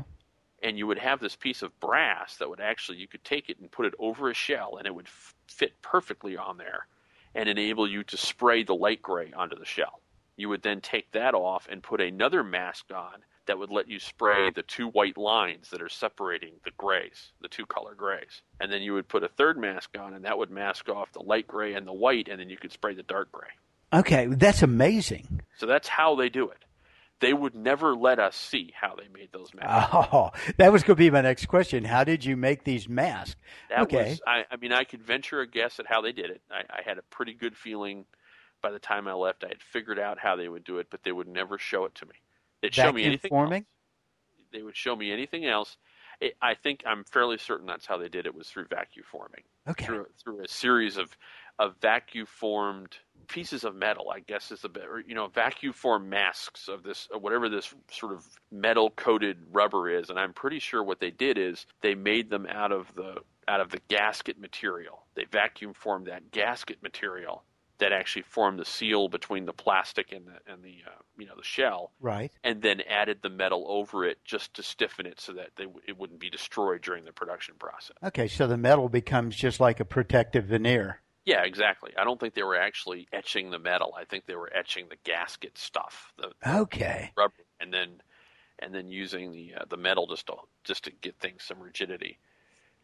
and 0.62 0.78
you 0.78 0.88
would 0.88 0.98
have 0.98 1.20
this 1.20 1.36
piece 1.36 1.62
of 1.62 1.78
brass 1.80 2.38
that 2.38 2.50
would 2.50 2.60
actually 2.60 2.98
you 2.98 3.08
could 3.08 3.24
take 3.24 3.50
it 3.50 3.60
and 3.60 3.72
put 3.72 3.86
it 3.86 3.94
over 4.00 4.30
a 4.30 4.34
shell 4.34 4.78
and 4.78 4.88
it 4.88 4.94
would 4.94 5.08
f- 5.08 5.35
fit 5.48 5.74
perfectly 5.82 6.38
on 6.38 6.58
there 6.58 6.88
and 7.34 7.50
enable 7.50 7.88
you 7.90 8.04
to 8.04 8.18
spray 8.18 8.64
the 8.64 8.76
light 8.76 9.02
gray 9.02 9.32
onto 9.36 9.58
the 9.58 9.66
shell 9.66 10.02
you 10.38 10.50
would 10.50 10.62
then 10.64 10.82
take 10.82 11.10
that 11.12 11.34
off 11.34 11.68
and 11.72 11.82
put 11.82 12.02
another 12.02 12.44
mask 12.44 12.86
on 12.94 13.20
that 13.48 13.58
would 13.60 13.70
let 13.70 13.88
you 13.88 14.00
spray 14.00 14.50
the 14.50 14.64
two 14.64 14.88
white 14.90 15.18
lines 15.18 15.70
that 15.70 15.82
are 15.82 15.90
separating 15.90 16.54
the 16.64 16.72
grays 16.78 17.32
the 17.42 17.48
two 17.48 17.66
color 17.66 17.94
grays 17.96 18.42
and 18.60 18.72
then 18.72 18.82
you 18.82 18.94
would 18.94 19.08
put 19.08 19.24
a 19.24 19.28
third 19.30 19.58
mask 19.58 19.92
on 20.00 20.14
and 20.14 20.26
that 20.26 20.38
would 20.38 20.50
mask 20.50 20.90
off 20.90 21.12
the 21.14 21.22
light 21.22 21.48
gray 21.48 21.74
and 21.74 21.86
the 21.88 21.94
white 21.94 22.28
and 22.28 22.40
then 22.40 22.50
you 22.50 22.58
could 22.58 22.72
spray 22.72 22.94
the 22.94 23.04
dark 23.04 23.32
gray 23.32 23.48
Okay. 23.94 24.26
That's 24.26 24.62
amazing. 24.64 25.42
so 25.58 25.68
that's 25.68 25.88
how 25.88 26.16
they 26.16 26.28
do 26.28 26.50
it 26.50 26.65
they 27.20 27.34
would 27.34 27.56
never 27.56 27.96
let 27.96 28.20
us 28.20 28.36
see 28.36 28.74
how 28.80 28.96
they 28.96 29.08
made 29.10 29.32
those 29.34 29.54
masks 29.54 30.00
Oh, 30.02 30.32
that 30.58 30.72
was 30.72 30.84
going 30.84 30.96
to 30.96 31.00
be 31.00 31.10
my 31.10 31.22
next 31.22 31.48
question. 31.48 31.86
How 31.86 32.04
did 32.04 32.24
you 32.26 32.38
make 32.38 32.64
these 32.64 32.88
masks? 32.90 33.36
That 33.70 33.90
Okay. 33.90 33.90
was, 33.90 34.22
I, 34.28 34.46
I 34.52 34.58
mean, 34.58 34.72
I 34.72 34.84
could 34.84 35.02
venture 35.02 35.42
a 35.42 35.48
guess 35.48 35.80
at 35.80 35.88
how 35.88 36.02
they 36.02 36.12
did 36.12 36.30
it. 36.30 36.42
I, 36.52 36.62
I 36.70 36.82
had 36.86 36.98
a 36.98 37.02
pretty 37.04 37.34
good 37.34 37.58
feeling 37.58 38.06
by 38.62 38.72
the 38.72 38.80
time 38.80 39.08
I 39.08 39.14
left. 39.14 39.44
I 39.44 39.50
had 39.50 39.62
figured 39.62 40.00
out 40.00 40.20
how 40.20 40.36
they 40.36 40.48
would 40.48 40.64
do 40.64 40.78
it, 40.80 40.88
but 40.92 41.04
they 41.04 41.12
would 41.12 41.28
never 41.28 41.58
show 41.58 41.86
it 41.86 41.96
to 41.96 42.06
me. 42.06 42.16
They'd 42.62 42.74
show 42.74 42.92
me 42.92 43.06
anything 43.06 43.32
forming? 43.32 43.66
else. 43.66 43.66
They 44.54 44.62
would 44.64 44.76
show 44.78 44.96
me 44.96 45.12
anything 45.12 45.46
else. 45.46 45.78
It, 46.22 46.36
I 46.42 46.56
think 46.56 46.84
I'm 46.86 47.04
fairly 47.04 47.38
certain 47.38 47.68
that's 47.68 47.86
how 47.86 47.98
they 47.98 48.10
did 48.10 48.26
it 48.26 48.36
was 48.36 48.48
through 48.50 48.68
vacuum 48.68 49.06
forming, 49.12 49.44
Okay. 49.68 49.88
through 49.88 50.08
through 50.24 50.44
a 50.44 50.48
series 50.48 50.98
of 50.98 51.10
of 51.60 51.76
vacuum 51.82 52.26
formed 52.26 52.96
pieces 53.28 53.64
of 53.64 53.76
metal. 53.76 54.12
I 54.14 54.20
guess 54.20 54.52
is 54.52 54.64
a 54.66 54.70
bit, 54.70 54.84
or, 54.86 55.00
you 55.00 55.16
know, 55.16 55.28
vacuum 55.28 55.74
formed 55.74 56.10
masks 56.10 56.68
of 56.68 56.84
this, 56.84 57.08
whatever 57.20 57.50
this 57.50 57.74
sort 57.92 58.14
of 58.14 58.26
metal 58.52 58.90
coated 58.92 59.38
rubber 59.52 59.90
is. 59.90 60.10
And 60.10 60.20
I'm 60.20 60.34
pretty 60.34 60.60
sure 60.60 60.84
what 60.84 61.00
they 61.00 61.12
did 61.12 61.38
is 61.38 61.66
they 61.82 61.96
made 61.96 62.30
them 62.30 62.46
out 62.48 62.72
of 62.72 62.94
the 62.96 63.16
out 63.48 63.62
of 63.62 63.70
the 63.70 63.80
gasket 63.90 64.40
material. 64.40 65.06
They 65.16 65.26
vacuum 65.32 65.74
formed 65.74 66.08
that 66.08 66.32
gasket 66.32 66.82
material 66.82 67.44
that 67.78 67.92
actually 67.92 68.22
formed 68.24 68.58
the 68.58 68.66
seal 68.66 69.10
between 69.10 69.46
the 69.46 69.54
plastic 69.54 70.12
and 70.14 70.26
the 70.26 70.52
and 70.52 70.64
the 70.64 70.78
uh, 70.88 71.02
you 71.18 71.26
know 71.26 71.36
the 71.36 71.44
shell, 71.44 71.92
Right. 72.00 72.32
and 72.44 72.62
then 72.62 72.82
added 72.90 73.20
the 73.22 73.30
metal 73.30 73.66
over 73.68 74.06
it 74.06 74.18
just 74.24 74.54
to 74.56 74.64
stiffen 74.64 75.06
it 75.06 75.20
so 75.20 75.34
that 75.34 75.50
they, 75.58 75.66
it 75.88 75.98
wouldn't 75.98 76.20
be 76.20 76.30
destroyed 76.30 76.82
during 76.82 77.04
the 77.06 77.12
production 77.12 77.56
process. 77.60 77.98
Okay. 78.04 78.28
So 78.28 78.48
the 78.48 78.58
metal 78.58 78.88
becomes 78.90 79.36
just 79.36 79.60
like 79.60 79.80
a 79.80 79.86
protective 79.86 80.46
veneer. 80.46 81.02
Yeah, 81.26 81.44
exactly. 81.44 81.92
I 81.98 82.04
don't 82.04 82.20
think 82.20 82.34
they 82.36 82.44
were 82.44 82.56
actually 82.58 83.08
etching 83.12 83.50
the 83.50 83.60
metal. 83.60 83.96
I 83.98 84.06
think 84.06 84.26
they 84.26 84.36
were 84.36 84.52
etching 84.54 84.90
the 84.90 84.98
gasket 85.04 85.58
stuff, 85.58 86.14
the 86.18 86.34
Okay. 86.46 87.14
rubber, 87.18 87.34
and 87.60 87.74
then 87.74 88.02
and 88.60 88.74
then 88.76 88.90
using 88.90 89.32
the 89.32 89.56
uh, 89.56 89.66
the 89.70 89.78
metal 89.78 90.08
just 90.08 90.28
to 90.28 90.36
just 90.64 90.86
to 90.86 90.92
get 90.92 91.20
things 91.20 91.44
some 91.44 91.60
rigidity. 91.62 92.20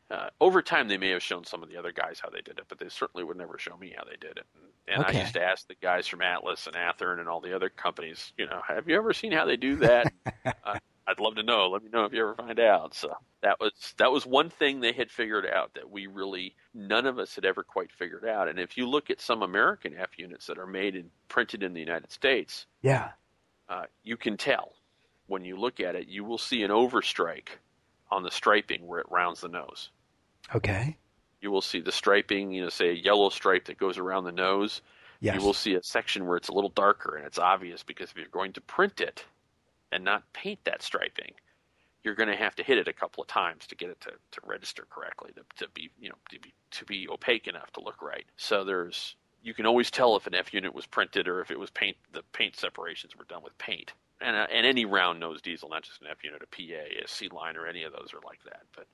Uh, 0.09 0.29
over 0.41 0.61
time, 0.61 0.87
they 0.89 0.97
may 0.97 1.09
have 1.09 1.23
shown 1.23 1.45
some 1.45 1.63
of 1.63 1.69
the 1.69 1.77
other 1.77 1.91
guys 1.93 2.19
how 2.21 2.29
they 2.29 2.41
did 2.41 2.59
it, 2.59 2.65
but 2.69 2.79
they 2.79 2.89
certainly 2.89 3.23
would 3.23 3.37
never 3.37 3.57
show 3.57 3.77
me 3.77 3.93
how 3.97 4.03
they 4.05 4.17
did 4.17 4.37
it. 4.37 4.45
And, 4.55 4.71
and 4.87 5.01
Okay. 5.01 5.03
I 5.03 5.11
used 5.13 5.33
to 5.33 5.43
ask 5.43 5.67
the 5.67 5.75
guys 5.75 6.07
from 6.07 6.21
Atlas 6.21 6.67
and 6.67 6.75
Athearn 6.75 7.19
and 7.19 7.29
all 7.29 7.41
the 7.41 7.55
other 7.55 7.69
companies, 7.69 8.33
you 8.37 8.45
know, 8.47 8.61
have 8.67 8.89
you 8.89 8.97
ever 8.97 9.13
seen 9.13 9.31
how 9.33 9.45
they 9.45 9.57
do 9.57 9.77
that? 9.77 10.09
uh, 10.63 10.77
I'd 11.11 11.19
love 11.19 11.35
to 11.35 11.43
know. 11.43 11.67
Let 11.67 11.83
me 11.83 11.89
know 11.91 12.05
if 12.05 12.13
you 12.13 12.21
ever 12.21 12.35
find 12.35 12.59
out. 12.59 12.93
So 12.93 13.13
that 13.41 13.59
was 13.59 13.71
that 13.97 14.11
was 14.11 14.25
one 14.25 14.49
thing 14.49 14.79
they 14.79 14.93
had 14.93 15.11
figured 15.11 15.45
out 15.45 15.73
that 15.73 15.89
we 15.89 16.07
really 16.07 16.55
none 16.73 17.05
of 17.05 17.19
us 17.19 17.35
had 17.35 17.43
ever 17.45 17.63
quite 17.63 17.91
figured 17.91 18.25
out. 18.25 18.47
And 18.47 18.59
if 18.59 18.77
you 18.77 18.87
look 18.87 19.09
at 19.09 19.19
some 19.19 19.41
American 19.41 19.95
F 19.97 20.17
units 20.17 20.47
that 20.47 20.57
are 20.57 20.67
made 20.67 20.95
and 20.95 21.09
printed 21.27 21.63
in 21.63 21.73
the 21.73 21.81
United 21.81 22.11
States, 22.11 22.65
yeah, 22.81 23.09
uh, 23.67 23.83
you 24.03 24.15
can 24.15 24.37
tell 24.37 24.73
when 25.27 25.43
you 25.43 25.57
look 25.57 25.79
at 25.79 25.95
it. 25.95 26.07
You 26.07 26.23
will 26.23 26.37
see 26.37 26.63
an 26.63 26.71
overstrike 26.71 27.49
on 28.09 28.23
the 28.23 28.31
striping 28.31 28.87
where 28.87 28.99
it 28.99 29.07
rounds 29.09 29.41
the 29.41 29.49
nose. 29.49 29.89
Okay. 30.55 30.97
You 31.41 31.51
will 31.51 31.61
see 31.61 31.81
the 31.81 31.91
striping, 31.91 32.51
you 32.51 32.61
know, 32.61 32.69
say 32.69 32.89
a 32.89 32.93
yellow 32.93 33.29
stripe 33.29 33.65
that 33.65 33.77
goes 33.77 33.97
around 33.97 34.25
the 34.25 34.31
nose. 34.31 34.81
Yes. 35.19 35.35
You 35.35 35.45
will 35.45 35.53
see 35.53 35.75
a 35.75 35.83
section 35.83 36.25
where 36.25 36.37
it's 36.37 36.49
a 36.49 36.53
little 36.53 36.69
darker, 36.69 37.15
and 37.15 37.25
it's 37.25 37.39
obvious 37.39 37.83
because 37.83 38.09
if 38.11 38.17
you're 38.17 38.27
going 38.27 38.53
to 38.53 38.61
print 38.61 39.01
it 39.01 39.23
and 39.91 40.03
not 40.03 40.31
paint 40.33 40.59
that 40.65 40.81
striping, 40.81 41.33
you're 42.03 42.15
going 42.15 42.29
to 42.29 42.35
have 42.35 42.55
to 42.55 42.63
hit 42.63 42.77
it 42.77 42.87
a 42.87 42.93
couple 42.93 43.21
of 43.21 43.27
times 43.27 43.67
to 43.67 43.75
get 43.75 43.89
it 43.89 44.01
to, 44.01 44.09
to 44.09 44.41
register 44.45 44.87
correctly, 44.89 45.31
to, 45.35 45.65
to 45.65 45.71
be 45.73 45.89
you 45.99 46.09
know 46.09 46.15
to 46.29 46.39
be 46.39 46.53
to 46.71 46.85
be 46.85 47.07
opaque 47.09 47.47
enough 47.47 47.71
to 47.73 47.81
look 47.81 48.01
right. 48.01 48.25
So 48.37 48.63
there's 48.63 49.15
you 49.43 49.53
can 49.53 49.65
always 49.65 49.91
tell 49.91 50.15
if 50.15 50.27
an 50.27 50.35
F 50.35 50.53
unit 50.53 50.73
was 50.73 50.85
printed 50.85 51.27
or 51.27 51.41
if 51.41 51.51
it 51.51 51.59
was 51.59 51.69
paint. 51.69 51.97
The 52.13 52.23
paint 52.33 52.55
separations 52.55 53.15
were 53.15 53.25
done 53.25 53.43
with 53.43 53.57
paint, 53.57 53.93
and 54.19 54.35
uh, 54.35 54.47
and 54.51 54.65
any 54.65 54.85
round 54.85 55.19
nose 55.19 55.41
diesel, 55.41 55.69
not 55.69 55.83
just 55.83 56.01
an 56.01 56.07
F 56.09 56.23
unit, 56.23 56.41
a 56.41 56.47
PA, 56.47 57.03
a 57.03 57.07
C 57.07 57.29
line, 57.29 57.55
or 57.55 57.67
any 57.67 57.83
of 57.83 57.91
those 57.91 58.13
are 58.13 58.21
like 58.25 58.43
that. 58.45 58.63
But 58.75 58.87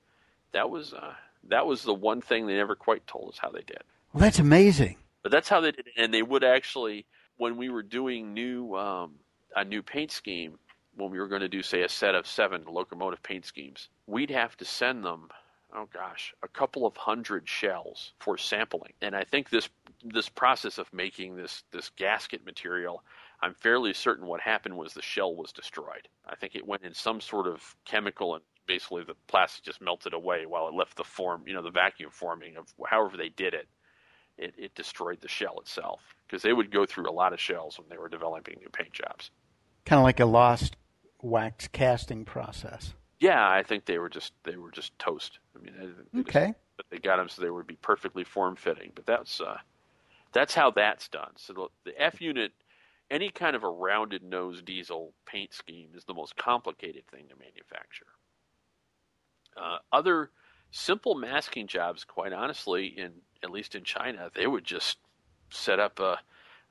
that 0.52 0.70
was 0.70 0.94
uh, 0.94 1.14
that 1.50 1.66
was 1.66 1.84
the 1.84 1.94
one 1.94 2.22
thing 2.22 2.48
they 2.48 2.56
never 2.56 2.76
quite 2.76 3.06
told 3.08 3.30
us 3.30 3.38
how 3.40 3.52
they 3.52 3.62
did. 3.62 3.84
Well, 4.14 4.22
that's 4.22 4.40
amazing. 4.40 4.98
But 5.24 5.32
that's 5.32 5.50
how 5.50 5.62
they 5.62 5.72
did 5.72 5.88
it, 5.88 5.94
and 5.98 6.14
they 6.14 6.24
would 6.24 6.44
actually 6.44 7.06
when 7.38 7.58
we 7.58 7.70
were 7.70 7.84
doing 7.84 8.34
new 8.34 8.76
um, 8.76 9.16
a 9.56 9.64
new 9.64 9.82
paint 9.82 10.12
scheme 10.12 10.58
when 10.98 11.12
we 11.12 11.20
were 11.20 11.28
going 11.28 11.42
to 11.42 11.48
do 11.48 11.64
say 11.64 11.84
a 11.84 11.90
set 11.90 12.16
of 12.16 12.28
seven 12.28 12.64
locomotive 12.68 13.24
paint 13.24 13.46
schemes, 13.46 13.90
we'd 14.08 14.32
have 14.32 14.58
to 14.58 14.66
send 14.66 15.06
them 15.06 15.30
oh 15.74 15.88
gosh, 15.94 16.34
a 16.44 16.48
couple 16.48 16.86
of 16.86 16.96
hundred 16.98 17.48
shells 17.48 18.14
for 18.20 18.38
sampling. 18.38 18.94
And 19.02 19.16
I 19.16 19.24
think 19.24 19.50
this 19.50 19.70
this 20.04 20.30
process 20.30 20.78
of 20.78 20.92
making 20.94 21.36
this 21.36 21.64
this 21.72 21.90
gasket 21.96 22.46
material, 22.46 23.04
I'm 23.42 23.54
fairly 23.54 23.94
certain 23.94 24.28
what 24.28 24.42
happened 24.42 24.78
was 24.78 24.94
the 24.94 25.02
shell 25.02 25.36
was 25.36 25.52
destroyed. 25.52 26.08
I 26.26 26.36
think 26.36 26.56
it 26.56 26.66
went 26.66 26.84
in 26.84 26.94
some 26.94 27.22
sort 27.22 27.48
of 27.48 27.76
chemical 27.86 28.36
and 28.36 28.44
basically 28.66 29.04
the 29.04 29.16
plastic 29.28 29.64
just 29.64 29.82
melted 29.82 30.14
away 30.14 30.46
while 30.46 30.68
it 30.68 30.74
left 30.74 30.98
the 30.98 31.04
form, 31.04 31.44
you 31.48 31.54
know, 31.54 31.64
the 31.64 31.72
vacuum 31.72 32.10
forming 32.12 32.58
of 32.58 32.68
however 32.86 33.18
they 33.18 33.30
did 33.30 33.54
it. 33.54 33.68
It, 34.38 34.54
it 34.56 34.76
destroyed 34.76 35.20
the 35.20 35.28
shell 35.28 35.58
itself 35.62 36.00
because 36.28 36.44
they 36.44 36.54
would 36.54 36.70
go 36.70 36.86
through 36.86 37.10
a 37.10 37.12
lot 37.12 37.34
of 37.34 37.40
shells 37.40 37.80
when 37.80 37.90
they 37.90 37.98
were 37.98 38.08
developing 38.08 38.58
new 38.60 38.70
paint 38.70 38.94
jobs. 38.94 39.32
Kind 39.84 39.98
of 39.98 40.04
like 40.04 40.20
a 40.20 40.26
lost 40.26 40.76
wax 41.22 41.68
casting 41.68 42.26
process. 42.26 42.94
Yeah, 43.20 43.50
I 43.50 43.64
think 43.64 43.86
they 43.86 43.98
were 43.98 44.10
just 44.10 44.34
they 44.44 44.58
were 44.58 44.72
just 44.72 44.98
toast. 45.00 45.40
I 45.56 45.64
mean, 45.64 45.74
they, 46.14 46.20
okay, 46.22 46.48
just, 46.48 46.60
but 46.78 46.86
they 46.92 47.00
got 47.00 47.18
them 47.18 47.30
so 47.30 47.42
they 47.42 47.50
would 47.50 47.68
be 47.68 47.78
perfectly 47.82 48.24
form 48.24 48.56
fitting. 48.56 48.92
But 48.94 49.06
that's 49.06 49.42
uh, 49.42 49.58
that's 50.34 50.54
how 50.54 50.72
that's 50.72 51.08
done. 51.08 51.32
So 51.38 51.54
the, 51.54 51.68
the 51.92 52.02
F 52.02 52.22
unit, 52.22 52.52
any 53.10 53.32
kind 53.32 53.56
of 53.56 53.64
a 53.64 53.70
rounded 53.70 54.24
nose 54.24 54.62
diesel 54.62 55.14
paint 55.26 55.54
scheme 55.54 55.90
is 55.96 56.06
the 56.06 56.14
most 56.14 56.36
complicated 56.36 57.08
thing 57.08 57.26
to 57.30 57.36
manufacture. 57.36 58.06
Uh, 59.60 59.78
other 59.92 60.30
simple 60.70 61.16
masking 61.16 61.66
jobs, 61.66 62.04
quite 62.04 62.34
honestly, 62.34 62.86
in 62.86 63.14
at 63.44 63.50
least 63.50 63.74
in 63.74 63.84
China, 63.84 64.30
they 64.36 64.46
would 64.46 64.64
just 64.64 64.98
set 65.50 65.80
up 65.80 66.00
a, 66.00 66.20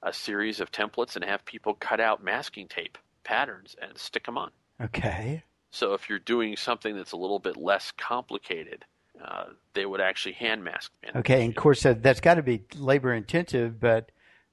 a 0.03 0.12
series 0.12 0.61
of 0.61 0.70
templates 0.70 1.16
and 1.16 1.24
have 1.24 1.44
people 1.44 1.74
cut 1.74 2.01
out 2.01 2.22
masking 2.22 2.68
tape 2.68 2.99
patterns 3.27 3.74
and 3.83 3.99
stick 3.99 4.24
them 4.24 4.39
on. 4.39 4.51
Okay. 4.81 5.43
So 5.70 5.93
if 5.93 6.09
you're 6.09 6.20
doing 6.20 6.57
something 6.57 6.97
that's 6.97 7.12
a 7.12 7.16
little 7.16 7.41
bit 7.41 7.57
less 7.57 7.93
complicated, 7.99 8.85
uh, 9.22 9.47
they 9.74 9.85
would 9.85 10.01
actually 10.01 10.33
hand 10.33 10.64
mask. 10.64 10.93
Okay, 11.14 11.45
and 11.45 11.57
of 11.57 11.62
course 11.62 11.83
that, 11.83 12.03
that's 12.03 12.20
got 12.20 12.35
to 12.35 12.43
be 12.43 12.62
labor 12.77 13.12
intensive, 13.12 13.81
but 13.81 14.11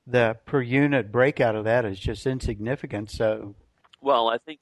the 0.08 0.38
per 0.46 0.62
unit 0.62 1.12
breakout 1.12 1.56
of 1.56 1.66
that 1.66 1.86
is 1.86 2.00
just 2.00 2.26
insignificant. 2.26 3.10
So, 3.10 3.56
well, 4.02 4.28
I 4.28 4.38
think 4.38 4.60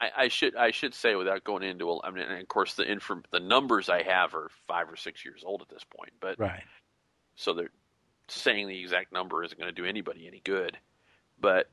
I, 0.00 0.10
I 0.16 0.28
should 0.28 0.56
I 0.56 0.70
should 0.70 0.94
say 0.94 1.14
without 1.14 1.44
going 1.44 1.62
into 1.62 2.00
I 2.02 2.10
mean, 2.10 2.24
and 2.24 2.40
of 2.40 2.48
course 2.48 2.74
the 2.74 2.90
inform, 2.90 3.24
the 3.30 3.40
numbers 3.40 3.88
I 3.88 4.02
have 4.02 4.34
are 4.34 4.50
five 4.66 4.88
or 4.88 4.96
six 4.96 5.24
years 5.24 5.42
old 5.44 5.62
at 5.62 5.68
this 5.68 5.84
point, 5.84 6.12
but 6.20 6.38
right. 6.38 6.64
So 7.36 7.52
they're 7.52 7.70
saying 8.28 8.68
the 8.68 8.80
exact 8.80 9.12
number 9.12 9.44
isn't 9.44 9.58
going 9.58 9.72
to 9.72 9.82
do 9.82 9.86
anybody 9.86 10.26
any 10.26 10.40
good, 10.44 10.76
but 11.40 11.68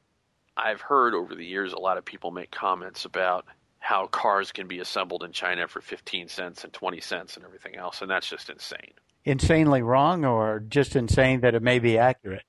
I've 0.58 0.82
heard 0.82 1.14
over 1.14 1.36
the 1.36 1.46
years 1.46 1.74
a 1.74 1.80
lot 1.80 1.98
of 1.98 2.06
people 2.06 2.32
make 2.32 2.52
comments 2.52 3.06
about 3.06 3.46
how 3.80 4.08
cars 4.08 4.52
can 4.52 4.68
be 4.68 4.80
assembled 4.80 5.24
in 5.24 5.32
China 5.32 5.68
for 5.68 5.82
15 5.82 6.28
cents 6.28 6.64
and 6.64 6.74
20 6.74 7.00
cents 7.00 7.38
and 7.38 7.46
everything 7.46 7.76
else, 7.76 8.02
and 8.02 8.10
that's 8.10 8.28
just 8.28 8.50
insane. 8.50 8.94
Insanely 9.24 9.82
wrong, 9.82 10.26
or 10.26 10.60
just 10.68 10.96
insane 10.96 11.42
that 11.42 11.54
it 11.54 11.62
may 11.62 11.80
be 11.80 11.98
accurate? 11.98 12.44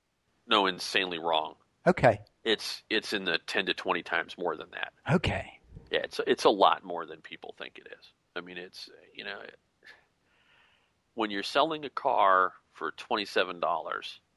No, 0.47 0.65
insanely 0.65 1.19
wrong. 1.19 1.55
Okay. 1.85 2.19
It's 2.43 2.83
it's 2.89 3.13
in 3.13 3.25
the 3.25 3.39
10 3.47 3.67
to 3.67 3.73
20 3.73 4.01
times 4.03 4.35
more 4.37 4.55
than 4.55 4.67
that. 4.71 4.91
Okay. 5.13 5.59
Yeah, 5.91 5.99
it's 6.03 6.19
it's 6.25 6.45
a 6.45 6.49
lot 6.49 6.83
more 6.83 7.05
than 7.05 7.21
people 7.21 7.53
think 7.57 7.77
it 7.77 7.87
is. 7.99 8.05
I 8.35 8.41
mean, 8.41 8.57
it's 8.57 8.89
you 9.13 9.23
know, 9.23 9.39
when 11.15 11.31
you're 11.31 11.43
selling 11.43 11.85
a 11.85 11.89
car 11.89 12.53
for 12.73 12.91
$27, 12.93 13.59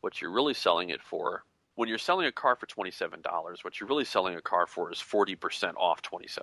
what 0.01 0.20
you're 0.20 0.33
really 0.33 0.55
selling 0.55 0.91
it 0.91 1.01
for 1.01 1.45
when 1.75 1.89
you're 1.89 1.99
selling 1.99 2.27
a 2.27 2.33
car 2.33 2.57
for 2.57 2.66
$27, 2.66 3.25
what 3.64 3.81
you're 3.81 3.89
really 3.89 4.05
selling 4.05 4.37
a 4.37 4.43
car 4.43 4.66
for 4.66 4.93
is 4.93 4.99
40% 4.99 5.75
off 5.77 6.03
$27. 6.03 6.39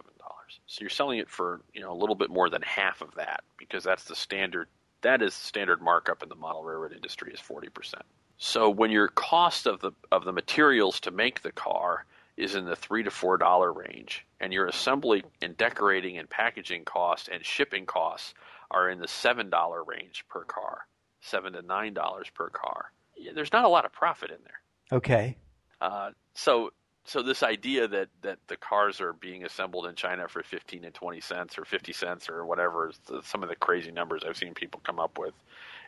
So 0.65 0.81
you're 0.81 0.89
selling 0.89 1.19
it 1.19 1.29
for, 1.29 1.61
you 1.73 1.81
know, 1.81 1.91
a 1.91 1.99
little 1.99 2.15
bit 2.15 2.29
more 2.29 2.49
than 2.49 2.61
half 2.63 3.01
of 3.01 3.13
that 3.15 3.43
because 3.57 3.83
that's 3.83 4.05
the 4.05 4.15
standard 4.15 4.67
that 5.01 5.21
is 5.21 5.33
the 5.37 5.45
standard 5.45 5.81
markup 5.81 6.23
in 6.23 6.29
the 6.29 6.35
model 6.35 6.63
railroad 6.63 6.93
industry 6.93 7.31
is 7.33 7.39
40%. 7.39 7.95
So 8.37 8.69
when 8.69 8.91
your 8.91 9.07
cost 9.09 9.65
of 9.65 9.79
the 9.79 9.91
of 10.11 10.25
the 10.25 10.31
materials 10.31 10.99
to 11.01 11.11
make 11.11 11.41
the 11.41 11.51
car 11.51 12.05
is 12.37 12.55
in 12.55 12.65
the 12.65 12.75
3 12.75 13.03
to 13.03 13.11
4 13.11 13.37
dollar 13.37 13.71
range 13.73 14.25
and 14.39 14.53
your 14.53 14.67
assembly 14.67 15.23
and 15.41 15.57
decorating 15.57 16.17
and 16.17 16.29
packaging 16.29 16.85
costs 16.85 17.29
and 17.31 17.45
shipping 17.45 17.85
costs 17.85 18.33
are 18.71 18.89
in 18.89 18.99
the 18.99 19.07
$7 19.07 19.87
range 19.87 20.25
per 20.29 20.43
car, 20.43 20.85
7 21.21 21.53
to 21.53 21.61
9 21.61 21.93
dollars 21.93 22.29
per 22.33 22.49
car. 22.49 22.91
There's 23.33 23.51
not 23.51 23.65
a 23.65 23.69
lot 23.69 23.85
of 23.85 23.91
profit 23.91 24.31
in 24.31 24.37
there. 24.43 24.61
Okay. 24.91 25.37
Uh, 25.81 26.11
so 26.33 26.71
so 27.05 27.23
this 27.23 27.43
idea 27.43 27.87
that 27.87 28.09
that 28.21 28.37
the 28.47 28.57
cars 28.57 29.01
are 29.01 29.13
being 29.13 29.43
assembled 29.43 29.85
in 29.87 29.95
China 29.95 30.27
for 30.27 30.43
15 30.43 30.85
and 30.85 30.93
20 30.93 31.21
cents 31.21 31.57
or 31.57 31.65
50 31.65 31.93
cents 31.93 32.29
or 32.29 32.45
whatever 32.45 32.91
some 33.23 33.43
of 33.43 33.49
the 33.49 33.55
crazy 33.55 33.91
numbers 33.91 34.23
I've 34.27 34.37
seen 34.37 34.53
people 34.53 34.81
come 34.83 34.99
up 34.99 35.17
with 35.17 35.33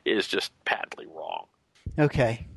is 0.05 0.27
just 0.27 0.51
patently 0.65 1.05
wrong. 1.05 1.45
Okay. 1.97 2.47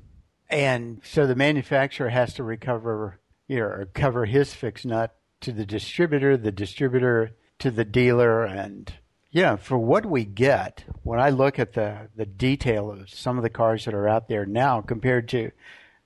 And 0.49 1.01
so 1.05 1.26
the 1.26 1.34
manufacturer 1.34 2.11
has 2.11 2.34
to 2.34 2.42
recover 2.42 3.18
you 3.49 3.59
know, 3.59 3.84
cover 3.92 4.24
his 4.24 4.55
fix 4.55 4.84
nut 4.84 5.14
to 5.40 5.53
the 5.53 5.66
distributor, 5.66 6.36
the 6.36 6.53
distributor 6.53 7.32
to 7.59 7.70
the 7.70 7.84
dealer 7.84 8.45
and 8.45 8.95
yeah, 9.30 9.57
for 9.57 9.76
what 9.76 10.07
we 10.07 10.24
get, 10.24 10.84
when 11.03 11.18
I 11.18 11.30
look 11.30 11.59
at 11.59 11.72
the, 11.72 12.09
the 12.14 12.24
detail 12.24 12.92
of 12.92 13.11
some 13.11 13.36
of 13.36 13.42
the 13.42 13.51
cars 13.51 13.84
that 13.84 13.92
are 13.92 14.07
out 14.09 14.28
there 14.28 14.47
now 14.47 14.80
compared 14.80 15.28
to 15.30 15.51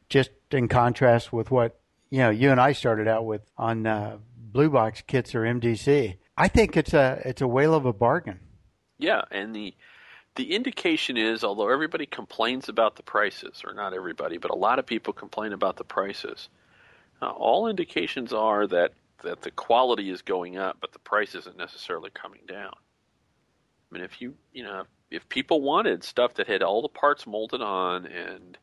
just 0.09 0.31
in 0.51 0.69
contrast 0.69 1.33
with 1.33 1.51
what 1.51 1.81
you 2.11 2.19
know 2.19 2.31
you 2.31 2.51
and 2.51 2.61
I 2.61 2.73
started 2.73 3.09
out 3.09 3.27
with 3.27 3.43
on 3.57 3.87
uh, 3.87 4.19
blue 4.37 4.71
box 4.71 5.03
kits 5.07 5.35
or 5.35 5.43
MDC. 5.43 6.17
I 6.37 6.49
think 6.49 6.77
it's 6.77 6.95
a 6.95 7.21
it's 7.25 7.43
a 7.43 7.49
whale 7.49 7.75
of 7.75 7.85
a 7.87 7.93
bargain. 7.93 8.41
Yeah, 8.99 9.23
and 9.31 9.55
the 9.55 9.75
the 10.37 10.55
indication 10.55 11.17
is, 11.17 11.43
although 11.43 11.69
everybody 11.69 12.07
complains 12.07 12.69
about 12.69 12.97
the 12.97 13.03
prices, 13.03 13.63
or 13.67 13.75
not 13.75 13.93
everybody, 13.93 14.39
but 14.39 14.51
a 14.51 14.57
lot 14.57 14.79
of 14.79 14.87
people 14.87 15.13
complain 15.13 15.53
about 15.53 15.77
the 15.77 15.85
prices. 15.85 16.49
Uh, 17.21 17.31
all 17.31 17.67
indications 17.69 18.33
are 18.33 18.67
that 18.67 18.93
that 19.25 19.43
the 19.43 19.51
quality 19.51 20.11
is 20.11 20.23
going 20.23 20.57
up, 20.57 20.77
but 20.81 20.93
the 20.93 20.99
price 21.01 21.35
isn't 21.35 21.57
necessarily 21.57 22.11
coming 22.11 22.43
down. 22.47 22.73
I 23.91 23.95
mean, 23.95 24.05
if 24.05 24.21
you 24.21 24.35
you 24.53 24.63
know 24.63 24.85
if 25.11 25.29
people 25.29 25.61
wanted 25.61 26.05
stuff 26.05 26.35
that 26.35 26.47
had 26.47 26.63
all 26.63 26.83
the 26.83 26.89
parts 26.89 27.27
molded 27.27 27.63
on 27.63 28.07
and 28.07 28.57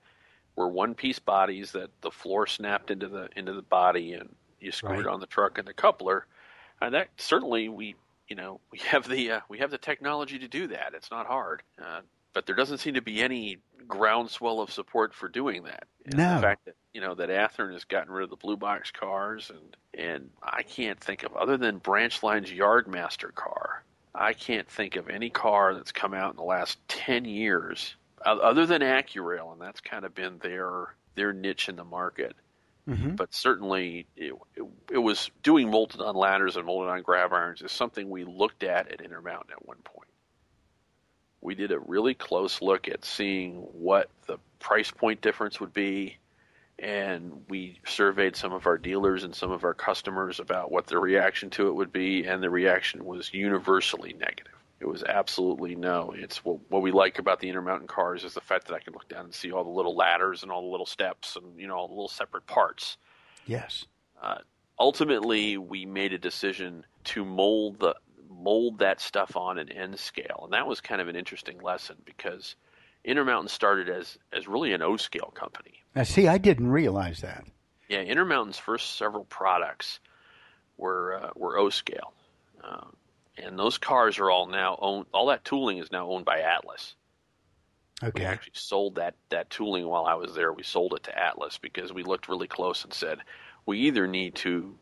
were 0.55 0.67
one 0.67 0.95
piece 0.95 1.19
bodies 1.19 1.71
that 1.71 1.89
the 2.01 2.11
floor 2.11 2.47
snapped 2.47 2.91
into 2.91 3.07
the 3.07 3.29
into 3.35 3.53
the 3.53 3.61
body 3.61 4.13
and 4.13 4.29
you 4.59 4.71
screwed 4.71 5.05
right. 5.05 5.13
on 5.13 5.19
the 5.19 5.27
truck 5.27 5.57
and 5.57 5.67
the 5.67 5.73
coupler. 5.73 6.25
And 6.81 6.93
that 6.93 7.09
certainly 7.17 7.69
we 7.69 7.95
you 8.27 8.35
know 8.35 8.59
we 8.71 8.79
have 8.79 9.07
the 9.07 9.31
uh, 9.31 9.39
we 9.49 9.59
have 9.59 9.71
the 9.71 9.77
technology 9.77 10.39
to 10.39 10.47
do 10.47 10.67
that. 10.67 10.93
It's 10.95 11.11
not 11.11 11.27
hard, 11.27 11.63
uh, 11.81 12.01
but 12.33 12.45
there 12.45 12.55
doesn't 12.55 12.79
seem 12.79 12.95
to 12.95 13.01
be 13.01 13.21
any 13.21 13.57
groundswell 13.87 14.61
of 14.61 14.71
support 14.71 15.13
for 15.13 15.27
doing 15.27 15.63
that. 15.63 15.85
And 16.05 16.17
no. 16.17 16.35
The 16.35 16.41
fact 16.41 16.65
that 16.65 16.75
you 16.93 17.01
know 17.01 17.15
that 17.15 17.29
Athearn 17.29 17.73
has 17.73 17.83
gotten 17.83 18.11
rid 18.11 18.23
of 18.23 18.29
the 18.29 18.35
blue 18.35 18.57
box 18.57 18.91
cars 18.91 19.51
and 19.51 19.75
and 19.97 20.29
I 20.41 20.63
can't 20.63 20.99
think 20.99 21.23
of 21.23 21.35
other 21.35 21.57
than 21.57 21.79
Branchline's 21.79 22.51
Yardmaster 22.51 23.33
car. 23.33 23.83
I 24.13 24.31
can't 24.31 24.69
think 24.69 24.95
of 24.95 25.09
any 25.09 25.29
car 25.29 25.73
that's 25.73 25.91
come 25.91 26.13
out 26.13 26.31
in 26.31 26.37
the 26.37 26.43
last 26.43 26.77
ten 26.87 27.25
years 27.25 27.95
other 28.23 28.65
than 28.65 28.81
AccuRail, 28.81 29.51
and 29.51 29.61
that's 29.61 29.81
kind 29.81 30.05
of 30.05 30.13
been 30.15 30.37
their 30.39 30.95
their 31.15 31.33
niche 31.33 31.69
in 31.69 31.75
the 31.75 31.83
market. 31.85 32.35
Mhm. 32.87 33.15
but 33.15 33.33
certainly 33.33 34.05
it, 34.15 34.33
it, 34.55 34.63
it 34.91 34.97
was 34.99 35.31
doing 35.41 35.71
molded 35.71 36.01
on 36.01 36.15
ladders 36.15 36.55
and 36.55 36.67
molded 36.67 36.91
on 36.91 37.01
grab 37.01 37.33
irons 37.33 37.63
is 37.63 37.71
something 37.71 38.11
we 38.11 38.23
looked 38.25 38.63
at 38.63 38.91
at 38.91 39.01
Intermountain 39.01 39.51
at 39.53 39.65
one 39.65 39.79
point. 39.83 40.07
We 41.41 41.55
did 41.55 41.71
a 41.71 41.79
really 41.79 42.13
close 42.13 42.61
look 42.61 42.87
at 42.87 43.03
seeing 43.03 43.55
what 43.55 44.09
the 44.27 44.37
price 44.59 44.91
point 44.91 45.21
difference 45.21 45.59
would 45.59 45.73
be, 45.73 46.17
and 46.77 47.43
we 47.49 47.79
surveyed 47.87 48.35
some 48.35 48.53
of 48.53 48.67
our 48.67 48.77
dealers 48.77 49.23
and 49.23 49.33
some 49.33 49.49
of 49.51 49.63
our 49.63 49.73
customers 49.73 50.39
about 50.39 50.71
what 50.71 50.85
their 50.85 50.99
reaction 50.99 51.49
to 51.51 51.67
it 51.69 51.73
would 51.73 51.91
be, 51.91 52.25
and 52.25 52.43
the 52.43 52.51
reaction 52.51 53.03
was 53.03 53.33
universally 53.33 54.13
negative. 54.13 54.54
It 54.79 54.87
was 54.87 55.03
absolutely 55.03 55.75
no. 55.75 56.13
It's 56.15 56.43
what, 56.43 56.59
what 56.69 56.81
we 56.81 56.91
like 56.91 57.17
about 57.17 57.39
the 57.39 57.49
Intermountain 57.49 57.87
cars 57.87 58.23
is 58.23 58.33
the 58.33 58.41
fact 58.41 58.67
that 58.67 58.73
I 58.73 58.79
can 58.79 58.93
look 58.93 59.07
down 59.07 59.25
and 59.25 59.33
see 59.33 59.51
all 59.51 59.63
the 59.63 59.69
little 59.69 59.95
ladders 59.95 60.43
and 60.43 60.51
all 60.51 60.61
the 60.61 60.67
little 60.67 60.85
steps 60.85 61.37
and 61.37 61.59
you 61.59 61.67
know 61.67 61.75
all 61.75 61.87
the 61.87 61.93
little 61.93 62.09
separate 62.09 62.45
parts. 62.45 62.97
Yes. 63.45 63.85
Uh, 64.21 64.39
ultimately, 64.77 65.57
we 65.57 65.85
made 65.85 66.13
a 66.13 66.17
decision 66.17 66.85
to 67.05 67.23
mold 67.23 67.79
the 67.79 67.95
mold 68.29 68.79
that 68.79 68.99
stuff 68.99 69.35
on 69.37 69.57
an 69.57 69.71
N 69.71 69.95
scale, 69.97 70.41
and 70.43 70.53
that 70.53 70.67
was 70.67 70.81
kind 70.81 71.01
of 71.01 71.07
an 71.07 71.15
interesting 71.15 71.59
lesson 71.61 71.95
because 72.05 72.55
Intermountain 73.05 73.47
started 73.47 73.89
as 73.89 74.17
as 74.33 74.47
really 74.47 74.73
an 74.73 74.81
O 74.81 74.97
scale 74.97 75.31
company. 75.33 75.83
Now, 75.95 76.03
see, 76.03 76.27
I 76.27 76.37
didn't 76.37 76.69
realize 76.69 77.21
that. 77.21 77.45
Yeah, 77.87 78.01
Intermountain's 78.01 78.57
first 78.57 78.97
several 78.97 79.25
products 79.25 79.99
were 80.77 81.21
uh, 81.23 81.29
were 81.35 81.57
O 81.57 81.69
scale, 81.69 82.13
uh, 82.63 82.87
and 83.37 83.57
those 83.57 83.77
cars 83.77 84.19
are 84.19 84.29
all 84.29 84.47
now 84.47 84.77
owned. 84.81 85.05
All 85.13 85.27
that 85.27 85.45
tooling 85.45 85.77
is 85.77 85.91
now 85.91 86.09
owned 86.09 86.25
by 86.25 86.41
Atlas. 86.41 86.95
Okay. 88.03 88.23
We 88.23 88.25
actually 88.25 88.53
sold 88.55 88.95
that 88.95 89.15
that 89.29 89.49
tooling 89.49 89.87
while 89.87 90.05
I 90.05 90.15
was 90.15 90.35
there. 90.35 90.51
We 90.51 90.63
sold 90.63 90.93
it 90.93 91.03
to 91.03 91.17
Atlas 91.17 91.57
because 91.57 91.93
we 91.93 92.03
looked 92.03 92.27
really 92.27 92.47
close 92.47 92.83
and 92.83 92.93
said 92.93 93.19
we 93.65 93.79
either 93.81 94.05
need 94.07 94.35
to, 94.35 94.75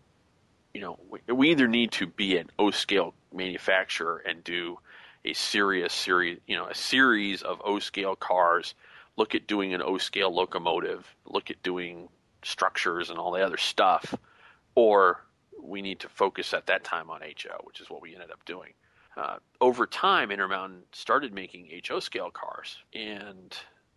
you 0.74 0.82
know, 0.82 1.00
we, 1.10 1.34
we 1.34 1.52
either 1.52 1.68
need 1.68 1.92
to 1.94 2.08
be 2.08 2.38
an 2.38 2.50
O 2.58 2.72
scale 2.72 3.14
manufacturer 3.32 4.24
and 4.28 4.44
do 4.44 4.80
a 5.26 5.34
serious 5.34 5.94
series, 5.94 6.40
you 6.48 6.58
know, 6.58 6.68
a 6.68 6.76
series 6.76 7.44
of 7.44 7.62
O 7.64 7.80
scale 7.80 8.16
cars. 8.16 8.74
Look 9.16 9.36
at 9.36 9.48
doing 9.48 9.74
an 9.74 9.82
O 9.82 10.00
scale 10.00 10.34
locomotive. 10.34 11.06
Look 11.26 11.52
at 11.52 11.62
doing 11.62 12.10
structures 12.44 13.10
and 13.10 13.20
all 13.20 13.32
the 13.32 13.46
other 13.46 13.58
stuff, 13.58 14.16
or 14.76 15.24
we 15.64 15.82
need 15.82 16.00
to 16.02 16.10
focus 16.10 16.54
at 16.54 16.68
that 16.68 16.84
time 16.84 17.10
on 17.10 17.22
HO, 17.22 17.62
which 17.64 17.80
is 17.80 17.90
what 17.90 18.02
we 18.02 18.14
ended 18.14 18.32
up 18.32 18.44
doing 18.46 18.74
uh, 19.16 19.38
over 19.62 19.86
time, 19.86 20.32
Intermountain 20.32 20.84
started 20.92 21.34
making 21.34 21.70
HO 21.88 22.00
scale 22.00 22.32
cars, 22.32 22.78
and 22.94 23.56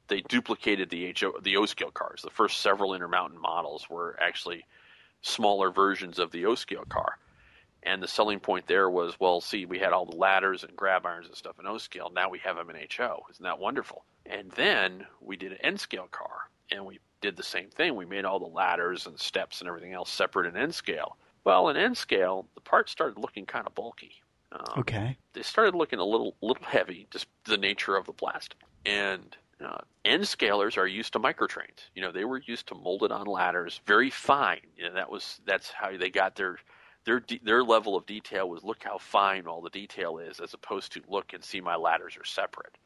they 0.09 0.21
duplicated 0.23 0.91
the 0.91 1.15
HO 1.19 1.35
the 1.43 1.57
O 1.57 1.67
scale 1.67 1.91
cars. 1.91 2.23
The 2.23 2.31
first 2.31 2.61
several 2.61 2.95
Intermountain 2.95 3.41
models 3.41 3.89
were 3.89 4.17
actually 4.21 4.65
smaller 5.23 5.71
versions 5.71 6.19
of 6.19 6.31
the 6.33 6.47
O 6.47 6.55
scale 6.55 6.85
car. 6.89 7.19
And 7.83 8.03
the 8.03 8.09
selling 8.09 8.41
point 8.41 8.67
there 8.67 8.91
was, 8.91 9.19
well, 9.21 9.41
see, 9.41 9.65
we 9.65 9.79
had 9.79 9.93
all 9.93 10.07
the 10.07 10.17
ladders 10.17 10.65
and 10.65 10.77
grab 10.77 11.07
irons 11.07 11.29
and 11.29 11.37
stuff 11.37 11.59
in 11.61 11.67
O 11.67 11.79
scale. 11.79 12.11
Now 12.13 12.29
we 12.29 12.41
have 12.41 12.57
them 12.57 12.69
in 12.71 12.77
HO. 12.97 13.23
Isn't 13.31 13.45
that 13.45 13.61
wonderful? 13.61 14.05
And 14.27 14.51
then 14.53 15.07
we 15.21 15.37
did 15.37 15.53
an 15.53 15.59
N 15.63 15.79
scale 15.79 16.09
car, 16.11 16.51
and 16.71 16.85
we 16.85 16.99
did 17.21 17.37
the 17.37 17.43
same 17.43 17.71
thing. 17.71 17.95
We 17.95 18.05
made 18.05 18.25
all 18.25 18.41
the 18.41 18.47
ladders 18.47 19.07
and 19.07 19.19
steps 19.19 19.61
and 19.61 19.69
everything 19.69 19.93
else 19.93 20.11
separate 20.11 20.47
in 20.47 20.61
N 20.61 20.73
scale. 20.73 21.17
Well, 21.47 21.69
in 21.69 21.77
N 21.77 21.95
scale, 21.95 22.49
the 22.57 22.61
parts 22.61 22.91
started 22.91 23.19
looking 23.21 23.47
kind 23.47 23.69
of 23.69 23.75
bulky. 23.77 24.13
Um, 24.51 24.81
Okay. 24.81 25.17
they 25.33 25.43
started 25.43 25.77
looking 25.77 26.01
a 26.01 26.05
little 26.05 26.35
little 26.43 26.65
heavy, 26.65 27.07
just 27.13 27.29
the 27.45 27.57
nature 27.57 27.97
of 27.97 28.05
the 28.05 28.13
plastic. 28.13 28.59
And 28.85 29.37
uh, 29.65 29.79
N 30.05 30.23
scalers 30.23 30.77
are 30.77 30.89
used 30.89 31.13
to 31.13 31.21
Micro-Trains. 31.21 31.91
You 31.95 32.03
know, 32.03 32.11
they 32.11 32.25
were 32.25 32.43
used 32.47 32.67
to 32.69 32.75
molded 32.75 33.13
on 33.13 33.27
ladders, 33.27 33.81
very 33.87 34.11
fine. 34.11 34.61
You 34.77 34.89
know, 34.89 34.95
that 34.95 35.09
was 35.09 35.41
that's 35.47 35.71
how 35.71 35.97
they 35.97 36.11
got 36.11 36.35
their 36.35 36.59
their 37.05 37.21
de- 37.21 37.41
their 37.45 37.63
level 37.63 37.95
of 37.95 38.07
detail 38.07 38.49
was 38.49 38.65
look 38.65 38.83
how 38.83 38.99
fine 38.99 39.47
all 39.47 39.63
the 39.63 39.71
detail 39.71 40.19
is, 40.19 40.41
as 40.41 40.53
opposed 40.53 40.93
to 40.95 41.03
look 41.09 41.33
and 41.33 41.45
see 41.45 41.61
my 41.61 41.77
ladders 41.77 42.17
are 42.17 42.25
separate. 42.25 42.77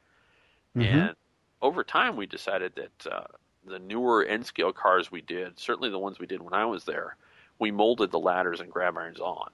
Mhm. 0.77 1.09
And 1.09 1.17
over 1.63 1.83
time, 1.83 2.15
we 2.15 2.27
decided 2.27 2.75
that 2.75 3.07
uh, 3.11 3.25
the 3.65 3.79
newer 3.79 4.23
N 4.25 4.45
scale 4.45 4.73
cars 4.75 5.11
we 5.11 5.23
did, 5.23 5.59
certainly 5.59 5.89
the 5.89 5.99
ones 5.99 6.19
we 6.19 6.27
did 6.27 6.43
when 6.43 6.53
I 6.53 6.67
was 6.67 6.85
there, 6.85 7.17
we 7.61 7.71
molded 7.71 8.11
the 8.11 8.19
ladders 8.19 8.61
and 8.61 8.71
grab 8.71 8.97
irons 8.97 9.21
on, 9.21 9.51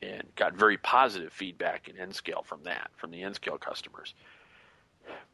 and 0.00 0.22
got 0.36 0.54
very 0.54 0.78
positive 0.78 1.32
feedback 1.32 1.88
in 1.88 1.98
N 1.98 2.12
scale 2.12 2.42
from 2.42 2.62
that, 2.62 2.90
from 2.96 3.10
the 3.10 3.22
N 3.22 3.34
scale 3.34 3.58
customers. 3.58 4.14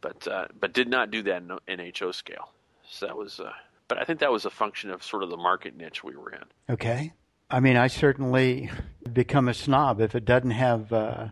But 0.00 0.26
uh, 0.26 0.46
but 0.58 0.72
did 0.72 0.88
not 0.88 1.12
do 1.12 1.22
that 1.22 1.42
in, 1.42 1.78
NHO 1.78 2.12
scale. 2.12 2.50
So 2.90 3.06
that 3.06 3.16
was. 3.16 3.38
Uh, 3.38 3.52
but 3.88 3.98
I 3.98 4.04
think 4.04 4.20
that 4.20 4.32
was 4.32 4.44
a 4.46 4.50
function 4.50 4.90
of 4.90 5.02
sort 5.04 5.22
of 5.22 5.30
the 5.30 5.36
market 5.36 5.76
niche 5.76 6.02
we 6.02 6.16
were 6.16 6.30
in. 6.32 6.44
Okay. 6.70 7.12
I 7.50 7.60
mean, 7.60 7.76
I 7.76 7.88
certainly 7.88 8.70
become 9.12 9.48
a 9.48 9.54
snob 9.54 10.00
if 10.00 10.14
it 10.14 10.24
doesn't 10.24 10.52
have 10.52 10.90
uh, 10.90 11.28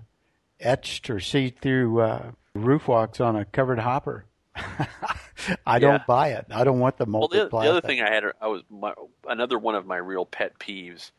etched 0.59 1.09
or 1.09 1.19
see-through 1.21 2.01
uh, 2.01 2.31
roof 2.55 2.89
walks 2.89 3.21
on 3.21 3.37
a 3.37 3.47
covered 3.47 3.79
hopper. 3.79 4.27
I 5.67 5.79
don't 5.79 6.07
buy 6.07 6.29
it. 6.29 6.47
I 6.51 6.65
don't 6.65 6.81
want 6.81 6.97
the 6.99 7.07
Well, 7.07 7.29
the, 7.29 7.49
the 7.49 7.57
other 7.71 7.81
thing 7.81 8.01
I 8.01 8.11
had, 8.11 8.25
I 8.41 8.49
was 8.49 8.63
my, 8.71 8.95
another 9.29 9.59
one 9.59 9.75
of 9.75 9.87
my 9.87 9.97
real 9.97 10.25
pet 10.27 10.59
peeves 10.59 11.11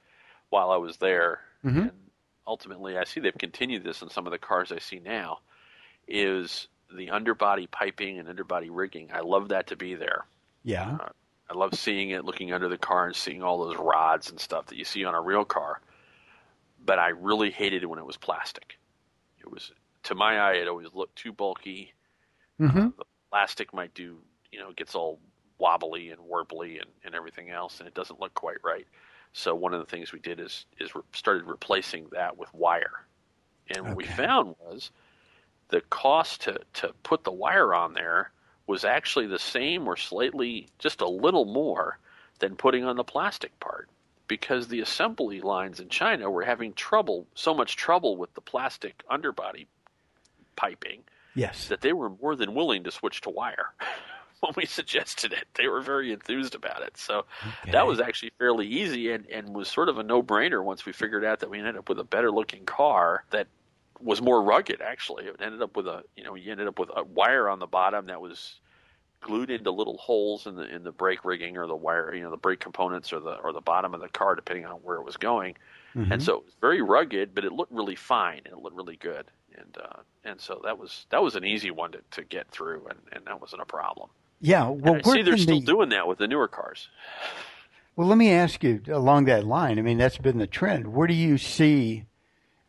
while 0.49 0.71
I 0.71 0.77
was 0.77 0.97
there, 0.97 1.41
Mhm. 1.65 1.89
and 1.89 1.91
ultimately 2.47 2.97
I 2.97 3.03
see 3.05 3.19
they've 3.19 3.37
continued 3.37 3.83
this 3.83 4.01
in 4.01 4.09
some 4.09 4.25
of 4.27 4.31
the 4.31 4.37
cars 4.37 4.71
I 4.71 4.79
see 4.79 4.99
now, 4.99 5.39
is 6.07 6.67
the 6.93 7.09
underbody 7.11 7.67
piping 7.67 8.19
and 8.19 8.27
underbody 8.27 8.69
rigging. 8.69 9.11
I 9.13 9.21
love 9.21 9.49
that 9.49 9.67
to 9.67 9.75
be 9.75 9.95
there. 9.95 10.25
yeah. 10.63 10.97
I 11.49 11.53
love 11.53 11.73
seeing 11.75 12.11
it, 12.11 12.23
looking 12.23 12.53
under 12.53 12.69
the 12.69 12.77
car, 12.77 13.07
and 13.07 13.15
seeing 13.15 13.43
all 13.43 13.65
those 13.65 13.77
rods 13.77 14.29
and 14.29 14.39
stuff 14.39 14.67
that 14.67 14.77
you 14.77 14.85
see 14.85 15.03
on 15.03 15.15
a 15.15 15.21
real 15.21 15.43
car. 15.43 15.81
But 16.85 16.99
I 16.99 17.09
really 17.09 17.51
hated 17.51 17.83
it 17.83 17.87
when 17.87 17.99
it 17.99 18.05
was 18.05 18.17
plastic. 18.17 18.77
It 19.39 19.51
was, 19.51 19.71
to 20.03 20.15
my 20.15 20.39
eye, 20.39 20.53
it 20.53 20.67
always 20.67 20.93
looked 20.93 21.15
too 21.17 21.33
bulky 21.33 21.93
hmm 22.57 22.89
the 22.97 23.05
plastic 23.31 23.73
might 23.73 23.93
do, 23.93 24.17
you 24.51 24.59
know, 24.59 24.69
it 24.69 24.75
gets 24.75 24.93
all 24.93 25.19
wobbly 25.57 26.09
and 26.09 26.19
warbly 26.19 26.77
and, 26.79 26.89
and 27.05 27.15
everything 27.15 27.49
else, 27.49 27.79
and 27.79 27.87
it 27.87 27.93
doesn't 27.93 28.19
look 28.19 28.33
quite 28.33 28.57
right. 28.63 28.85
So 29.33 29.55
one 29.55 29.73
of 29.73 29.79
the 29.79 29.85
things 29.85 30.11
we 30.11 30.19
did 30.19 30.39
is 30.39 30.65
is 30.79 30.93
re- 30.93 31.01
started 31.13 31.45
replacing 31.45 32.07
that 32.11 32.37
with 32.37 32.53
wire, 32.53 33.05
and 33.69 33.85
what 33.85 33.95
we 33.95 34.03
found 34.05 34.55
was 34.59 34.91
the 35.69 35.81
cost 35.81 36.41
to 36.41 36.59
to 36.73 36.93
put 37.03 37.23
the 37.23 37.31
wire 37.31 37.73
on 37.73 37.93
there 37.93 38.31
was 38.67 38.83
actually 38.83 39.27
the 39.27 39.39
same 39.39 39.87
or 39.87 39.95
slightly 39.95 40.67
just 40.79 41.01
a 41.01 41.07
little 41.07 41.45
more 41.45 41.97
than 42.39 42.55
putting 42.55 42.83
on 42.83 42.97
the 42.97 43.03
plastic 43.03 43.57
part 43.59 43.89
because 44.27 44.67
the 44.67 44.81
assembly 44.81 45.41
lines 45.41 45.79
in 45.79 45.89
China 45.89 46.29
were 46.29 46.43
having 46.43 46.73
trouble 46.73 47.25
so 47.35 47.53
much 47.53 47.75
trouble 47.75 48.17
with 48.17 48.33
the 48.33 48.41
plastic 48.41 49.03
underbody 49.09 49.67
piping 50.55 51.03
Yes. 51.35 51.67
that 51.69 51.81
they 51.81 51.93
were 51.93 52.09
more 52.09 52.35
than 52.35 52.53
willing 52.53 52.83
to 52.83 52.91
switch 52.91 53.21
to 53.21 53.29
wire 53.29 53.73
when 54.41 54.53
we 54.57 54.65
suggested 54.65 55.33
it. 55.33 55.45
They 55.55 55.67
were 55.67 55.81
very 55.81 56.11
enthused 56.11 56.55
about 56.55 56.81
it. 56.83 56.97
So 56.97 57.25
Okay. 57.63 57.71
that 57.71 57.87
was 57.87 57.99
actually 57.99 58.31
fairly 58.37 58.67
easy 58.67 59.11
and, 59.11 59.25
and 59.27 59.53
was 59.55 59.67
sort 59.69 59.89
of 59.89 59.97
a 59.97 60.03
no 60.03 60.21
brainer 60.23 60.63
once 60.63 60.85
we 60.85 60.91
figured 60.93 61.23
out 61.23 61.39
that 61.39 61.49
we 61.49 61.59
ended 61.59 61.77
up 61.77 61.89
with 61.89 61.99
a 61.99 62.03
better 62.03 62.31
looking 62.31 62.65
car 62.65 63.23
that 63.31 63.47
was 63.99 64.21
more 64.21 64.41
rugged 64.43 64.81
actually. 64.81 65.25
It 65.25 65.35
ended 65.41 65.61
up 65.61 65.75
with 65.77 65.87
a 65.87 66.03
you 66.17 66.23
know, 66.23 66.35
you 66.35 66.51
ended 66.51 66.67
up 66.67 66.79
with 66.79 66.89
a 66.95 67.03
wire 67.03 67.47
on 67.47 67.59
the 67.59 67.67
bottom 67.67 68.07
that 68.07 68.19
was 68.19 68.59
glued 69.21 69.51
into 69.51 69.69
little 69.69 69.97
holes 69.97 70.47
in 70.47 70.55
the 70.55 70.63
in 70.63 70.83
the 70.83 70.91
brake 70.91 71.23
rigging 71.23 71.55
or 71.55 71.67
the 71.67 71.75
wire 71.75 72.13
you 72.15 72.23
know, 72.23 72.31
the 72.31 72.37
brake 72.37 72.59
components 72.59 73.13
or 73.13 73.19
the 73.19 73.35
or 73.43 73.53
the 73.53 73.61
bottom 73.61 73.93
of 73.93 74.01
the 74.01 74.09
car 74.09 74.33
depending 74.35 74.65
on 74.65 74.77
where 74.77 74.97
it 74.97 75.05
was 75.05 75.17
going. 75.17 75.55
Mhm. 75.95 76.11
And 76.13 76.23
so 76.23 76.37
it 76.37 76.45
was 76.45 76.55
very 76.59 76.81
rugged, 76.81 77.35
but 77.35 77.45
it 77.45 77.51
looked 77.51 77.71
really 77.71 77.95
fine 77.95 78.41
and 78.45 78.53
it 78.55 78.57
looked 78.57 78.75
really 78.75 78.95
good. 78.97 79.29
And 79.57 79.77
uh, 79.77 79.99
and 80.23 80.39
so 80.39 80.61
that 80.63 80.77
was 80.77 81.05
that 81.09 81.21
was 81.21 81.35
an 81.35 81.45
easy 81.45 81.71
one 81.71 81.91
to, 81.93 81.99
to 82.11 82.23
get 82.23 82.49
through, 82.49 82.87
and, 82.89 82.99
and 83.11 83.25
that 83.25 83.39
wasn't 83.41 83.61
a 83.61 83.65
problem. 83.65 84.09
yeah. 84.39 84.67
Well, 84.67 84.95
and 84.95 85.01
I 85.05 85.11
see 85.11 85.21
they're 85.21 85.37
still 85.37 85.59
the- 85.59 85.65
doing 85.65 85.89
that 85.89 86.07
with 86.07 86.17
the 86.19 86.27
newer 86.27 86.47
cars. 86.47 86.87
Well, 87.95 88.07
let 88.07 88.17
me 88.17 88.31
ask 88.31 88.63
you 88.63 88.81
along 88.87 89.25
that 89.25 89.45
line. 89.45 89.77
I 89.77 89.81
mean, 89.81 89.97
that's 89.97 90.17
been 90.17 90.37
the 90.37 90.47
trend. 90.47 90.93
Where 90.93 91.07
do 91.07 91.13
you 91.13 91.37
see, 91.37 92.05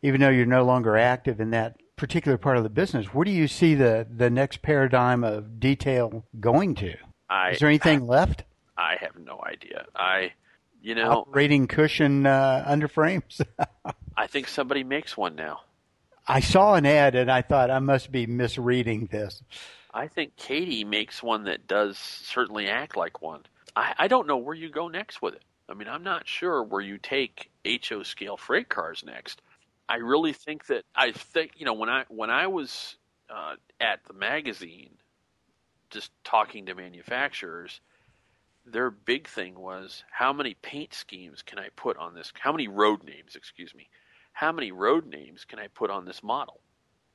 even 0.01 0.19
though 0.19 0.29
you're 0.29 0.45
no 0.45 0.65
longer 0.65 0.97
active 0.97 1.39
in 1.39 1.51
that 1.51 1.77
particular 1.95 2.37
part 2.37 2.57
of 2.57 2.63
the 2.63 2.69
business, 2.69 3.13
where 3.13 3.23
do 3.23 3.31
you 3.31 3.47
see 3.47 3.73
the, 3.73 4.05
the 4.13 4.29
next 4.29 4.61
paradigm 4.61 5.23
of 5.23 5.59
detail 5.61 6.25
going 6.41 6.75
to? 6.75 6.95
I 7.29 7.51
Is 7.51 7.59
there 7.59 7.69
anything 7.69 8.05
left? 8.07 8.43
I 8.77 8.97
have 8.99 9.17
no 9.17 9.41
idea. 9.45 9.85
I 9.95 10.33
you 10.81 10.93
know 10.95 11.09
Operating 11.09 11.67
cushion 11.67 12.25
uh, 12.25 12.65
underframes? 12.67 13.39
I 14.17 14.27
think 14.27 14.49
somebody 14.49 14.83
makes 14.83 15.15
one 15.15 15.35
now. 15.35 15.61
I 16.27 16.39
saw 16.39 16.75
an 16.75 16.85
ad 16.85 17.15
and 17.15 17.31
I 17.31 17.41
thought 17.41 17.69
I 17.69 17.79
must 17.79 18.11
be 18.11 18.25
misreading 18.25 19.07
this. 19.07 19.43
I 19.93 20.07
think 20.07 20.35
Kadee 20.37 20.85
makes 20.85 21.21
one 21.21 21.43
that 21.43 21.67
does 21.67 21.97
certainly 21.97 22.67
act 22.67 22.95
like 22.95 23.21
one. 23.21 23.41
I, 23.75 23.93
I 23.97 24.07
don't 24.07 24.27
know 24.27 24.37
where 24.37 24.55
you 24.55 24.69
go 24.69 24.87
next 24.87 25.21
with 25.21 25.35
it. 25.35 25.43
I 25.69 25.73
mean, 25.73 25.87
I'm 25.87 26.03
not 26.03 26.27
sure 26.27 26.63
where 26.63 26.81
you 26.81 26.97
take 26.97 27.51
HO 27.65 28.03
scale 28.03 28.37
freight 28.37 28.69
cars 28.69 29.03
next. 29.05 29.41
I 29.87 29.97
really 29.97 30.33
think 30.33 30.67
that 30.67 30.83
I 30.95 31.11
think 31.11 31.51
you 31.57 31.65
know 31.65 31.73
when 31.73 31.89
I 31.89 32.05
when 32.09 32.29
I 32.29 32.47
was 32.47 32.95
uh, 33.29 33.55
at 33.79 34.03
the 34.05 34.13
magazine, 34.13 34.91
just 35.89 36.11
talking 36.23 36.65
to 36.65 36.75
manufacturers, 36.75 37.81
their 38.65 38.89
big 38.89 39.27
thing 39.27 39.55
was 39.55 40.03
how 40.11 40.33
many 40.33 40.55
paint 40.55 40.93
schemes 40.93 41.41
can 41.41 41.59
I 41.59 41.69
put 41.75 41.97
on 41.97 42.13
this? 42.13 42.31
How 42.39 42.51
many 42.51 42.67
road 42.67 43.03
names, 43.03 43.35
excuse 43.35 43.75
me? 43.75 43.89
How 44.33 44.51
many 44.51 44.71
road 44.71 45.05
names 45.05 45.45
can 45.45 45.59
I 45.59 45.67
put 45.67 45.89
on 45.89 46.05
this 46.05 46.23
model? 46.23 46.59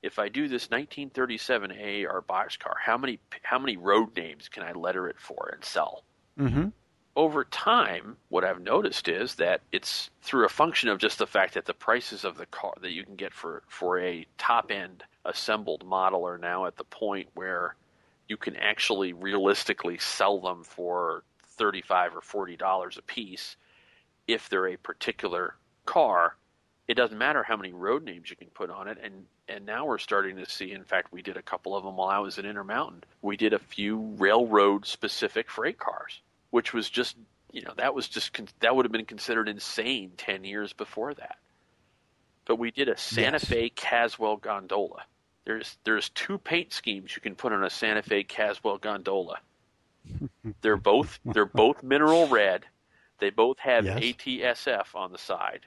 If 0.03 0.21
I 0.21 0.29
do 0.29 0.49
this 0.49 0.71
1937 0.71 1.73
AAR 1.73 2.23
boxcar, 2.23 2.75
how 2.81 2.97
many 2.97 3.19
how 3.43 3.59
many 3.59 3.77
road 3.77 4.17
names 4.17 4.49
can 4.49 4.63
I 4.63 4.73
letter 4.73 5.09
it 5.09 5.19
for 5.19 5.51
and 5.53 5.65
sell? 5.65 6.05
Mm-hmm. 6.39 6.69
Over 7.17 7.45
time, 7.45 8.17
what 8.29 8.45
I've 8.45 8.63
noticed 8.63 9.09
is 9.09 9.35
that 9.35 9.61
it's 9.73 10.09
through 10.23 10.47
a 10.47 10.49
function 10.49 10.89
of 10.89 10.99
just 10.99 11.19
the 11.19 11.27
fact 11.27 11.55
that 11.55 11.67
the 11.67 11.75
prices 11.75 12.25
of 12.25 12.39
the 12.39 12.47
car 12.47 12.75
that 12.81 12.93
you 12.93 13.05
can 13.05 13.17
get 13.17 13.35
for 13.35 13.65
for 13.67 13.99
a 13.99 14.25
top 14.39 14.71
end 14.71 15.03
assembled 15.25 15.85
model 15.85 16.25
are 16.25 16.39
now 16.39 16.67
at 16.67 16.77
the 16.77 16.85
point 16.85 17.29
where 17.35 17.75
you 18.29 18.37
can 18.37 18.55
actually 18.55 19.13
realistically 19.13 19.99
sell 19.99 20.41
them 20.41 20.63
for 20.63 21.25
35 21.57 22.15
or 22.15 22.21
40 22.21 22.57
dollars 22.57 22.97
a 22.97 23.03
piece 23.03 23.57
if 24.29 24.49
they're 24.49 24.69
a 24.69 24.77
particular 24.77 25.57
car 25.85 26.37
it 26.89 26.95
doesn't 26.95 27.19
matter 27.19 27.43
how 27.43 27.57
many 27.57 27.73
road 27.73 28.03
names 28.03 28.31
you 28.31 28.37
can 28.37 28.49
put 28.49 28.71
on 28.71 28.89
it 28.89 28.99
and 29.03 29.27
and 29.49 29.65
now 29.65 29.87
we're 29.87 29.99
starting 29.99 30.37
to 30.37 30.49
see 30.49 30.73
in 30.73 30.85
fact 30.85 31.13
we 31.13 31.23
did 31.23 31.37
a 31.37 31.43
couple 31.43 31.77
of 31.77 31.85
them 31.85 31.97
while 31.97 32.09
I 32.09 32.19
was 32.19 32.39
at 32.39 32.45
Intermountain 32.45 33.05
we 33.23 33.37
did 33.37 33.53
a 33.53 33.59
few 33.59 34.15
railroad 34.19 34.87
specific 34.87 35.51
freight 35.51 35.79
cars 35.79 36.21
which 36.51 36.73
was 36.73 36.89
just 36.89 37.17
you 37.53 37.63
know 37.63 37.75
that 37.77 37.95
was 37.95 38.09
just 38.09 38.37
that 38.61 38.75
would 38.75 38.85
have 38.85 38.93
been 38.93 39.05
considered 39.05 39.49
insane 39.49 40.13
10 40.17 40.45
years 40.45 40.73
before 40.73 41.15
that 41.15 41.37
but 42.45 42.59
we 42.59 42.71
did 42.71 42.89
a 42.89 42.97
Santa 42.97 43.39
yes. 43.39 43.45
Fe 43.45 43.69
Caswell 43.71 44.37
gondola 44.37 45.05
there's 45.45 45.79
there's 45.85 46.09
two 46.11 46.39
paint 46.39 46.73
schemes 46.73 47.15
you 47.15 47.23
can 47.23 47.35
put 47.35 47.53
on 47.53 47.65
a 47.65 47.71
Santa 47.71 48.03
Fe 48.03 48.25
Caswell 48.25 48.79
gondola 48.79 49.39
they're 50.61 50.77
both 50.77 51.19
they're 51.25 51.47
both 51.47 51.83
mineral 51.83 52.29
red. 52.29 52.65
They 53.19 53.31
both 53.31 53.59
have 53.59 53.85
yes. 53.85 53.99
ATSF 54.01 54.95
on 54.95 55.13
the 55.13 55.19
side. 55.19 55.67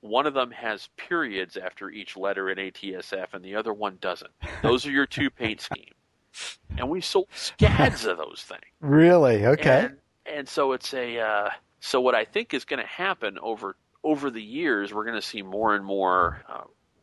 One 0.00 0.26
of 0.26 0.34
them 0.34 0.50
has 0.52 0.88
periods 0.96 1.56
after 1.56 1.90
each 1.90 2.16
letter 2.16 2.50
in 2.50 2.58
ATSF, 2.58 3.34
and 3.34 3.44
the 3.44 3.56
other 3.56 3.72
one 3.72 3.98
doesn't. 4.00 4.30
Those 4.62 4.86
are 4.86 4.90
your 4.90 5.06
two 5.06 5.30
paint 5.38 5.60
schemes. 5.60 6.58
And 6.76 6.88
we 6.88 7.00
sold 7.00 7.28
scads 7.34 8.04
of 8.04 8.18
those 8.18 8.44
things. 8.46 8.62
Really? 8.80 9.44
Okay. 9.44 9.86
And, 9.86 9.96
and 10.26 10.48
so 10.48 10.72
it's 10.72 10.94
a 10.94 11.18
uh, 11.18 11.50
so 11.80 12.00
what 12.00 12.14
I 12.14 12.24
think 12.24 12.54
is 12.54 12.64
going 12.64 12.80
to 12.80 12.86
happen 12.86 13.38
over 13.40 13.76
over 14.04 14.30
the 14.30 14.42
years, 14.42 14.94
we're 14.94 15.04
going 15.04 15.16
to 15.16 15.26
see 15.26 15.42
more 15.42 15.74
and 15.74 15.84
more 15.84 16.42
uh, 16.48 16.62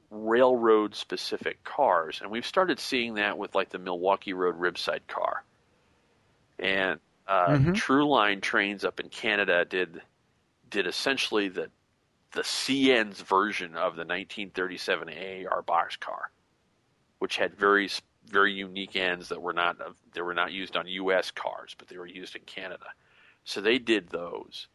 railroad 0.09 0.95
specific 0.95 1.61
cars, 1.65 2.21
and 2.21 2.31
we've 2.31 2.45
started 2.45 2.79
seeing 2.79 3.15
that 3.15 3.37
with 3.37 3.55
like 3.55 3.69
the 3.69 3.79
Milwaukee 3.79 4.31
Road 4.31 4.55
ribside 4.57 5.05
car 5.07 5.43
and 6.59 6.99
uh, 7.27 7.47
mm-hmm. 7.47 7.73
True 7.73 8.07
Line 8.07 8.41
trains 8.41 8.85
up 8.85 8.99
in 8.99 9.09
Canada 9.09 9.65
did 9.65 10.01
did 10.69 10.87
essentially 10.87 11.49
the 11.49 11.69
the 12.35 12.41
CN's 12.41 13.21
version 13.21 13.71
of 13.71 13.95
the 13.95 14.05
1937 14.05 15.09
AAR 15.09 15.63
boxcar, 15.63 16.25
which 17.19 17.37
had 17.37 17.55
very 17.55 17.89
very 18.27 18.51
unique 18.51 18.95
ends 18.95 19.29
that 19.29 19.41
were 19.41 19.53
not 19.53 19.77
they 20.13 20.21
were 20.21 20.33
not 20.33 20.51
used 20.51 20.75
on 20.75 20.87
U.S. 20.87 21.31
cars, 21.31 21.75
but 21.77 21.87
they 21.87 21.97
were 21.97 22.07
used 22.07 22.35
in 22.35 22.41
Canada. 22.43 22.87
So 23.43 23.61
they 23.61 23.77
did 23.77 24.09
those. 24.09 24.67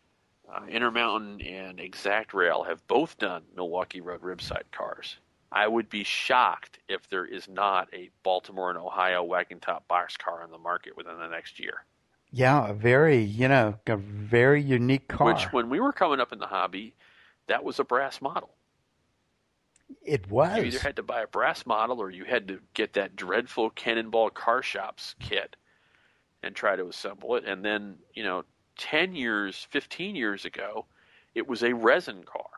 Uh, 0.53 0.67
Intermountain 0.67 1.41
and 1.43 1.79
ExactRail 1.79 2.67
have 2.67 2.85
both 2.89 3.19
done 3.19 3.43
Milwaukee 3.55 4.01
Road 4.01 4.23
ribside 4.23 4.71
cars. 4.73 5.17
I 5.53 5.67
would 5.67 5.89
be 5.89 6.05
shocked 6.05 6.79
if 6.89 7.09
there 7.09 7.25
is 7.25 7.49
not 7.49 7.89
a 7.93 8.11
Baltimore 8.23 8.71
and 8.71 8.79
Ohio 8.79 9.23
wagon 9.23 9.61
top 9.61 9.87
boxcar 9.89 10.43
on 10.43 10.51
the 10.51 10.59
market 10.59 10.97
within 10.97 11.19
the 11.19 11.29
next 11.29 11.59
year. 11.59 11.85
Yeah, 12.33 12.69
a 12.69 12.73
very, 12.73 13.19
you 13.19 13.49
know, 13.49 13.75
a 13.87 13.97
very 13.97 14.63
unique 14.63 15.09
car. 15.09 15.33
Which, 15.33 15.53
when 15.53 15.69
we 15.69 15.81
were 15.81 15.93
coming 15.93 16.21
up 16.21 16.33
in 16.33 16.39
the 16.39 16.47
hobby, 16.47 16.95
that 17.51 17.65
was 17.65 17.81
a 17.81 17.85
brass 17.85 18.23
model. 18.23 18.51
It 20.05 20.31
was. 20.31 20.57
You 20.57 20.65
either 20.65 20.79
had 20.79 20.97
to 20.97 21.03
buy 21.03 21.23
a 21.23 21.27
brass 21.27 21.67
model 21.67 22.01
or 22.01 22.11
you 22.11 22.25
had 22.25 22.47
to 22.49 22.61
get 22.75 22.93
that 22.93 23.17
dreadful 23.17 23.71
Cannonball 23.71 24.31
Car 24.31 24.63
Shops 24.63 25.17
kit 25.19 25.57
and 26.45 26.55
try 26.55 26.77
to 26.77 26.87
assemble 26.87 27.35
it. 27.35 27.45
And 27.45 27.65
then, 27.65 27.97
you 28.15 28.23
know, 28.23 28.45
10 28.79 29.15
years, 29.17 29.67
15 29.71 30.15
years 30.15 30.45
ago, 30.45 30.87
it 31.35 31.49
was 31.49 31.65
a 31.65 31.75
resin 31.75 32.23
car. 32.23 32.49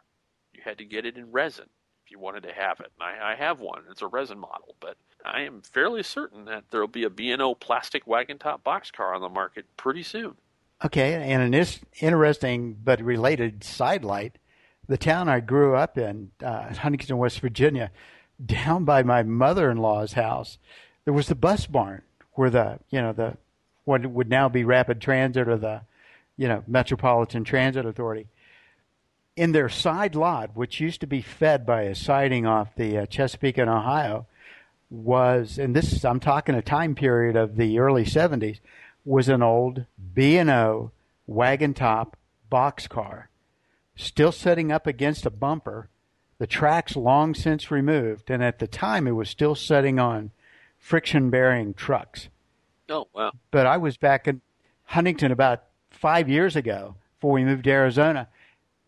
You 0.53 0.61
had 0.63 0.79
to 0.79 0.85
get 0.85 1.07
it 1.07 1.17
in 1.17 1.33
resin 1.33 1.69
if 2.05 2.11
you 2.11 2.19
wanted 2.19 2.43
to 2.43 2.53
have 2.53 2.81
it. 2.81 2.93
I, 3.01 3.33
I 3.33 3.35
have 3.35 3.61
one. 3.61 3.85
It's 3.91 4.03
a 4.03 4.07
resin 4.07 4.39
model, 4.39 4.77
but 4.79 4.99
I 5.25 5.41
am 5.41 5.63
fairly 5.63 6.03
certain 6.03 6.45
that 6.45 6.65
there 6.71 6.81
will 6.81 6.89
be 6.89 7.05
a 7.05 7.11
B&O 7.11 7.55
plastic 7.55 8.07
wagon 8.07 8.39
top 8.39 8.63
box 8.63 8.91
car 8.91 9.15
on 9.15 9.23
the 9.23 9.29
market 9.31 9.65
pretty 9.79 10.03
soon. 10.03 10.35
Okay, 10.85 11.15
and 11.15 11.55
an 11.55 11.67
interesting 12.01 12.77
but 12.83 13.01
related 13.01 13.63
sidelight, 13.63 14.37
the 14.89 14.99
town 14.99 15.29
I 15.29 15.41
grew 15.41 15.75
up 15.75 15.97
in, 15.97 16.31
uh, 16.43 16.75
Huntington, 16.75 17.19
West 17.19 17.41
Virginia, 17.41 17.91
down 18.45 18.85
by 18.85 19.03
my 19.03 19.23
mother-in-law's 19.23 20.15
house, 20.15 20.59
there 21.05 21.15
was 21.15 21.29
the 21.29 21.35
bus 21.35 21.67
barn 21.67 22.03
where 22.33 22.51
the 22.51 22.79
you 22.91 23.01
know 23.01 23.13
the 23.13 23.37
what 23.85 24.07
would 24.07 24.29
now 24.29 24.49
be 24.49 24.65
Rapid 24.65 25.01
Transit 25.01 25.49
or 25.49 25.57
the 25.57 25.83
you 26.37 26.49
know 26.49 26.63
Metropolitan 26.67 27.45
Transit 27.45 27.87
Authority. 27.87 28.29
In 29.35 29.53
their 29.53 29.69
side 29.69 30.15
lot, 30.15 30.55
which 30.55 30.81
used 30.81 31.01
to 31.01 31.07
be 31.07 31.23
fed 31.23 31.65
by 31.65 31.83
a 31.83 31.95
siding 31.95 32.47
off 32.47 32.75
the 32.77 32.99
uh, 32.99 33.07
Chesapeake 33.07 33.57
and 33.57 33.71
Ohio, 33.71 34.27
was, 34.93 35.59
and 35.59 35.75
this 35.75 35.93
is, 35.93 36.05
I'm 36.05 36.21
talking 36.21 36.55
a 36.55 36.63
time 36.63 36.95
period 36.95 37.35
of 37.35 37.57
the 37.57 37.79
early 37.79 38.05
70s, 38.05 38.61
was 39.07 39.29
an 39.29 39.43
old 39.43 39.87
B&O 40.15 40.91
wagon 41.27 41.73
top 41.73 42.17
box 42.51 42.87
car, 42.87 43.31
still 44.03 44.33
sitting 44.33 44.73
up 44.73 44.87
against 44.87 45.27
a 45.27 45.31
bumper, 45.31 45.89
the 46.39 46.47
tracks 46.47 46.97
long 46.97 47.35
since 47.35 47.71
removed, 47.71 48.31
and 48.31 48.43
at 48.43 48.59
the 48.59 48.67
time 48.67 49.07
it 49.07 49.13
was 49.13 49.29
still 49.29 49.55
sitting 49.55 49.99
on 49.99 50.31
friction 50.79 51.31
bearing 51.31 51.75
trucks. 51.75 52.29
Oh, 52.89 53.09
wow. 53.15 53.33
But 53.51 53.67
I 53.67 53.77
was 53.77 53.97
back 53.97 54.27
in 54.27 54.41
Huntington 54.85 55.33
about 55.33 55.65
five 55.91 56.29
years 56.29 56.57
ago 56.57 56.97
before 57.17 57.33
we 57.33 57.45
moved 57.45 57.65
to 57.65 57.71
Arizona 57.71 58.29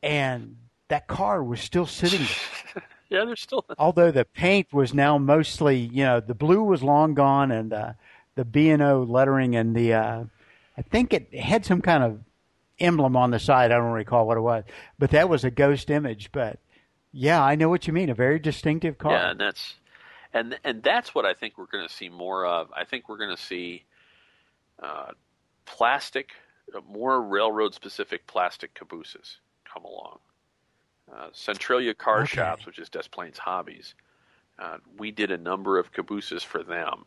and 0.05 0.57
that 0.89 1.07
car 1.09 1.43
was 1.43 1.61
still 1.61 1.87
sitting 1.87 2.21
there. 2.21 2.83
yeah, 3.09 3.25
there's 3.25 3.41
still. 3.41 3.65
Although 3.79 4.11
the 4.11 4.27
paint 4.27 4.73
was 4.73 4.93
now 4.93 5.19
mostly, 5.19 5.79
you 5.79 6.05
know, 6.05 6.21
the 6.21 6.35
blue 6.35 6.63
was 6.63 6.83
long 6.83 7.15
gone, 7.15 7.51
and 7.51 7.73
uh, 7.73 7.93
the 8.35 8.45
B 8.45 8.71
and 8.71 8.83
O 8.83 9.03
lettering 9.03 9.57
and 9.57 9.75
the, 9.75 9.95
uh, 9.95 10.25
I 10.77 10.83
think 10.83 11.15
it 11.15 11.35
had 11.35 11.65
some 11.65 11.81
kind 11.81 12.05
of 12.05 12.21
emblem 12.79 13.17
on 13.17 13.31
the 13.31 13.39
side. 13.39 13.73
I 13.73 13.77
don't 13.77 13.93
recall 13.93 14.27
what 14.27 14.37
it 14.37 14.43
was, 14.43 14.65
but 14.99 15.11
that 15.11 15.29
was 15.29 15.45
a 15.45 15.51
ghost 15.51 15.91
image. 15.91 16.31
But 16.33 16.59
yeah, 17.13 17.43
I 17.43 17.55
know 17.55 17.69
what 17.69 17.87
you 17.87 17.93
mean. 17.93 18.11
A 18.11 18.15
very 18.15 18.39
distinctive 18.39 18.99
car. 18.99 19.13
Yeah, 19.13 19.31
and 19.31 19.41
that's 19.41 19.75
and 20.33 20.59
and 20.65 20.83
that's 20.83 21.15
what 21.15 21.25
I 21.25 21.35
think 21.35 21.59
we're 21.59 21.67
going 21.67 21.87
to 21.87 21.93
see 21.93 22.09
more 22.09 22.47
of. 22.47 22.69
I 22.77 22.85
think 22.85 23.09
we're 23.09 23.19
going 23.19 23.37
to 23.37 23.43
see 23.43 23.85
uh, 24.83 25.13
plastic, 25.65 26.31
more 26.89 27.23
railroad 27.23 27.75
specific 27.75 28.27
plastic 28.27 28.75
cabooses 28.75 29.39
come 29.73 29.85
along. 29.85 30.19
Uh, 31.13 31.29
Centralia 31.33 31.95
Car 31.95 32.23
okay. 32.23 32.37
Shops, 32.37 32.67
which 32.67 32.79
is 32.79 32.89
Des 32.89 33.09
Plaines 33.11 33.39
Hobbies, 33.39 33.95
uh, 34.59 34.79
we 34.99 35.11
did 35.11 35.31
a 35.31 35.37
number 35.37 35.79
of 35.79 35.93
cabooses 35.93 36.43
for 36.43 36.63
them 36.63 37.05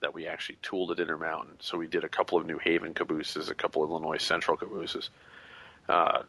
that 0.00 0.14
we 0.14 0.26
actually 0.26 0.58
tooled 0.62 0.90
at 0.90 1.00
Intermountain. 1.00 1.56
So 1.60 1.78
we 1.78 1.86
did 1.86 2.04
a 2.04 2.08
couple 2.08 2.38
of 2.38 2.46
New 2.46 2.58
Haven 2.58 2.94
cabooses, 2.94 3.48
a 3.48 3.54
couple 3.54 3.82
of 3.82 3.90
Illinois 3.90 4.22
Central 4.22 4.56
cabooses. 4.56 5.10
Uh, 5.88 6.22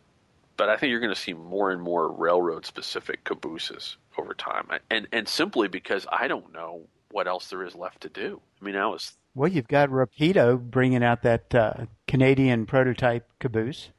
but 0.57 0.69
I 0.69 0.77
think 0.77 0.91
you're 0.91 0.99
going 0.99 1.13
to 1.13 1.19
see 1.19 1.33
more 1.33 1.71
and 1.71 1.81
more 1.81 2.11
railroad 2.11 2.65
specific 2.65 3.23
cabooses 3.23 3.97
over 4.17 4.33
time, 4.33 4.67
and 4.89 5.07
and 5.11 5.27
simply 5.27 5.67
because 5.67 6.05
I 6.11 6.27
don't 6.27 6.51
know 6.51 6.81
what 7.11 7.27
else 7.27 7.49
there 7.49 7.63
is 7.63 7.75
left 7.75 8.01
to 8.01 8.09
do. 8.09 8.41
I 8.61 8.65
mean, 8.65 8.75
I 8.75 8.87
was 8.87 9.13
well, 9.35 9.49
you've 9.49 9.69
got 9.69 9.89
Rapido 9.89 10.59
bringing 10.59 11.03
out 11.03 11.21
that 11.23 11.55
uh, 11.55 11.85
Canadian 12.07 12.65
prototype 12.65 13.29
caboose 13.39 13.89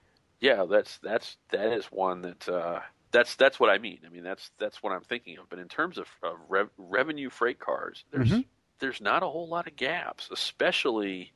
yeah, 0.40 0.64
that's 0.68 0.98
that's 0.98 1.36
that 1.50 1.72
is 1.72 1.86
one 1.86 2.22
that 2.22 2.48
uh, 2.48 2.80
that's 3.12 3.36
that's 3.36 3.60
what 3.60 3.70
I 3.70 3.78
mean. 3.78 4.00
I 4.06 4.08
mean 4.08 4.24
that's 4.24 4.50
that's 4.58 4.82
what 4.82 4.92
I'm 4.92 5.02
thinking 5.02 5.38
of. 5.38 5.48
But 5.48 5.58
in 5.58 5.68
terms 5.68 5.98
of, 5.98 6.06
of 6.22 6.36
rev- 6.48 6.70
revenue 6.78 7.30
freight 7.30 7.60
cars, 7.60 8.04
there's 8.10 8.28
mm-hmm. 8.28 8.40
There's 8.81 9.01
not 9.01 9.22
a 9.22 9.26
whole 9.26 9.49
lot 9.49 9.66
of 9.66 9.76
gaps, 9.76 10.28
especially 10.33 11.33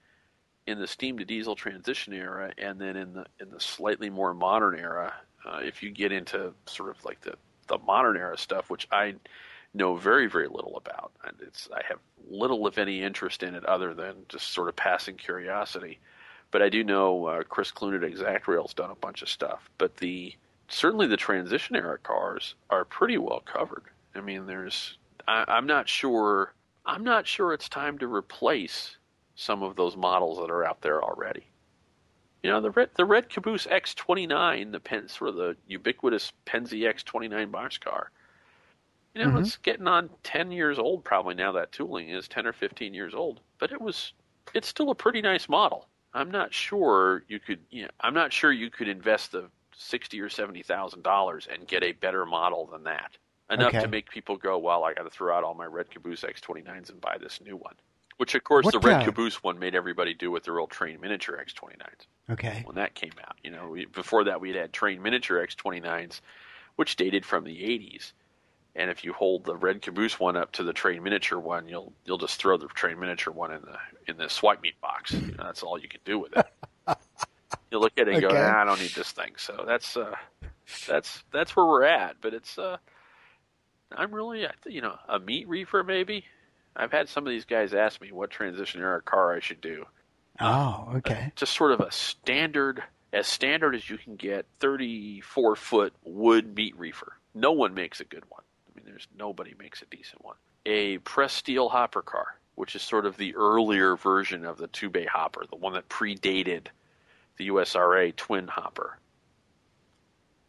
in 0.67 0.79
the 0.79 0.87
steam 0.87 1.19
to 1.19 1.25
diesel 1.25 1.55
transition 1.55 2.13
era, 2.13 2.53
and 2.59 2.81
then 2.81 2.97
in 2.97 3.13
the 3.13 3.27
in 3.41 3.51
the 3.51 3.61
slightly 3.61 4.11
more 4.11 4.35
modern 4.35 4.79
era. 4.79 5.13
Uh, 5.47 5.61
if 5.63 5.83
you 5.83 5.91
get 5.91 6.11
into 6.11 6.53
sort 6.67 6.91
of 6.91 7.05
like 7.05 7.21
the 7.21 7.35
the 7.69 7.79
modern 7.79 8.17
era 8.17 8.37
stuff, 8.37 8.71
which 8.71 8.89
I 8.91 9.15
know 9.75 9.97
very 9.97 10.27
very 10.27 10.49
little 10.49 10.77
about, 10.77 11.13
and 11.25 11.37
it's 11.43 11.69
I 11.73 11.83
have 11.89 11.99
little 12.31 12.67
if 12.67 12.79
any 12.79 13.03
interest 13.03 13.43
in 13.43 13.55
it 13.55 13.65
other 13.65 13.95
than 13.95 14.15
just 14.29 14.53
sort 14.53 14.69
of 14.69 14.77
passing 14.77 15.17
curiosity. 15.17 16.01
But 16.51 16.63
I 16.63 16.69
do 16.69 16.85
know 16.85 17.27
uh, 17.27 17.43
Chris 17.43 17.73
Clune 17.73 17.95
at 17.95 18.03
ExactRail's 18.03 18.75
done 18.75 18.91
a 18.91 18.95
bunch 18.95 19.23
of 19.23 19.29
stuff. 19.29 19.69
But 19.77 19.97
the 19.97 20.35
certainly 20.69 21.07
the 21.07 21.17
transition 21.17 21.77
era 21.77 21.99
cars 21.99 22.55
are 22.71 22.85
pretty 22.85 23.19
well 23.19 23.41
covered. 23.45 23.85
I 24.15 24.21
mean, 24.21 24.47
there's 24.47 24.97
I, 25.27 25.45
I'm 25.49 25.67
not 25.67 25.89
sure 25.89 26.55
I'm 26.87 27.05
not 27.05 27.27
sure 27.27 27.53
it's 27.53 27.69
time 27.69 27.99
to 27.99 28.07
replace 28.07 28.99
some 29.35 29.63
of 29.63 29.77
those 29.77 29.99
models 29.99 30.39
that 30.39 30.51
are 30.51 30.65
out 30.65 30.81
there 30.81 31.03
already. 31.05 31.53
You 32.43 32.51
know, 32.51 32.61
the 32.61 32.71
red 32.71 32.91
the 32.97 33.05
red 33.07 33.31
Caboose 33.31 33.67
X29, 33.67 34.73
the 34.73 34.81
pen, 34.81 35.09
sort 35.09 35.31
of 35.31 35.37
the 35.37 35.59
ubiquitous 35.67 36.33
Pennsy 36.47 36.87
X29 36.87 37.51
boxcar. 37.53 38.09
You 39.15 39.23
know, 39.23 39.37
Mhm. 39.37 39.39
it's 39.39 39.57
getting 39.57 39.89
on 39.89 40.11
10 40.23 40.53
years 40.53 40.79
old 40.79 41.05
probably 41.05 41.35
now 41.35 41.51
that 41.53 41.73
tooling 41.73 42.11
is 42.11 42.29
10 42.29 42.47
or 42.47 42.53
15 42.53 42.95
years 42.95 43.13
old, 43.15 43.43
but 43.59 43.73
it 43.73 43.81
was 43.81 44.13
it's 44.53 44.69
still 44.69 44.91
a 44.91 44.95
pretty 44.95 45.21
nice 45.21 45.49
model. 45.49 45.91
I'm 46.13 46.31
not 46.31 46.55
sure 46.55 47.25
you 47.27 47.41
could, 47.41 47.67
you 47.71 47.83
know, 47.85 47.91
I'm 48.01 48.15
not 48.15 48.33
sure 48.33 48.53
you 48.53 48.71
could 48.71 48.87
invest 48.89 49.33
the 49.33 49.51
60 49.75 50.21
or 50.21 50.29
70,000 50.29 51.03
dollars 51.03 51.47
and 51.49 51.67
get 51.67 51.83
a 51.83 51.91
better 51.93 52.25
model 52.25 52.67
than 52.67 52.85
that. 52.85 53.19
Enough 53.51 53.69
Okay. 53.69 53.81
to 53.83 53.89
make 53.89 54.11
people 54.11 54.37
go, 54.37 54.59
"Well, 54.59 54.85
I 54.85 54.95
got 54.95 55.03
to 55.03 55.11
throw 55.11 55.37
out 55.37 55.45
all 55.45 55.55
my 55.55 55.67
red 55.67 55.91
Caboose 55.91 56.23
X29s 56.23 56.89
and 56.91 57.01
buy 57.01 57.19
this 57.19 57.41
new 57.41 57.57
one." 57.57 57.75
Which 58.17 58.35
of 58.35 58.45
course 58.45 58.65
What, 58.65 58.73
the 58.73 58.79
red 58.79 59.05
Caboose 59.05 59.43
one 59.43 59.59
made 59.59 59.75
everybody 59.75 60.15
do 60.15 60.31
with 60.31 60.45
their 60.45 60.59
old 60.59 60.71
train 60.71 61.01
miniature 61.01 61.37
X29s 61.37 62.07
Okay. 62.31 62.63
when 62.65 62.77
that 62.77 62.95
came 62.95 63.13
out. 63.27 63.37
You 63.43 63.51
know, 63.51 63.69
we, 63.69 63.87
before 63.87 64.25
that 64.25 64.41
we'd 64.41 64.55
had 64.57 64.73
train 64.73 65.03
miniature 65.03 65.45
X29s, 65.45 66.21
which 66.77 66.97
dated 66.97 67.25
from 67.27 67.45
the 67.45 67.57
80s. 67.63 68.13
And 68.77 68.91
if 68.91 69.05
you 69.05 69.13
hold 69.13 69.45
the 69.45 69.57
red 69.57 69.83
caboose 69.83 70.19
one 70.19 70.37
up 70.37 70.53
to 70.53 70.63
the 70.65 70.73
train 70.73 71.03
miniature 71.03 71.39
one, 71.39 71.69
you'll 71.69 71.93
you'll 72.05 72.19
just 72.19 72.41
throw 72.41 72.57
the 72.57 72.67
train 72.69 72.99
miniature 72.99 73.33
one 73.33 73.53
in 73.53 73.63
the 73.63 73.79
in 74.09 74.17
the 74.17 74.29
swipe 74.29 74.63
meat 74.63 74.81
box. 74.81 75.23
You 75.29 75.35
know, 75.39 75.45
that's 75.45 75.63
all 75.63 75.79
you 75.79 75.89
can 75.89 76.01
do 76.05 76.19
with 76.19 76.33
it. 76.33 76.45
you 77.71 77.79
look 77.79 77.93
at 77.99 78.09
it 78.09 78.13
and 78.13 78.21
go, 78.21 78.35
nah, 78.37 78.63
I 78.63 78.65
don't 78.65 78.81
need 78.81 78.95
this 78.95 79.13
thing. 79.13 79.35
So 79.37 79.65
that's 79.67 79.97
uh, 79.97 80.15
that's 80.87 81.23
that's 81.33 81.57
where 81.57 81.67
we're 81.67 81.85
at. 81.85 82.17
But 82.21 82.35
it's 82.35 82.59
uh, 82.59 82.79
I'm 83.97 84.15
really 84.15 84.47
you 84.67 84.81
know 84.81 84.97
a 85.09 85.19
meat 85.19 85.49
reefer 85.49 85.83
maybe. 85.83 86.25
I've 86.77 86.93
had 86.93 87.09
some 87.09 87.25
of 87.27 87.31
these 87.31 87.45
guys 87.45 87.73
ask 87.73 88.01
me 88.01 88.11
what 88.11 88.31
transition 88.31 88.81
era 88.81 89.01
car 89.01 89.35
I 89.35 89.41
should 89.41 89.61
do 89.61 89.87
Oh, 90.41 90.89
okay. 90.97 91.25
Uh, 91.27 91.31
just 91.37 91.55
sort 91.55 91.73
of 91.73 91.81
a 91.81 91.93
standard, 91.93 92.83
as 93.13 93.27
standard 93.27 93.75
as 93.75 93.89
you 93.89 93.99
can 93.99 94.17
get, 94.17 94.47
34 94.61 95.57
foot 95.57 95.93
wood 96.03 96.55
meat 96.57 96.77
reefer. 96.77 97.17
No 97.35 97.53
one 97.53 97.75
makes 97.75 98.01
a 98.01 98.05
good 98.05 98.25
one. 98.29 98.43
I 98.69 98.77
mean, 98.77 98.87
there's 98.87 99.07
nobody 99.17 99.55
makes 99.59 99.83
a 99.83 99.87
decent 99.87 100.25
one. 100.25 100.37
A 100.67 100.99
pressed 100.99 101.37
steel 101.37 101.69
hopper 101.69 102.03
car, 102.03 102.39
which 102.55 102.75
is 102.75 102.83
sort 102.83 103.07
of 103.07 103.17
the 103.17 103.35
earlier 103.37 103.97
version 103.97 104.45
of 104.45 104.59
the 104.59 104.67
two 104.69 104.91
bay 104.91 105.05
hopper, 105.05 105.45
the 105.49 105.57
one 105.57 105.75
that 105.75 105.89
predated 105.89 106.67
the 107.37 107.49
USRA 107.49 108.15
twin 108.17 108.49
hopper. 108.49 108.99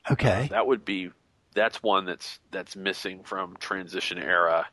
Uh, 0.09 0.13
okay. 0.13 0.47
That 0.49 0.67
would 0.67 0.85
be 0.85 1.11
that's 1.55 1.81
one 1.81 2.05
that's 2.05 2.39
that's 2.51 2.75
missing 2.75 3.23
from 3.23 3.57
transition 3.59 4.19
era 4.19 4.67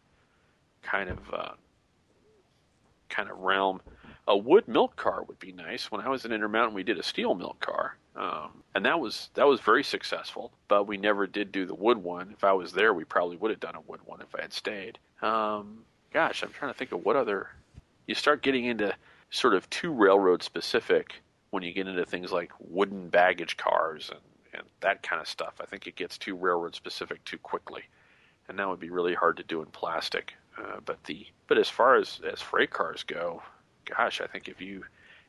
kind 0.82 1.08
of 1.08 1.18
uh, 1.32 1.52
kind 3.08 3.30
of 3.30 3.38
realm. 3.38 3.80
A 4.28 4.36
wood 4.36 4.68
milk 4.68 4.94
car 4.96 5.22
would 5.22 5.38
be 5.38 5.52
nice. 5.52 5.90
When 5.90 6.00
I 6.00 6.08
was 6.08 6.24
in 6.24 6.32
Intermountain, 6.32 6.74
we 6.74 6.82
did 6.82 6.98
a 6.98 7.02
steel 7.02 7.34
milk 7.34 7.58
car, 7.60 7.96
um, 8.14 8.62
and 8.74 8.84
that 8.84 9.00
was 9.00 9.30
that 9.34 9.46
was 9.46 9.60
very 9.60 9.82
successful. 9.82 10.52
But 10.68 10.86
we 10.86 10.96
never 10.96 11.26
did 11.26 11.50
do 11.50 11.64
the 11.64 11.74
wood 11.74 11.98
one. 11.98 12.30
If 12.32 12.44
I 12.44 12.52
was 12.52 12.72
there, 12.72 12.92
we 12.92 13.04
probably 13.04 13.36
would 13.36 13.50
have 13.50 13.60
done 13.60 13.76
a 13.76 13.80
wood 13.80 14.00
one 14.04 14.20
if 14.20 14.34
I 14.34 14.42
had 14.42 14.52
stayed. 14.52 14.98
Um, 15.22 15.84
gosh, 16.12 16.42
I'm 16.42 16.52
trying 16.52 16.72
to 16.72 16.78
think 16.78 16.92
of 16.92 17.04
what 17.04 17.16
other. 17.16 17.48
You 18.06 18.14
start 18.14 18.42
getting 18.42 18.64
into 18.64 18.94
sort 19.30 19.54
of 19.54 19.68
too 19.70 19.92
railroad 19.92 20.42
specific 20.42 21.22
when 21.50 21.62
you 21.62 21.72
get 21.72 21.86
into 21.86 22.04
things 22.04 22.32
like 22.32 22.50
wooden 22.58 23.08
baggage 23.08 23.56
cars 23.56 24.10
and, 24.10 24.20
and 24.52 24.62
that 24.80 25.02
kind 25.02 25.20
of 25.20 25.28
stuff. 25.28 25.54
I 25.60 25.66
think 25.66 25.86
it 25.86 25.96
gets 25.96 26.18
too 26.18 26.36
railroad 26.36 26.74
specific 26.74 27.24
too 27.24 27.38
quickly, 27.38 27.82
and 28.48 28.58
that 28.58 28.68
would 28.68 28.80
be 28.80 28.90
really 28.90 29.14
hard 29.14 29.36
to 29.38 29.42
do 29.42 29.60
in 29.60 29.66
plastic. 29.66 30.34
Uh, 30.58 30.80
but 30.84 31.02
the 31.04 31.26
but 31.48 31.58
as 31.58 31.68
far 31.68 31.96
as 31.96 32.20
as 32.30 32.40
freight 32.40 32.70
cars 32.70 33.02
go, 33.04 33.42
gosh, 33.84 34.20
I 34.20 34.26
think 34.26 34.48
if 34.48 34.60
you 34.60 34.84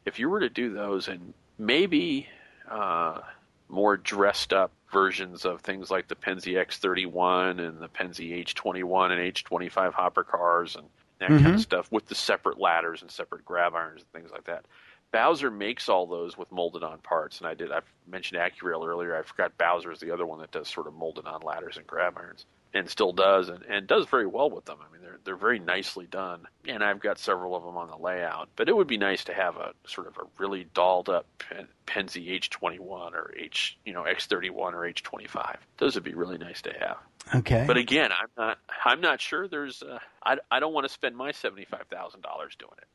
if 0.06 0.20
you 0.20 0.30
were 0.30 0.40
to 0.42 0.50
do 0.50 0.74
those 0.74 1.08
and 1.08 1.34
maybe 1.58 2.28
uh, 2.70 3.22
more 3.70 3.98
dressed 3.98 4.54
up 4.54 4.72
versions 4.92 5.46
of 5.46 5.62
things 5.62 5.90
like 5.90 6.08
the 6.08 6.16
Pennsy 6.16 6.54
X31 6.54 7.60
and 7.66 7.80
the 7.80 7.88
Pennsy 7.88 8.32
H21 8.44 9.12
and 9.12 9.22
H25 9.22 9.94
hopper 9.94 10.24
cars 10.24 10.76
and 10.76 10.86
that 11.20 11.38
kind 11.38 11.40
Mhm. 11.42 11.54
of 11.54 11.62
stuff 11.62 11.92
with 11.92 12.06
the 12.08 12.16
separate 12.16 12.60
ladders 12.60 13.02
and 13.02 13.10
separate 13.10 13.46
grab 13.46 13.74
irons 13.76 14.02
and 14.02 14.12
things 14.12 14.32
like 14.32 14.44
that. 14.46 14.66
Bowser 15.14 15.52
makes 15.52 15.90
all 15.90 16.08
those 16.08 16.36
with 16.36 16.52
molded 16.52 16.84
on 16.84 16.98
parts, 16.98 17.38
and 17.38 17.48
I 17.48 17.54
did. 17.54 17.72
I 17.72 17.82
mentioned 18.08 18.42
AccuRail 18.42 18.86
earlier. 18.86 19.16
I 19.16 19.22
forgot 19.22 19.56
Bowser 19.60 19.92
is 19.92 20.00
the 20.00 20.12
other 20.12 20.26
one 20.26 20.40
that 20.40 20.52
does 20.52 20.68
sort 20.68 20.88
of 20.88 20.96
molded 20.96 21.28
on 21.28 21.42
ladders 21.42 21.78
and 21.78 21.86
grab 21.86 22.18
irons, 22.18 22.48
and 22.74 22.90
still 22.90 23.14
does, 23.14 23.48
and, 23.48 23.62
and 23.70 23.86
does 23.86 24.08
very 24.08 24.26
well 24.26 24.50
with 24.50 24.66
them. 24.66 24.80
I 24.82 24.92
mean, 24.92 25.04
they're 25.04 25.20
they're 25.24 25.36
very 25.36 25.60
nicely 25.60 26.08
done, 26.08 26.48
and 26.68 26.84
I've 26.84 27.00
got 27.00 27.20
several 27.20 27.56
of 27.56 27.64
them 27.64 27.78
on 27.78 27.90
the 27.90 27.96
layout. 27.96 28.50
But 28.56 28.70
it 28.70 28.76
would 28.76 28.88
be 28.88 28.98
nice 28.98 29.24
to 29.26 29.36
have 29.36 29.56
a 29.58 29.74
sort 29.86 30.08
of 30.08 30.18
a 30.18 30.22
really 30.40 30.66
dolled 30.74 31.10
up 31.10 31.28
Pen- 31.38 31.68
Pennsy 31.86 32.40
H21 32.40 33.14
or 33.14 33.32
H 33.38 33.78
you 33.86 33.94
know 33.94 34.04
X31 34.04 34.74
or 34.74 34.92
H25. 34.92 35.58
Those 35.78 35.94
would 35.94 36.04
be 36.04 36.16
really 36.16 36.40
nice 36.40 36.64
to 36.64 36.74
have. 36.74 36.98
Okay. 37.36 37.66
But 37.68 37.78
again, 37.78 38.10
I'm 38.12 38.30
not 38.36 38.58
I'm 38.84 39.00
not 39.02 39.22
sure. 39.22 39.48
There's 39.48 39.84
uh, 39.84 40.00
I 40.26 40.38
I 40.50 40.60
don't 40.60 40.74
want 40.74 40.88
to 40.88 40.92
spend 40.92 41.16
my 41.16 41.34
seventy 41.34 41.66
five 41.66 41.86
thousand 41.92 42.22
dollars 42.22 42.56
doing 42.58 42.74
it. 42.80 42.88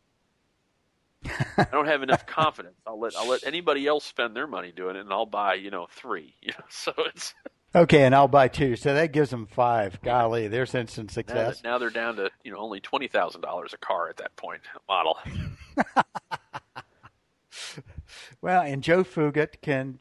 I 1.25 1.67
don't 1.73 1.87
have 1.87 2.03
enough 2.03 2.27
confidence. 2.27 2.77
I'll 2.87 2.99
let 3.01 3.15
I'll 3.17 3.29
let 3.29 3.45
anybody 3.47 3.87
else 3.87 4.05
spend 4.05 4.35
their 4.37 4.47
money 4.47 4.73
doing 4.73 4.97
it, 4.97 5.01
and 5.01 5.13
I'll 5.13 5.27
buy 5.27 5.55
you 5.55 5.71
know 5.71 5.89
three. 5.91 6.35
You 6.41 6.53
know, 6.53 6.65
so 6.71 6.93
it's 7.07 7.35
okay, 7.75 8.05
and 8.05 8.15
I'll 8.15 8.29
buy 8.29 8.49
two. 8.49 8.77
So 8.77 8.95
that 8.95 9.13
gives 9.13 9.31
them 9.31 9.47
five. 9.47 10.01
Golly, 10.03 10.49
there's 10.49 10.75
instant 10.75 11.11
now, 11.11 11.15
success. 11.15 11.61
that- 11.61 11.69
now 11.69 11.79
they're 11.79 11.91
down 11.91 12.17
to 12.17 12.31
you 12.45 12.53
know 12.53 12.59
only 12.59 12.81
twenty 12.81 13.09
thousand 13.09 13.41
dollars 13.41 13.73
a 13.75 13.79
car 13.79 14.09
at 14.09 14.17
that 14.19 14.35
point 14.37 14.63
model. 14.89 15.19
Well, 18.41 18.63
and 18.63 18.83
Joe 18.83 19.05
Fugate 19.05 19.61
can 19.61 20.01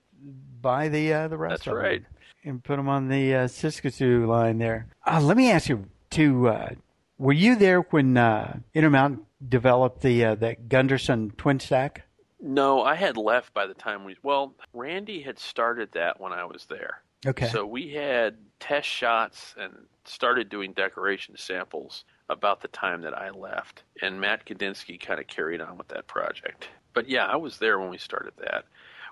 buy 0.62 0.90
the 0.90 1.12
uh, 1.14 1.28
the 1.28 1.38
rest 1.38 1.66
That's 1.66 1.76
right. 1.76 2.04
and 2.44 2.64
put 2.64 2.78
them 2.78 2.88
on 2.88 3.10
the 3.10 3.34
uh, 3.36 3.48
Siskiyou 3.48 4.28
line 4.28 4.58
there. 4.60 4.88
Uh, 5.06 5.20
let 5.22 5.38
me 5.38 5.52
ask 5.52 5.70
you 5.70 5.86
too. 6.10 6.48
Uh, 6.48 6.70
were 7.18 7.34
you 7.34 7.56
there 7.56 7.82
when 7.82 8.16
uh, 8.16 8.60
Intermountain 8.74 9.26
developed 9.48 10.02
the 10.02 10.24
uh, 10.26 10.36
that 10.36 10.70
Gunderson 10.70 11.32
twin 11.38 11.60
stack? 11.60 12.04
No, 12.40 12.84
I 12.84 12.96
had 12.96 13.18
left 13.18 13.54
by 13.54 13.66
the 13.66 13.74
time 13.74 14.04
we. 14.04 14.16
Well, 14.24 14.54
Randy 14.74 15.22
had 15.22 15.40
started 15.40 15.90
that 15.94 16.20
when 16.20 16.34
I 16.34 16.46
was 16.46 16.66
there. 16.66 17.02
Okay. 17.26 17.48
So 17.48 17.66
we 17.66 17.90
had 17.94 18.38
test 18.60 18.88
shots 18.88 19.56
and 19.60 19.74
started 20.06 20.50
doing 20.50 20.74
decoration 20.74 21.36
samples 21.38 22.06
about 22.30 22.62
the 22.62 22.68
time 22.70 23.02
that 23.02 23.18
I 23.18 23.32
left, 23.32 23.84
and 24.02 24.22
Matt 24.22 24.46
Kadinsky 24.46 25.00
kind 25.00 25.20
of 25.20 25.28
carried 25.28 25.62
on 25.62 25.78
with 25.78 25.88
that 25.90 26.08
project. 26.08 26.68
But 26.94 27.10
yeah, 27.10 27.26
I 27.26 27.36
was 27.36 27.58
there 27.58 27.80
when 27.80 27.90
we 27.90 27.98
started 27.98 28.34
that. 28.38 28.66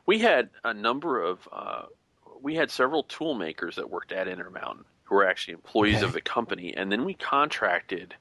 We 0.05 0.19
had 0.19 0.49
a 0.63 0.73
number 0.73 1.21
of, 1.21 1.47
uh, 1.51 1.83
we 2.41 2.55
had 2.55 2.69
several 2.69 3.03
tool 3.03 3.33
makers 3.33 3.75
that 3.77 3.89
worked 3.89 4.11
at 4.11 4.27
Intermountain 4.27 4.85
who 5.03 5.15
were 5.15 5.27
actually 5.27 5.53
employees 5.53 5.97
Okay. 5.97 6.05
of 6.05 6.13
the 6.13 6.21
company, 6.21 6.75
and 6.75 6.91
then 6.91 7.05
we 7.05 7.13
contracted 7.13 8.15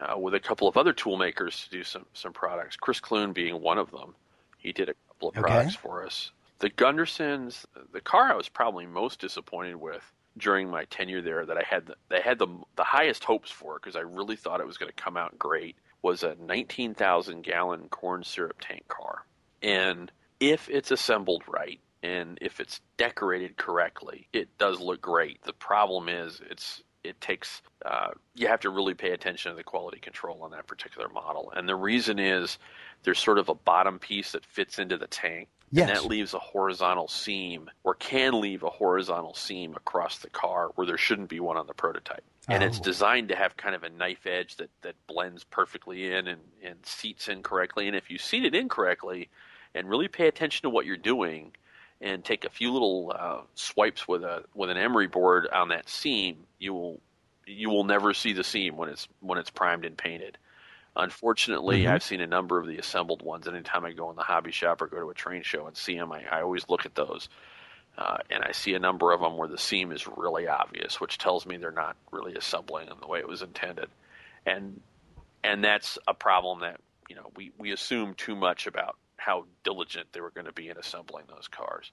uh, 0.00 0.18
with 0.18 0.34
a 0.34 0.40
couple 0.40 0.68
of 0.68 0.76
other 0.76 0.92
tool 0.92 1.16
makers 1.16 1.64
to 1.64 1.70
do 1.70 1.84
some 1.84 2.06
some 2.12 2.32
products. 2.32 2.76
Chris 2.76 3.00
Clune 3.00 3.32
being 3.32 3.60
one 3.60 3.78
of 3.78 3.90
them. 3.90 4.14
He 4.58 4.72
did 4.72 4.88
a 4.88 4.94
couple 5.08 5.28
of 5.28 5.34
Okay. 5.36 5.36
products 5.36 5.74
for 5.74 6.04
us. 6.04 6.32
The 6.58 6.70
Gundersons, 6.70 7.64
the 7.92 8.00
car 8.00 8.32
I 8.32 8.34
was 8.34 8.48
probably 8.48 8.86
most 8.86 9.20
disappointed 9.20 9.76
with 9.76 10.02
during 10.38 10.70
my 10.70 10.84
tenure 10.86 11.22
there 11.22 11.46
that 11.46 11.56
I 11.56 11.62
had 11.68 11.86
the, 11.86 11.96
they 12.10 12.20
had 12.20 12.38
the 12.38 12.48
the 12.76 12.84
highest 12.84 13.24
hopes 13.24 13.50
for 13.50 13.78
because 13.78 13.96
I 13.96 14.00
really 14.00 14.36
thought 14.36 14.60
it 14.60 14.66
was 14.66 14.78
going 14.78 14.92
to 14.94 15.02
come 15.02 15.16
out 15.16 15.38
great 15.38 15.76
was 16.02 16.22
a 16.22 16.36
19,000 16.36 17.42
gallon 17.42 17.88
corn 17.88 18.22
syrup 18.24 18.58
tank 18.60 18.86
car. 18.88 19.24
And 19.62 20.12
if 20.40 20.68
it's 20.68 20.90
assembled 20.90 21.42
right 21.48 21.80
and 22.02 22.38
if 22.40 22.60
it's 22.60 22.80
decorated 22.98 23.56
correctly, 23.56 24.28
it 24.32 24.56
does 24.58 24.78
look 24.80 25.00
great. 25.00 25.42
The 25.44 25.52
problem 25.54 26.08
is 26.08 26.40
it's 26.50 26.82
it 27.08 27.20
takes 27.20 27.62
uh, 27.84 28.10
you 28.34 28.48
have 28.48 28.60
to 28.60 28.70
really 28.70 28.94
pay 28.94 29.10
attention 29.12 29.50
to 29.52 29.56
the 29.56 29.62
quality 29.64 29.98
control 29.98 30.42
on 30.42 30.50
that 30.52 30.66
particular 30.66 31.08
model. 31.08 31.52
And 31.54 31.68
the 31.68 31.76
reason 31.76 32.18
is 32.18 32.58
there's 33.04 33.18
sort 33.18 33.38
of 33.38 33.48
a 33.48 33.54
bottom 33.54 33.98
piece 33.98 34.32
that 34.32 34.44
fits 34.44 34.78
into 34.78 34.96
the 34.98 35.06
tank 35.06 35.48
Yes. 35.72 35.88
and 35.88 35.96
that 35.96 36.04
leaves 36.08 36.32
a 36.32 36.38
horizontal 36.38 37.08
seam 37.08 37.68
or 37.82 37.94
can 37.94 38.40
leave 38.40 38.62
a 38.62 38.70
horizontal 38.70 39.34
seam 39.34 39.74
across 39.74 40.18
the 40.18 40.30
car 40.30 40.70
where 40.76 40.86
there 40.86 40.96
shouldn't 40.96 41.28
be 41.28 41.40
one 41.40 41.56
on 41.56 41.66
the 41.66 41.74
prototype. 41.74 42.22
And 42.48 42.62
it's 42.62 42.78
Oh. 42.78 42.82
designed 42.84 43.28
to 43.30 43.36
have 43.36 43.56
kind 43.56 43.74
of 43.74 43.82
a 43.82 43.88
knife 43.88 44.26
edge 44.26 44.56
that, 44.56 44.70
that 44.82 44.94
blends 45.08 45.42
perfectly 45.42 46.12
in 46.12 46.28
and, 46.28 46.40
and 46.62 46.86
seats 46.86 47.26
in 47.28 47.42
correctly. 47.42 47.88
And 47.88 47.96
if 47.96 48.10
you 48.12 48.18
seat 48.18 48.44
it 48.44 48.54
incorrectly 48.54 49.28
and 49.74 49.88
really 49.88 50.06
pay 50.06 50.28
attention 50.28 50.62
to 50.62 50.70
what 50.70 50.86
you're 50.86 50.96
doing 50.96 51.52
and 52.00 52.24
take 52.24 52.44
a 52.44 52.50
few 52.50 52.72
little 52.72 53.12
uh, 53.18 53.40
swipes 53.54 54.06
with 54.06 54.22
a 54.22 54.44
with 54.54 54.70
an 54.70 54.76
emery 54.76 55.06
board 55.06 55.48
on 55.52 55.68
that 55.68 55.88
seam, 55.88 56.38
you 56.58 56.74
will 56.74 57.00
you 57.46 57.70
will 57.70 57.84
never 57.84 58.12
see 58.12 58.32
the 58.32 58.44
seam 58.44 58.76
when 58.76 58.88
it's 58.88 59.08
when 59.20 59.38
it's 59.38 59.50
primed 59.50 59.84
and 59.84 59.96
painted. 59.96 60.36
Unfortunately, 60.94 61.82
Mhm. 61.82 61.90
I've 61.90 62.02
seen 62.02 62.20
a 62.22 62.26
number 62.26 62.58
of 62.58 62.66
the 62.66 62.78
assembled 62.78 63.22
ones. 63.22 63.46
Anytime 63.46 63.84
I 63.84 63.92
go 63.92 64.08
in 64.10 64.16
the 64.16 64.22
hobby 64.22 64.50
shop 64.50 64.80
or 64.80 64.86
go 64.86 64.98
to 65.00 65.10
a 65.10 65.14
train 65.14 65.42
show 65.42 65.66
and 65.66 65.76
see 65.76 65.94
them, 65.96 66.10
I, 66.10 66.24
I 66.24 66.40
always 66.42 66.68
look 66.68 66.86
at 66.86 66.94
those. 66.94 67.28
Uh, 67.98 68.18
and 68.30 68.42
I 68.42 68.52
see 68.52 68.74
a 68.74 68.78
number 68.78 69.12
of 69.12 69.20
them 69.20 69.36
where 69.36 69.48
the 69.48 69.58
seam 69.58 69.90
is 69.92 70.06
really 70.06 70.48
obvious, 70.48 71.00
which 71.00 71.16
tells 71.18 71.46
me 71.46 71.56
they're 71.56 71.70
not 71.70 71.96
really 72.10 72.34
assembling 72.34 72.88
them 72.88 72.98
the 73.00 73.06
way 73.06 73.20
it 73.20 73.28
was 73.28 73.42
intended. 73.42 73.88
And 74.44 74.80
and 75.44 75.62
that's 75.64 75.98
a 76.08 76.14
problem 76.14 76.60
that 76.60 76.80
you 77.08 77.16
know 77.16 77.30
we, 77.36 77.52
we 77.58 77.72
assume 77.72 78.14
too 78.14 78.34
much 78.36 78.66
about 78.66 78.96
how 79.26 79.44
diligent 79.64 80.06
they 80.12 80.20
were 80.20 80.30
going 80.30 80.46
to 80.46 80.52
be 80.52 80.68
in 80.68 80.78
assembling 80.78 81.24
those 81.28 81.48
cars. 81.48 81.90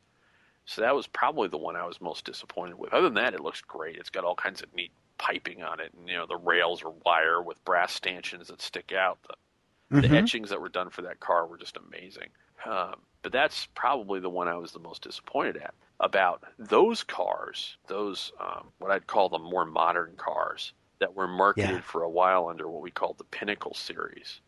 So 0.65 0.81
that 0.81 0.95
was 0.95 1.07
probably 1.07 1.47
the 1.47 1.57
one 1.57 1.75
I 1.75 1.85
was 1.85 1.99
most 1.99 2.25
disappointed 2.25 2.77
with. 2.77 2.93
Other 2.93 3.09
than 3.09 3.15
that, 3.15 3.33
it 3.33 3.41
looks 3.41 3.59
great. 3.59 3.97
It's 3.97 4.11
got 4.11 4.23
all 4.23 4.35
kinds 4.35 4.61
of 4.61 4.73
neat 4.75 4.91
piping 5.17 5.63
on 5.63 5.79
it, 5.79 5.91
and 5.97 6.07
you 6.07 6.15
know 6.15 6.27
the 6.27 6.37
rails 6.37 6.83
are 6.83 6.93
wire 7.03 7.41
with 7.41 7.63
brass 7.65 7.91
stanchions 7.91 8.49
that 8.49 8.61
stick 8.61 8.93
out. 8.95 9.17
The, 9.23 9.97
mm-hmm. 9.97 10.13
the 10.13 10.17
etchings 10.17 10.51
that 10.51 10.61
were 10.61 10.69
done 10.69 10.91
for 10.91 11.01
that 11.01 11.19
car 11.19 11.47
were 11.47 11.57
just 11.57 11.77
amazing. 11.77 12.29
Um, 12.65 12.97
but 13.23 13.31
that's 13.31 13.67
probably 13.73 14.19
the 14.19 14.29
one 14.29 14.47
I 14.47 14.55
was 14.55 14.71
the 14.71 14.79
most 14.79 15.01
disappointed 15.01 15.57
at. 15.57 15.73
About 15.99 16.43
those 16.59 17.03
cars, 17.03 17.77
those 17.87 18.31
um, 18.39 18.67
what 18.77 18.91
I'd 18.91 19.07
call 19.07 19.29
the 19.29 19.39
more 19.39 19.65
modern 19.65 20.13
cars 20.17 20.73
that 20.99 21.15
were 21.15 21.27
marketed 21.27 21.69
yeah. 21.71 21.81
for 21.81 22.03
a 22.03 22.09
while 22.09 22.47
under 22.47 22.69
what 22.69 22.83
we 22.83 22.91
called 22.91 23.17
the 23.17 23.23
Pinnacle 23.23 23.73
series, 23.73 24.39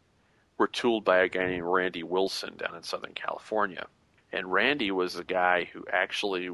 were 0.58 0.68
tooled 0.68 1.04
by 1.04 1.20
a 1.20 1.30
guy 1.30 1.48
named 1.48 1.66
Randy 1.66 2.04
Wilson 2.04 2.56
down 2.58 2.76
in 2.76 2.84
Southern 2.84 3.14
California. 3.14 3.88
And 4.32 4.52
Randy 4.52 4.92
was 4.92 5.14
the 5.14 5.24
guy 5.24 5.66
who 5.72 5.86
actually 5.92 6.50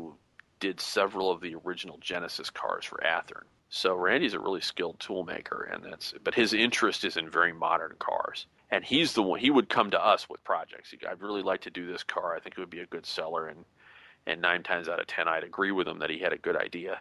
did 0.59 0.79
several 0.79 1.31
of 1.31 1.41
the 1.41 1.55
original 1.55 1.97
Genesis 1.99 2.49
cars 2.49 2.85
for 2.85 3.01
Athearn. 3.03 3.45
So 3.69 3.95
Randy's 3.95 4.33
a 4.33 4.39
really 4.39 4.61
skilled 4.61 4.99
toolmaker, 4.99 5.73
and 5.73 5.83
that's. 5.83 6.13
But 6.23 6.35
his 6.35 6.53
interest 6.53 7.05
is 7.05 7.15
in 7.15 7.29
very 7.29 7.53
modern 7.53 7.95
cars, 7.99 8.45
and 8.69 8.83
he's 8.83 9.13
the 9.13 9.23
one. 9.23 9.39
He 9.39 9.49
would 9.49 9.69
come 9.69 9.91
to 9.91 10.05
us 10.05 10.29
with 10.29 10.43
projects. 10.43 10.93
I'd 11.09 11.21
really 11.21 11.41
like 11.41 11.61
to 11.61 11.69
do 11.69 11.87
this 11.87 12.03
car. 12.03 12.35
I 12.35 12.41
think 12.41 12.57
it 12.57 12.59
would 12.59 12.69
be 12.69 12.81
a 12.81 12.85
good 12.85 13.05
seller, 13.05 13.47
and 13.47 13.63
and 14.27 14.41
nine 14.41 14.63
times 14.63 14.89
out 14.89 14.99
of 14.99 15.07
ten, 15.07 15.29
I'd 15.29 15.45
agree 15.45 15.71
with 15.71 15.87
him 15.87 15.99
that 15.99 16.09
he 16.09 16.19
had 16.19 16.33
a 16.33 16.37
good 16.37 16.57
idea. 16.57 16.99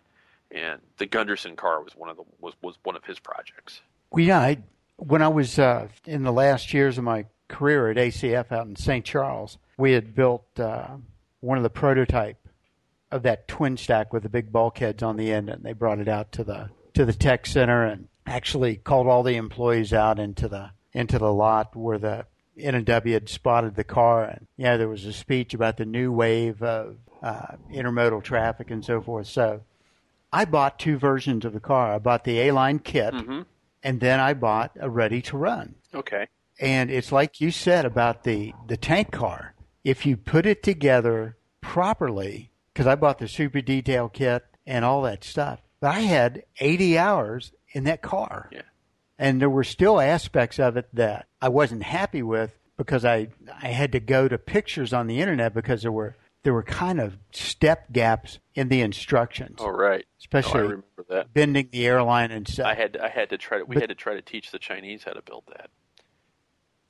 And 0.53 0.81
the 0.99 1.07
Gunderson 1.07 1.57
car 1.57 1.83
was 1.83 1.95
one 1.97 2.09
of 2.09 2.17
the 2.17 2.25
was 2.41 2.55
was 2.63 2.77
one 2.85 2.97
of 2.97 3.05
his 3.05 3.19
projects. 3.19 3.81
Well, 4.13 4.25
yeah, 4.25 4.39
I, 4.39 4.59
when 5.01 5.23
I 5.23 5.29
was 5.29 5.59
uh, 5.59 5.89
in 6.07 6.23
the 6.23 6.33
last 6.33 6.73
years 6.75 6.99
of 6.99 7.05
my 7.05 7.27
career 7.49 7.91
at 7.91 7.97
ACF 7.97 8.53
out 8.53 8.67
in 8.67 8.77
St. 8.77 9.05
Charles, 9.05 9.59
we 9.77 9.93
had 9.93 10.15
built 10.15 10.45
uh, 10.59 10.89
one 11.41 11.57
of 11.57 11.65
the 11.65 11.71
prototype 11.71 12.37
of 13.11 13.23
that 13.23 13.49
twin 13.49 13.77
stack 13.77 14.13
with 14.13 14.23
the 14.23 14.29
big 14.29 14.53
bulkheads 14.53 15.03
on 15.03 15.17
the 15.17 15.33
end, 15.33 15.49
and 15.49 15.65
they 15.65 15.73
brought 15.73 15.99
it 15.99 16.09
out 16.09 16.33
to 16.33 16.45
the 16.45 16.71
to 16.93 17.05
the 17.05 17.13
tech 17.13 17.47
center 17.47 17.85
and 17.85 18.09
actually 18.27 18.77
called 18.77 19.07
all 19.07 19.23
the 19.23 19.37
employees 19.37 19.93
out 19.93 20.19
into 20.19 20.49
the 20.49 20.71
into 20.93 21.19
the 21.19 21.33
lot 21.33 21.75
where 21.75 21.99
the 21.99 22.27
N&W 22.59 23.15
had 23.15 23.29
spotted 23.29 23.77
the 23.77 23.85
car, 23.85 24.25
and 24.25 24.47
yeah, 24.57 24.77
there 24.77 24.89
was 24.89 25.07
a 25.07 25.13
speech 25.13 25.55
about 25.55 25.79
the 25.79 25.87
new 25.87 26.13
wave 26.13 26.63
of 26.63 26.97
uh, 27.23 27.57
intermodal 27.73 28.23
traffic 28.23 28.71
and 28.71 28.85
so 28.85 29.01
forth. 29.01 29.29
So, 29.29 29.63
I 30.33 30.45
bought 30.45 30.79
two 30.79 30.99
versions 30.99 31.45
of 31.45 31.53
the 31.53 31.61
car. 31.61 31.95
I 31.95 31.99
bought 31.99 32.25
the 32.25 32.39
A 32.41 32.53
line 32.53 32.79
kit, 32.79 33.15
mm-hmm. 33.15 33.43
And 33.83 34.01
then 34.01 34.21
I 34.21 34.35
bought 34.35 34.73
a 34.81 34.91
ready 34.91 35.23
to 35.23 35.37
run. 35.37 35.77
Okay. 35.95 36.27
And 36.61 36.91
it's 36.91 37.13
like 37.13 37.41
you 37.41 37.51
said 37.51 37.85
about 37.85 38.25
the 38.25 38.53
the 38.67 38.77
tank 38.77 39.11
car. 39.11 39.55
If 39.83 40.05
you 40.05 40.17
put 40.17 40.45
it 40.45 40.63
together 40.63 41.37
properly, 41.61 42.51
because 42.73 42.87
I 42.87 42.95
bought 42.95 43.19
the 43.19 43.29
super 43.29 43.61
detail 43.61 44.09
kit 44.09 44.45
and 44.67 44.85
all 44.85 45.03
that 45.03 45.25
stuff. 45.25 45.61
But 45.81 45.95
I 45.95 46.01
had 46.01 46.45
80 46.59 46.99
hours 46.99 47.53
in 47.73 47.85
that 47.85 48.03
car. 48.03 48.51
Yeah. 48.53 48.63
And 49.19 49.41
there 49.41 49.51
were 49.51 49.65
still 49.65 50.01
aspects 50.01 50.59
of 50.59 50.77
it 50.77 50.89
that 50.95 51.27
I 51.41 51.49
wasn't 51.49 51.83
happy 51.83 52.23
with 52.23 52.59
because 52.77 53.05
I 53.05 53.29
I 53.63 53.69
had 53.69 53.93
to 53.93 54.01
go 54.01 54.29
to 54.29 54.39
pictures 54.39 54.93
on 54.93 55.07
the 55.07 55.21
internet 55.21 55.53
because 55.53 55.83
there 55.83 55.93
were 55.93 56.17
there 56.43 56.55
were 56.55 56.63
kind 56.63 57.01
of 57.01 57.19
step 57.33 57.93
gaps 57.93 58.39
in 58.55 58.69
the 58.69 58.81
instructions. 58.81 59.57
Oh 59.59 59.69
right, 59.69 60.05
oh, 60.07 60.15
especially 60.19 60.61
oh, 60.61 60.65
I 60.65 60.67
remember 60.67 61.05
that. 61.09 61.35
bending 61.35 61.69
the 61.71 61.87
airline 61.87 62.31
and 62.31 62.49
stuff. 62.49 62.67
I 62.67 62.75
had 62.75 62.97
I 62.97 63.09
had 63.09 63.31
to 63.31 63.39
try 63.39 63.59
to 63.59 63.65
we 63.65 63.75
but, 63.75 63.83
had 63.83 63.91
to 63.91 63.95
try 63.95 64.15
to 64.15 64.23
teach 64.23 64.51
the 64.51 64.59
Chinese 64.59 65.05
how 65.05 65.13
to 65.13 65.23
build 65.23 65.45
that. 65.49 65.71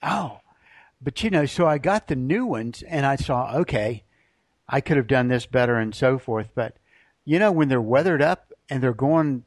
Oh, 0.03 0.40
but 1.01 1.22
you 1.22 1.30
know, 1.30 1.46
so 1.46 1.66
I 1.66 1.78
got 1.78 2.09
the 2.09 2.16
new 2.16 2.46
ones 2.46 2.82
and 2.82 3.05
I 3.05 3.16
saw 3.16 3.57
okay, 3.57 4.05
I 4.68 4.80
could 4.80 4.96
have 4.96 5.07
done 5.07 5.28
this 5.28 5.46
better 5.46 5.76
and 5.76 5.94
so 5.94 6.18
forth. 6.18 6.51
But 6.55 6.76
you 7.24 7.38
know, 7.38 7.53
when 7.53 7.68
they're 7.68 7.80
weathered 7.80 8.22
up 8.22 8.53
and 8.68 8.82
they're 8.82 8.92
going 8.92 9.44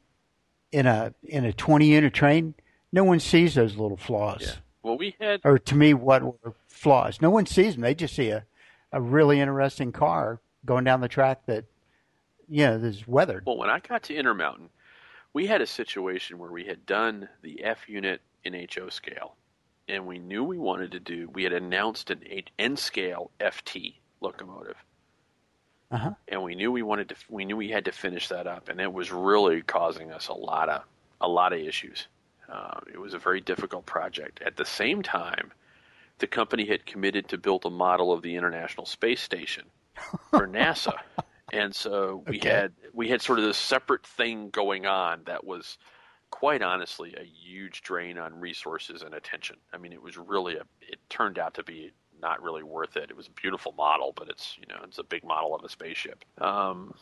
in 0.70 0.86
a 0.86 1.14
in 1.22 1.44
a 1.44 1.52
twenty 1.52 1.86
unit 1.86 2.12
train, 2.12 2.54
no 2.92 3.04
one 3.04 3.20
sees 3.20 3.54
those 3.54 3.76
little 3.76 3.96
flaws. 3.96 4.42
Yeah. 4.42 4.52
Well, 4.82 4.98
we 4.98 5.16
had, 5.18 5.40
or 5.44 5.58
to 5.58 5.74
me, 5.74 5.94
what 5.94 6.22
were 6.22 6.52
flaws? 6.68 7.22
No 7.22 7.30
one 7.30 7.46
sees 7.46 7.74
them. 7.74 7.80
They 7.82 7.94
just 7.94 8.14
see 8.14 8.28
a 8.28 8.44
a 8.94 9.00
really 9.00 9.40
interesting 9.40 9.92
car 9.92 10.40
going 10.64 10.84
down 10.84 11.00
the 11.00 11.08
track 11.08 11.44
that 11.46 11.64
you 12.48 12.66
know 12.66 12.76
is 12.76 13.06
weathered. 13.06 13.44
Well, 13.46 13.58
when 13.58 13.70
I 13.70 13.80
got 13.80 14.02
to 14.04 14.14
Intermountain, 14.14 14.70
we 15.32 15.46
had 15.46 15.60
a 15.60 15.66
situation 15.66 16.38
where 16.38 16.50
we 16.50 16.64
had 16.64 16.86
done 16.86 17.28
the 17.42 17.62
F 17.64 17.88
unit 17.88 18.20
in 18.44 18.54
HO 18.54 18.88
scale, 18.88 19.36
and 19.88 20.06
we 20.06 20.18
knew 20.18 20.44
we 20.44 20.58
wanted 20.58 20.92
to 20.92 21.00
do. 21.00 21.28
We 21.32 21.42
had 21.44 21.52
announced 21.52 22.10
an 22.10 22.22
N 22.58 22.76
scale 22.76 23.30
FT 23.40 23.94
locomotive 24.20 24.76
uh-huh. 25.94 26.10
and 26.26 26.42
we 26.42 26.56
knew 26.56 26.72
we 26.72 26.82
wanted 26.82 27.08
to 27.10 27.14
we 27.28 27.44
knew 27.44 27.56
we 27.56 27.70
had 27.70 27.84
to 27.84 27.92
finish 27.92 28.28
that 28.28 28.48
up, 28.48 28.68
and 28.68 28.80
it 28.80 28.92
was 28.92 29.12
really 29.12 29.62
causing 29.62 30.10
us 30.10 30.26
a 30.26 30.32
lot 30.32 30.68
of 30.68 30.82
a 31.20 31.28
lot 31.28 31.52
of 31.52 31.60
issues. 31.60 32.08
Uh, 32.52 32.80
it 32.92 32.98
was 32.98 33.14
a 33.14 33.18
very 33.18 33.40
difficult 33.40 33.86
project. 33.86 34.42
At 34.44 34.56
the 34.56 34.64
same 34.64 35.02
time, 35.02 35.52
the 36.18 36.26
company 36.26 36.66
had 36.66 36.86
committed 36.86 37.28
to 37.28 37.38
build 37.38 37.64
a 37.64 37.70
model 37.70 38.12
of 38.12 38.22
the 38.22 38.36
International 38.36 38.86
Space 38.86 39.20
Station 39.20 39.64
for 40.30 40.46
NASA, 40.48 40.94
and 41.52 41.74
so 41.74 42.22
we 42.26 42.38
okay. 42.38 42.48
had 42.48 42.72
we 42.92 43.08
had 43.08 43.22
sort 43.22 43.38
of 43.38 43.44
this 43.44 43.58
separate 43.58 44.06
thing 44.06 44.50
going 44.50 44.86
on 44.86 45.22
that 45.26 45.44
was 45.44 45.78
quite 46.30 46.62
honestly 46.62 47.14
a 47.16 47.24
huge 47.24 47.82
drain 47.82 48.18
on 48.18 48.40
resources 48.40 49.02
and 49.02 49.14
attention. 49.14 49.56
I 49.72 49.78
mean, 49.78 49.92
it 49.92 50.02
was 50.02 50.16
really 50.16 50.56
a 50.56 50.62
it 50.80 50.98
turned 51.08 51.38
out 51.38 51.54
to 51.54 51.62
be 51.62 51.92
not 52.20 52.42
really 52.42 52.62
worth 52.62 52.96
it. 52.96 53.10
It 53.10 53.16
was 53.16 53.26
a 53.26 53.40
beautiful 53.40 53.72
model, 53.72 54.12
but 54.16 54.28
it's 54.28 54.56
you 54.58 54.66
know 54.68 54.80
it's 54.84 54.98
a 54.98 55.04
big 55.04 55.24
model 55.24 55.54
of 55.54 55.64
a 55.64 55.68
spaceship. 55.68 56.24
Um, 56.38 56.94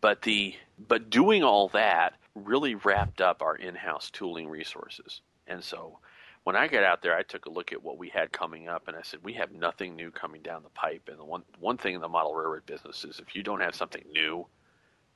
but 0.00 0.22
the 0.22 0.54
but 0.88 1.10
doing 1.10 1.42
all 1.42 1.68
that 1.68 2.14
really 2.34 2.74
wrapped 2.74 3.20
up 3.20 3.42
our 3.42 3.56
in-house 3.56 4.10
tooling 4.10 4.48
resources, 4.48 5.20
and 5.46 5.62
so 5.62 5.98
when 6.44 6.56
I 6.56 6.68
got 6.68 6.84
out 6.84 7.02
there, 7.02 7.16
I 7.16 7.22
took 7.22 7.46
a 7.46 7.50
look 7.50 7.72
at 7.72 7.82
what 7.82 7.98
we 7.98 8.10
had 8.10 8.30
coming 8.30 8.68
up, 8.68 8.86
and 8.86 8.96
I 8.96 9.02
said, 9.02 9.20
we 9.22 9.32
have 9.34 9.50
nothing 9.52 9.96
new 9.96 10.10
coming 10.10 10.42
down 10.42 10.62
the 10.62 10.68
pipe. 10.70 11.08
And 11.08 11.18
the 11.18 11.24
one 11.24 11.42
one 11.58 11.78
thing 11.78 11.94
in 11.94 12.00
the 12.00 12.08
model 12.08 12.34
railroad 12.34 12.66
business 12.66 13.04
is 13.04 13.18
if 13.18 13.34
you 13.34 13.42
don't 13.42 13.60
have 13.60 13.74
something 13.74 14.04
new, 14.12 14.46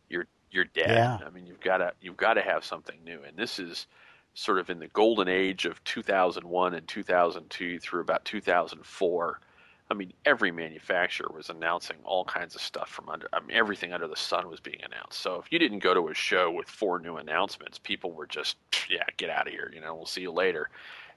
you're 0.08 0.26
you're 0.50 0.64
dead. 0.64 0.90
Yeah. 0.90 1.18
I 1.24 1.30
mean, 1.30 1.46
you've 1.46 1.60
got 1.60 1.78
to 1.78 1.92
you've 2.00 2.16
got 2.16 2.34
to 2.34 2.42
have 2.42 2.64
something 2.64 2.98
new, 3.04 3.22
and 3.22 3.36
this 3.36 3.58
is 3.58 3.86
sort 4.34 4.58
of 4.58 4.70
in 4.70 4.78
the 4.78 4.88
golden 4.88 5.28
age 5.28 5.66
of 5.66 5.82
2001 5.84 6.74
and 6.74 6.88
2002 6.88 7.78
through 7.78 8.00
about 8.00 8.24
2004. 8.24 9.40
I 9.90 9.94
mean, 9.94 10.12
every 10.26 10.50
manufacturer 10.50 11.30
was 11.34 11.48
announcing 11.48 11.96
all 12.04 12.24
kinds 12.24 12.54
of 12.54 12.60
stuff 12.60 12.88
from 12.90 13.08
under. 13.08 13.26
I 13.32 13.40
mean, 13.40 13.56
everything 13.56 13.92
under 13.92 14.06
the 14.06 14.16
sun 14.16 14.48
was 14.48 14.60
being 14.60 14.80
announced. 14.84 15.18
So 15.20 15.36
if 15.36 15.50
you 15.50 15.58
didn't 15.58 15.78
go 15.78 15.94
to 15.94 16.08
a 16.08 16.14
show 16.14 16.50
with 16.50 16.68
four 16.68 16.98
new 16.98 17.16
announcements, 17.16 17.78
people 17.78 18.12
were 18.12 18.26
just, 18.26 18.58
yeah, 18.90 19.04
get 19.16 19.30
out 19.30 19.46
of 19.46 19.52
here. 19.52 19.72
You 19.74 19.80
know, 19.80 19.94
we'll 19.94 20.06
see 20.06 20.20
you 20.20 20.30
later, 20.30 20.68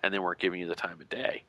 and 0.03 0.13
they 0.13 0.19
weren't 0.19 0.39
giving 0.39 0.59
you 0.59 0.67
the 0.67 0.75
time 0.75 0.99
of 0.99 1.09
day. 1.09 1.43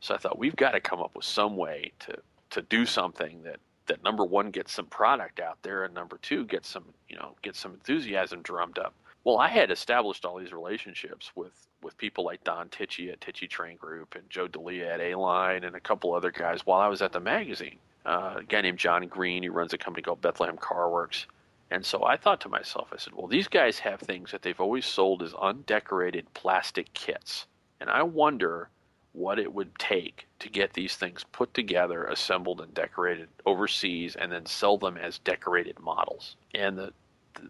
So 0.00 0.14
I 0.14 0.18
thought 0.18 0.38
we've 0.38 0.56
got 0.56 0.72
to 0.72 0.80
come 0.80 1.00
up 1.00 1.14
with 1.14 1.24
some 1.24 1.56
way 1.56 1.92
to 2.00 2.16
to 2.50 2.62
do 2.62 2.84
something 2.84 3.42
that 3.44 3.60
that 3.86 4.02
number 4.02 4.24
one 4.24 4.50
gets 4.50 4.72
some 4.72 4.86
product 4.86 5.40
out 5.40 5.58
there, 5.62 5.84
and 5.84 5.94
number 5.94 6.18
two 6.22 6.44
gets 6.46 6.68
some 6.68 6.84
you 7.08 7.16
know 7.16 7.34
get 7.42 7.56
some 7.56 7.72
enthusiasm 7.72 8.42
drummed 8.42 8.78
up. 8.78 8.94
Well, 9.24 9.38
I 9.38 9.48
had 9.48 9.70
established 9.70 10.24
all 10.24 10.38
these 10.38 10.52
relationships 10.52 11.32
with 11.34 11.66
with 11.82 11.96
people 11.98 12.24
like 12.24 12.44
Don 12.44 12.68
Tichy 12.68 13.12
at 13.12 13.20
Tichy 13.20 13.48
Train 13.48 13.76
Group 13.76 14.14
and 14.14 14.28
Joe 14.30 14.48
Delia 14.48 14.94
at 14.94 15.00
A 15.00 15.14
Line 15.14 15.64
and 15.64 15.76
a 15.76 15.80
couple 15.80 16.14
other 16.14 16.30
guys 16.30 16.66
while 16.66 16.80
I 16.80 16.88
was 16.88 17.02
at 17.02 17.12
the 17.12 17.20
magazine. 17.20 17.78
Uh, 18.06 18.36
a 18.38 18.42
guy 18.42 18.62
named 18.62 18.78
John 18.78 19.06
Green 19.08 19.42
who 19.42 19.52
runs 19.52 19.72
a 19.72 19.78
company 19.78 20.02
called 20.02 20.20
Bethlehem 20.22 20.56
Car 20.56 20.90
Works. 20.90 21.26
And 21.70 21.84
so 21.84 22.04
I 22.04 22.16
thought 22.16 22.40
to 22.42 22.48
myself, 22.48 22.88
I 22.92 22.96
said, 22.96 23.12
well, 23.14 23.28
these 23.28 23.46
guys 23.46 23.78
have 23.78 24.00
things 24.00 24.32
that 24.32 24.42
they've 24.42 24.60
always 24.60 24.86
sold 24.86 25.22
as 25.22 25.34
undecorated 25.40 26.32
plastic 26.34 26.92
kits. 26.94 27.46
And 27.80 27.90
I 27.90 28.02
wonder 28.02 28.68
what 29.12 29.38
it 29.38 29.52
would 29.52 29.76
take 29.78 30.26
to 30.38 30.48
get 30.48 30.72
these 30.72 30.96
things 30.96 31.24
put 31.32 31.52
together, 31.52 32.04
assembled, 32.04 32.60
and 32.60 32.72
decorated 32.74 33.28
overseas, 33.44 34.16
and 34.16 34.30
then 34.30 34.46
sell 34.46 34.78
them 34.78 34.96
as 34.96 35.18
decorated 35.18 35.78
models. 35.80 36.36
And 36.54 36.78
the, 36.78 36.92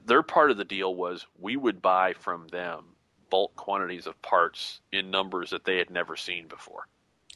their 0.07 0.23
part 0.23 0.51
of 0.51 0.57
the 0.57 0.65
deal 0.65 0.95
was 0.95 1.27
we 1.39 1.57
would 1.57 1.83
buy 1.83 2.15
from 2.15 2.49
them 2.49 2.85
bulk 3.29 3.55
quantities 3.57 4.07
of 4.07 4.21
parts 4.23 4.81
in 4.93 5.11
numbers 5.11 5.51
that 5.51 5.65
they 5.65 5.77
had 5.77 5.91
never 5.91 6.17
seen 6.17 6.49
before. 6.49 6.87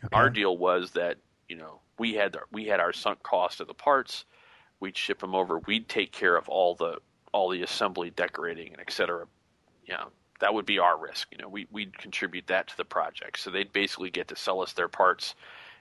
Okay. 0.04 0.14
Our 0.14 0.28
deal 0.28 0.56
was 0.56 0.90
that 0.92 1.16
you 1.48 1.56
know 1.56 1.80
we 1.98 2.14
had 2.14 2.36
our, 2.36 2.46
we 2.52 2.64
had 2.64 2.80
our 2.80 2.92
sunk 2.92 3.22
cost 3.22 3.60
of 3.60 3.68
the 3.68 3.74
parts. 3.74 4.24
We'd 4.80 4.96
ship 4.96 5.20
them 5.20 5.34
over. 5.34 5.60
We'd 5.60 5.88
take 5.88 6.12
care 6.12 6.36
of 6.36 6.48
all 6.48 6.74
the 6.74 6.98
all 7.32 7.48
the 7.48 7.62
assembly, 7.62 8.10
decorating, 8.10 8.72
and 8.72 8.80
et 8.80 8.92
cetera. 8.92 9.26
You 9.86 9.94
know, 9.94 10.08
that 10.40 10.54
would 10.54 10.66
be 10.66 10.78
our 10.78 10.98
risk. 10.98 11.28
You 11.32 11.38
know, 11.38 11.48
we 11.48 11.66
we'd 11.70 11.96
contribute 11.96 12.46
that 12.48 12.68
to 12.68 12.76
the 12.76 12.84
project. 12.84 13.38
So 13.38 13.50
they'd 13.50 13.72
basically 13.72 14.10
get 14.10 14.28
to 14.28 14.36
sell 14.36 14.60
us 14.60 14.72
their 14.72 14.88
parts, 14.88 15.34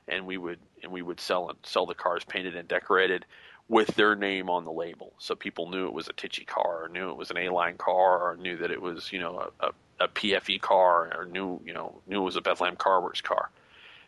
and 0.08 0.26
we 0.26 0.38
would 0.38 0.60
and 0.82 0.92
we 0.92 1.02
would 1.02 1.20
sell 1.20 1.50
and 1.50 1.58
sell 1.64 1.86
the 1.86 1.96
cars 1.96 2.24
painted 2.24 2.56
and 2.56 2.68
decorated 2.68 3.26
with 3.68 3.96
their 3.96 4.16
name 4.16 4.50
on 4.50 4.66
the 4.66 4.72
label, 4.72 5.14
so 5.18 5.36
people 5.36 5.70
knew 5.70 5.88
it 5.88 5.94
was 5.94 6.08
a 6.08 6.14
Tichy 6.14 6.46
car, 6.46 6.84
or 6.84 6.90
knew 6.90 7.10
it 7.10 7.18
was 7.18 7.32
an 7.32 7.38
A-line 7.38 7.78
car, 7.78 8.22
or 8.22 8.36
knew 8.38 8.58
that 8.58 8.72
it 8.72 8.82
was 8.82 9.12
you 9.12 9.20
know 9.20 9.50
a, 9.62 9.68
a, 9.68 10.06
a 10.06 10.08
PFE 10.08 10.62
car, 10.62 11.12
or 11.18 11.26
knew 11.26 11.62
you 11.66 11.74
know 11.74 12.02
knew 12.08 12.22
it 12.22 12.26
was 12.26 12.36
a 12.36 12.42
Bethlehem 12.42 12.76
Car 12.76 13.02
Works 13.02 13.22
car. 13.22 13.50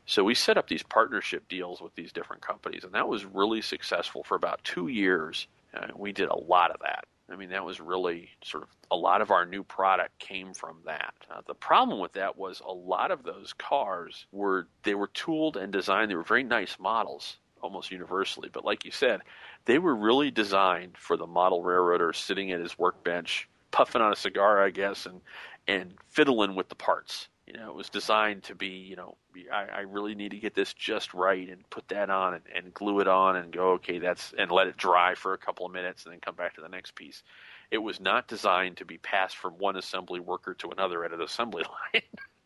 So 0.05 0.23
we 0.23 0.35
set 0.35 0.57
up 0.57 0.67
these 0.67 0.83
partnership 0.83 1.47
deals 1.49 1.81
with 1.81 1.95
these 1.95 2.11
different 2.11 2.41
companies, 2.41 2.83
and 2.83 2.93
that 2.93 3.07
was 3.07 3.25
really 3.25 3.61
successful 3.61 4.23
for 4.23 4.35
about 4.35 4.63
two 4.63 4.87
years. 4.87 5.47
Uh, 5.73 5.87
we 5.95 6.11
did 6.11 6.29
a 6.29 6.37
lot 6.37 6.71
of 6.71 6.79
that. 6.81 7.05
I 7.30 7.36
mean, 7.36 7.49
that 7.49 7.65
was 7.65 7.80
really 7.82 8.30
sort 8.43 8.63
of 8.63 8.69
a 8.91 8.95
lot 8.95 9.21
of 9.21 9.32
our 9.32 9.45
new 9.45 9.63
product 9.63 10.19
came 10.19 10.53
from 10.53 10.78
that. 10.86 11.13
Uh, 11.30 11.41
the 11.47 11.55
problem 11.55 11.99
with 11.99 12.13
that 12.13 12.38
was 12.38 12.61
a 12.65 12.71
lot 12.71 13.09
of 13.11 13.23
those 13.23 13.53
cars 13.53 14.28
were 14.32 14.67
they 14.84 14.93
were 14.95 15.07
tooled 15.07 15.57
and 15.57 15.73
designed. 15.73 16.11
They 16.11 16.15
were 16.15 16.23
very 16.23 16.43
nice 16.43 16.78
models, 16.80 17.38
almost 17.61 17.91
universally. 17.91 18.49
But 18.51 18.63
like 18.65 18.86
you 18.86 18.91
said, 18.91 19.21
they 19.65 19.80
were 19.80 19.95
really 19.95 20.30
designed 20.30 20.97
for 20.97 21.17
the 21.17 21.26
model 21.26 21.63
railroader 21.63 22.13
sitting 22.13 22.51
at 22.51 22.59
his 22.59 22.78
workbench, 22.78 23.49
puffing 23.71 24.01
on 24.01 24.13
a 24.13 24.15
cigar, 24.15 24.63
I 24.63 24.69
guess, 24.69 25.05
and 25.07 25.21
and 25.67 25.95
fiddling 26.09 26.55
with 26.55 26.69
the 26.69 26.76
parts. 26.76 27.28
You 27.47 27.53
know, 27.53 27.69
it 27.69 27.75
was 27.75 27.89
designed 27.89 28.43
to 28.43 28.55
be, 28.55 28.69
you 28.69 28.95
know, 28.95 29.17
I, 29.53 29.65
I 29.65 29.79
really 29.81 30.15
need 30.15 30.31
to 30.31 30.39
get 30.39 30.55
this 30.55 30.73
just 30.73 31.13
right 31.13 31.47
and 31.47 31.69
put 31.69 31.87
that 31.89 32.09
on 32.09 32.33
and, 32.33 32.43
and 32.55 32.73
glue 32.73 33.01
it 33.01 33.07
on 33.07 33.35
and 33.35 33.51
go, 33.53 33.73
okay, 33.73 33.99
that's, 33.99 34.33
and 34.37 34.49
let 34.49 34.67
it 34.67 34.77
dry 34.77 35.13
for 35.13 35.33
a 35.33 35.37
couple 35.37 35.65
of 35.65 35.71
minutes 35.71 36.05
and 36.05 36.13
then 36.13 36.19
come 36.21 36.35
back 36.35 36.55
to 36.55 36.61
the 36.61 36.69
next 36.69 36.95
piece. 36.95 37.21
It 37.69 37.77
was 37.77 37.99
not 37.99 38.27
designed 38.27 38.77
to 38.77 38.85
be 38.85 38.97
passed 38.97 39.37
from 39.37 39.53
one 39.53 39.75
assembly 39.75 40.19
worker 40.19 40.55
to 40.55 40.69
another 40.69 41.05
at 41.05 41.13
an 41.13 41.21
assembly 41.21 41.63
line. 41.93 42.01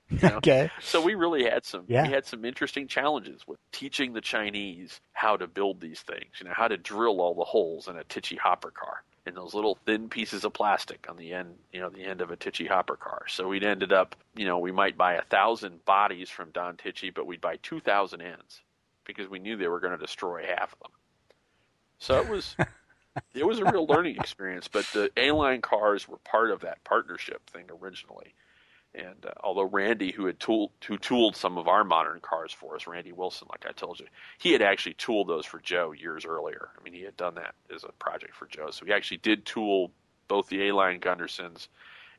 You 0.21 0.27
know? 0.27 0.37
Okay. 0.37 0.71
So 0.81 1.01
we 1.01 1.13
really 1.13 1.43
had 1.43 1.65
some 1.65 1.85
yeah. 1.87 2.07
we 2.07 2.09
had 2.11 2.25
some 2.25 2.43
interesting 2.43 2.87
challenges 2.87 3.45
with 3.47 3.59
teaching 3.71 4.13
the 4.13 4.21
Chinese 4.21 4.99
how 5.13 5.37
to 5.37 5.45
build 5.45 5.81
these 5.81 6.01
things, 6.01 6.31
you 6.39 6.47
know, 6.47 6.53
how 6.55 6.67
to 6.67 6.77
drill 6.77 7.21
all 7.21 7.35
the 7.35 7.43
holes 7.43 7.87
in 7.87 7.95
a 7.95 8.03
Tichy 8.03 8.37
hopper 8.37 8.71
car 8.71 9.03
and 9.27 9.37
those 9.37 9.53
little 9.53 9.77
thin 9.85 10.09
pieces 10.09 10.43
of 10.43 10.53
plastic 10.53 11.05
on 11.07 11.15
the 11.15 11.33
end, 11.33 11.55
you 11.71 11.79
know, 11.79 11.89
the 11.89 12.03
end 12.03 12.21
of 12.21 12.31
a 12.31 12.37
Tichy 12.37 12.67
hopper 12.67 12.95
car. 12.95 13.25
So 13.27 13.47
we'd 13.47 13.63
ended 13.63 13.93
up, 13.93 14.15
you 14.35 14.45
know, 14.45 14.57
we 14.57 14.71
might 14.71 14.97
buy 14.97 15.13
a 15.13 15.21
thousand 15.23 15.85
bodies 15.85 16.29
from 16.29 16.49
Don 16.51 16.75
Tichy, 16.75 17.13
but 17.13 17.27
we'd 17.27 17.41
buy 17.41 17.57
two 17.61 17.79
thousand 17.79 18.21
ends 18.21 18.61
because 19.05 19.29
we 19.29 19.39
knew 19.39 19.57
they 19.57 19.67
were 19.67 19.79
going 19.79 19.97
to 19.97 20.03
destroy 20.03 20.45
half 20.45 20.73
of 20.73 20.79
them. 20.79 20.91
So 21.99 22.19
it 22.19 22.27
was 22.27 22.55
it 23.33 23.45
was 23.45 23.59
a 23.59 23.65
real 23.65 23.85
learning 23.85 24.17
experience. 24.17 24.67
But 24.67 24.85
the 24.93 25.11
A 25.17 25.31
line 25.31 25.61
cars 25.61 26.07
were 26.07 26.17
part 26.17 26.51
of 26.51 26.61
that 26.61 26.83
partnership 26.83 27.47
thing 27.49 27.65
originally. 27.81 28.33
And 28.95 29.25
uh, 29.25 29.31
although 29.43 29.63
Randy, 29.63 30.11
who 30.11 30.25
had 30.25 30.39
tooled, 30.39 30.71
who 30.85 30.97
tooled 30.97 31.35
some 31.35 31.57
of 31.57 31.67
our 31.67 31.83
modern 31.83 32.19
cars 32.21 32.51
for 32.51 32.75
us, 32.75 32.87
Randy 32.87 33.11
Wilson, 33.11 33.47
like 33.51 33.65
I 33.67 33.71
told 33.71 33.99
you, 33.99 34.07
he 34.39 34.51
had 34.51 34.61
actually 34.61 34.95
tooled 34.95 35.27
those 35.27 35.45
for 35.45 35.59
Joe 35.59 35.91
years 35.91 36.25
earlier. 36.25 36.69
I 36.77 36.83
mean, 36.83 36.93
he 36.93 37.03
had 37.03 37.15
done 37.15 37.35
that 37.35 37.53
as 37.73 37.83
a 37.83 37.91
project 37.93 38.35
for 38.35 38.47
Joe. 38.47 38.71
So 38.71 38.85
he 38.85 38.93
actually 38.93 39.17
did 39.17 39.45
tool 39.45 39.91
both 40.27 40.47
the 40.47 40.67
A-line 40.67 40.99
Gundersons 40.99 41.67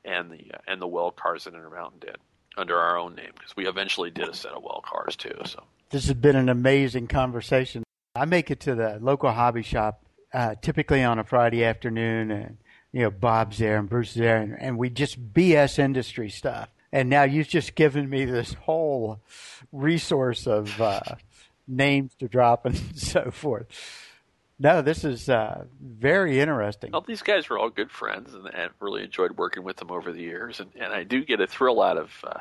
and 0.04 0.30
the 0.30 0.52
uh, 0.54 0.58
and 0.66 0.80
the 0.80 0.86
well 0.86 1.10
cars 1.10 1.44
that 1.44 1.54
Intermountain 1.54 2.00
did 2.00 2.16
under 2.56 2.78
our 2.78 2.98
own 2.98 3.14
name 3.14 3.30
because 3.34 3.56
we 3.56 3.66
eventually 3.66 4.10
did 4.10 4.28
a 4.28 4.34
set 4.34 4.52
of 4.52 4.62
well 4.62 4.82
cars 4.84 5.16
too. 5.16 5.34
So 5.44 5.64
this 5.90 6.06
has 6.06 6.14
been 6.14 6.36
an 6.36 6.48
amazing 6.48 7.08
conversation. 7.08 7.82
I 8.14 8.24
make 8.24 8.50
it 8.50 8.60
to 8.60 8.74
the 8.74 8.98
local 9.00 9.30
hobby 9.30 9.62
shop 9.62 10.04
uh, 10.32 10.54
typically 10.60 11.02
on 11.02 11.18
a 11.18 11.24
Friday 11.24 11.64
afternoon 11.64 12.30
and 12.30 12.58
you 12.93 13.03
know, 13.03 13.11
Bob's 13.11 13.59
there 13.59 13.78
and 13.78 13.88
Bruce's 13.88 14.14
there, 14.14 14.38
and, 14.38 14.57
and 14.61 14.78
we 14.78 14.91
just 14.91 15.32
BS 15.32 15.78
industry 15.78 16.28
stuff. 16.28 16.68
And 16.93 17.09
now 17.09 17.22
you've 17.22 17.49
just 17.49 17.76
given 17.76 18.11
me 18.11 18.24
this 18.24 18.55
whole 18.55 19.20
resource 19.70 20.47
of 20.47 20.80
uh, 20.80 21.01
names 21.68 22.14
to 22.16 22.28
drop 22.28 22.66
and 22.66 22.76
so 22.97 23.30
forth. 23.30 23.66
No, 24.59 24.82
this 24.82 25.05
is 25.05 25.30
uh, 25.30 25.64
very 25.80 26.38
interesting. 26.38 26.91
Well, 26.93 27.05
these 27.07 27.22
guys 27.22 27.49
were 27.49 27.59
all 27.59 27.70
good 27.70 27.91
friends, 27.91 28.34
and, 28.34 28.47
and 28.53 28.70
really 28.78 29.03
enjoyed 29.05 29.38
working 29.38 29.62
with 29.64 29.76
them 29.76 29.91
over 29.91 30.12
the 30.12 30.20
years. 30.20 30.61
And, 30.61 30.70
and 30.78 30.93
I 30.93 31.05
do 31.05 31.24
get 31.24 31.41
a 31.41 31.47
thrill 31.47 31.80
out 31.80 31.97
of, 31.97 32.11
uh, 32.24 32.41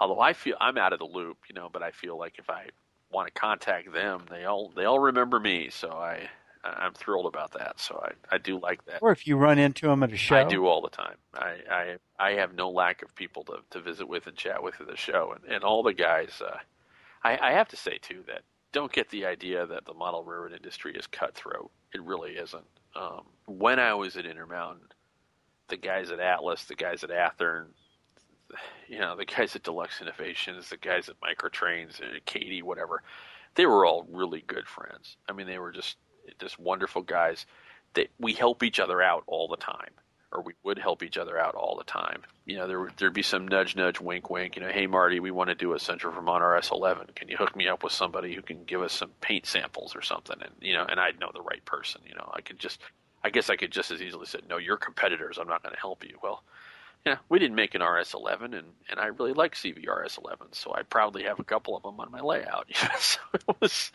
although 0.00 0.20
I 0.20 0.32
feel 0.32 0.56
I'm 0.60 0.78
out 0.78 0.94
of 0.94 0.98
the 0.98 1.04
loop, 1.04 1.36
you 1.48 1.54
know, 1.54 1.68
but 1.70 1.82
I 1.82 1.90
feel 1.90 2.18
like 2.18 2.38
if 2.38 2.48
I 2.48 2.68
want 3.10 3.26
to 3.32 3.38
contact 3.38 3.92
them, 3.92 4.24
they 4.30 4.44
all 4.44 4.72
they 4.74 4.86
all 4.86 4.98
remember 4.98 5.38
me. 5.38 5.68
So 5.70 5.90
I 5.90 6.30
I'm 6.64 6.94
thrilled 6.94 7.26
about 7.26 7.52
that. 7.52 7.80
So 7.80 8.00
I, 8.04 8.34
I 8.34 8.38
do 8.38 8.60
like 8.60 8.84
that. 8.86 9.02
Or 9.02 9.10
if 9.10 9.26
you 9.26 9.36
run 9.36 9.58
into 9.58 9.88
them 9.88 10.02
at 10.02 10.12
a 10.12 10.16
show, 10.16 10.36
I 10.36 10.44
do 10.44 10.66
all 10.66 10.80
the 10.80 10.88
time. 10.88 11.16
I 11.34 11.56
I, 11.70 11.96
I 12.18 12.30
have 12.32 12.54
no 12.54 12.70
lack 12.70 13.02
of 13.02 13.14
people 13.14 13.44
to, 13.44 13.58
to 13.70 13.80
visit 13.80 14.08
with 14.08 14.26
and 14.26 14.36
chat 14.36 14.62
with 14.62 14.80
at 14.80 14.86
the 14.86 14.96
show, 14.96 15.34
and, 15.34 15.52
and 15.52 15.64
all 15.64 15.82
the 15.82 15.94
guys. 15.94 16.40
Uh, 16.40 16.58
I, 17.24 17.38
I 17.40 17.52
have 17.52 17.68
to 17.68 17.76
say 17.76 17.98
too 17.98 18.22
that 18.26 18.42
don't 18.72 18.92
get 18.92 19.10
the 19.10 19.26
idea 19.26 19.66
that 19.66 19.84
the 19.84 19.94
model 19.94 20.24
railroad 20.24 20.52
industry 20.52 20.94
is 20.94 21.06
cutthroat. 21.06 21.70
It 21.92 22.02
really 22.02 22.32
isn't. 22.32 22.64
Um, 22.94 23.24
when 23.46 23.78
I 23.78 23.94
was 23.94 24.16
at 24.16 24.26
Intermountain, 24.26 24.88
the 25.68 25.76
guys 25.76 26.10
at 26.10 26.20
Atlas, 26.20 26.64
the 26.64 26.74
guys 26.74 27.04
at 27.04 27.10
Athearn, 27.10 27.66
you 28.88 28.98
know, 28.98 29.16
the 29.16 29.24
guys 29.24 29.56
at 29.56 29.62
Deluxe 29.62 30.00
Innovations, 30.00 30.68
the 30.68 30.76
guys 30.76 31.08
at 31.08 31.16
Micro-Trains, 31.22 32.00
and 32.00 32.24
Kadee, 32.26 32.62
whatever, 32.62 33.02
they 33.54 33.66
were 33.66 33.86
all 33.86 34.06
really 34.10 34.44
good 34.46 34.66
friends. 34.66 35.16
I 35.28 35.32
mean, 35.32 35.46
they 35.46 35.58
were 35.58 35.72
just 35.72 35.96
just 36.38 36.58
wonderful 36.58 37.02
guys 37.02 37.46
that 37.94 38.08
we 38.18 38.32
help 38.32 38.62
each 38.62 38.80
other 38.80 39.02
out 39.02 39.24
all 39.26 39.48
the 39.48 39.56
time 39.56 39.90
or 40.32 40.42
we 40.42 40.54
would 40.62 40.78
help 40.78 41.02
each 41.02 41.18
other 41.18 41.38
out 41.38 41.54
all 41.54 41.76
the 41.76 41.84
time. 41.84 42.22
You 42.46 42.56
know, 42.56 42.66
there 42.66 42.88
there'd 42.96 43.12
be 43.12 43.22
some 43.22 43.46
nudge, 43.46 43.76
nudge, 43.76 44.00
wink, 44.00 44.30
wink. 44.30 44.56
You 44.56 44.62
know, 44.62 44.70
hey 44.70 44.86
Marty, 44.86 45.20
we 45.20 45.30
want 45.30 45.50
to 45.50 45.54
do 45.54 45.74
a 45.74 45.78
Central 45.78 46.12
Vermont 46.12 46.42
RS11. 46.42 47.14
Can 47.14 47.28
you 47.28 47.36
hook 47.36 47.54
me 47.54 47.68
up 47.68 47.84
with 47.84 47.92
somebody 47.92 48.34
who 48.34 48.42
can 48.42 48.64
give 48.64 48.82
us 48.82 48.92
some 48.92 49.10
paint 49.20 49.46
samples 49.46 49.94
or 49.94 50.02
something? 50.02 50.36
And 50.40 50.52
you 50.60 50.74
know, 50.74 50.86
and 50.88 50.98
I'd 50.98 51.20
know 51.20 51.30
the 51.32 51.42
right 51.42 51.64
person. 51.64 52.00
You 52.08 52.14
know, 52.14 52.30
I 52.34 52.40
could 52.40 52.58
just, 52.58 52.80
I 53.22 53.30
guess 53.30 53.50
I 53.50 53.56
could 53.56 53.70
just 53.70 53.90
as 53.90 54.00
easily 54.00 54.26
say, 54.26 54.40
no, 54.48 54.56
you're 54.56 54.78
competitors. 54.78 55.38
I'm 55.38 55.48
not 55.48 55.62
going 55.62 55.74
to 55.74 55.80
help 55.80 56.04
you. 56.04 56.16
Well, 56.22 56.42
yeah, 57.04 57.18
we 57.28 57.38
didn't 57.38 57.56
make 57.56 57.74
an 57.74 57.80
RS11, 57.82 58.56
and 58.58 58.72
and 58.88 58.98
I 58.98 59.06
really 59.06 59.34
like 59.34 59.54
CV 59.54 59.86
RS11, 59.86 60.54
so 60.54 60.72
I 60.74 60.82
proudly 60.82 61.24
have 61.24 61.40
a 61.40 61.44
couple 61.44 61.76
of 61.76 61.82
them 61.82 62.00
on 62.00 62.10
my 62.10 62.20
layout. 62.20 62.66
You 62.80 62.88
know, 62.88 62.94
so 62.98 63.20
it 63.34 63.56
was 63.60 63.92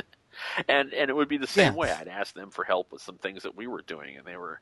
and 0.68 0.94
and 0.94 1.10
it 1.10 1.16
would 1.16 1.28
be 1.28 1.38
the 1.38 1.48
same 1.48 1.76
way. 1.76 1.92
I'd 1.92 2.08
ask 2.08 2.34
them 2.34 2.52
for 2.52 2.64
help 2.64 2.92
with 2.92 3.02
some 3.02 3.18
things 3.18 3.44
that 3.44 3.56
we 3.56 3.68
were 3.68 3.82
doing, 3.82 4.18
and 4.18 4.26
they 4.26 4.38
were 4.38 4.62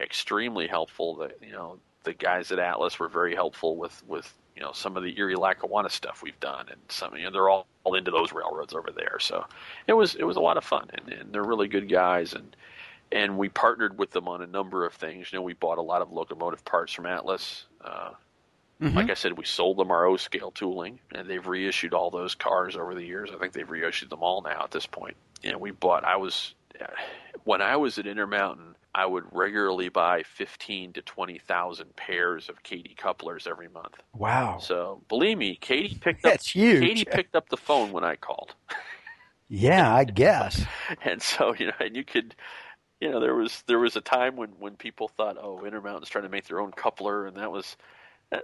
extremely 0.00 0.66
helpful. 0.66 1.16
That 1.16 1.38
you 1.42 1.52
know, 1.52 1.78
the 2.04 2.14
guys 2.14 2.52
at 2.52 2.58
Atlas 2.58 2.98
were 2.98 3.08
very 3.08 3.34
helpful 3.34 3.76
with 3.76 4.02
with 4.06 4.32
you 4.54 4.62
know 4.62 4.72
some 4.72 4.96
of 4.96 5.02
the 5.02 5.18
Erie 5.18 5.36
Lackawanna 5.36 5.90
stuff 5.90 6.22
we've 6.22 6.40
done, 6.40 6.66
and 6.70 6.80
some 6.88 7.16
you 7.16 7.24
know 7.24 7.30
they're 7.30 7.48
all, 7.48 7.66
all 7.84 7.94
into 7.94 8.10
those 8.10 8.32
railroads 8.32 8.74
over 8.74 8.90
there. 8.90 9.18
So 9.20 9.44
it 9.86 9.92
was 9.92 10.14
it 10.14 10.24
was 10.24 10.36
a 10.36 10.40
lot 10.40 10.56
of 10.56 10.64
fun, 10.64 10.88
and, 10.92 11.12
and 11.12 11.32
they're 11.32 11.44
really 11.44 11.68
good 11.68 11.88
guys, 11.88 12.32
and 12.32 12.56
and 13.12 13.38
we 13.38 13.48
partnered 13.48 13.98
with 13.98 14.10
them 14.10 14.28
on 14.28 14.42
a 14.42 14.46
number 14.46 14.84
of 14.84 14.94
things. 14.94 15.32
You 15.32 15.38
know, 15.38 15.42
we 15.42 15.54
bought 15.54 15.78
a 15.78 15.82
lot 15.82 16.02
of 16.02 16.12
locomotive 16.12 16.64
parts 16.64 16.92
from 16.92 17.06
Atlas. 17.06 17.66
Uh, 17.80 18.10
Mm-hmm. 18.80 18.96
Like 18.96 19.10
I 19.10 19.14
said, 19.14 19.38
we 19.38 19.44
sold 19.44 19.78
them 19.78 19.90
our 19.90 20.04
O 20.04 20.16
scale 20.16 20.50
tooling, 20.50 21.00
and 21.14 21.28
they've 21.28 21.46
reissued 21.46 21.94
all 21.94 22.10
those 22.10 22.34
cars 22.34 22.76
over 22.76 22.94
the 22.94 23.04
years. 23.04 23.30
I 23.34 23.38
think 23.38 23.54
they've 23.54 23.68
reissued 23.68 24.10
them 24.10 24.22
all 24.22 24.42
now 24.42 24.64
at 24.64 24.70
this 24.70 24.86
point. 24.86 25.16
Know, 25.44 25.58
we 25.58 25.70
bought. 25.70 26.04
I 26.04 26.16
was 26.16 26.54
when 27.44 27.62
I 27.62 27.76
was 27.76 27.98
at 27.98 28.06
Intermountain, 28.06 28.74
I 28.94 29.06
would 29.06 29.24
regularly 29.32 29.88
buy 29.88 30.24
fifteen 30.24 30.92
to 30.92 31.02
twenty 31.02 31.38
thousand 31.38 31.96
pairs 31.96 32.50
of 32.50 32.62
Kadee 32.62 32.96
couplers 32.96 33.46
every 33.46 33.68
month. 33.68 33.94
Wow! 34.14 34.58
So 34.60 35.02
believe 35.08 35.38
me, 35.38 35.56
Kadee 35.56 35.98
picked 35.98 36.24
up. 36.26 36.32
That's 36.32 36.50
huge. 36.50 36.82
Kadee 36.82 37.04
picked 37.04 37.34
up 37.34 37.48
the 37.48 37.56
phone 37.56 37.92
when 37.92 38.04
I 38.04 38.16
called. 38.16 38.54
yeah, 39.48 39.94
I 39.94 40.04
guess. 40.04 40.64
and 41.02 41.22
so 41.22 41.54
you 41.54 41.66
know, 41.66 41.72
and 41.80 41.96
you 41.96 42.04
could 42.04 42.34
you 43.00 43.10
know 43.10 43.20
there 43.20 43.34
was 43.34 43.62
there 43.66 43.78
was 43.78 43.96
a 43.96 44.00
time 44.02 44.36
when 44.36 44.50
when 44.58 44.76
people 44.76 45.08
thought 45.08 45.36
oh 45.40 45.64
intermountain's 45.64 46.08
trying 46.08 46.24
to 46.24 46.30
make 46.30 46.46
their 46.46 46.60
own 46.60 46.72
coupler 46.72 47.26
and 47.26 47.36
that 47.36 47.52
was 47.52 47.76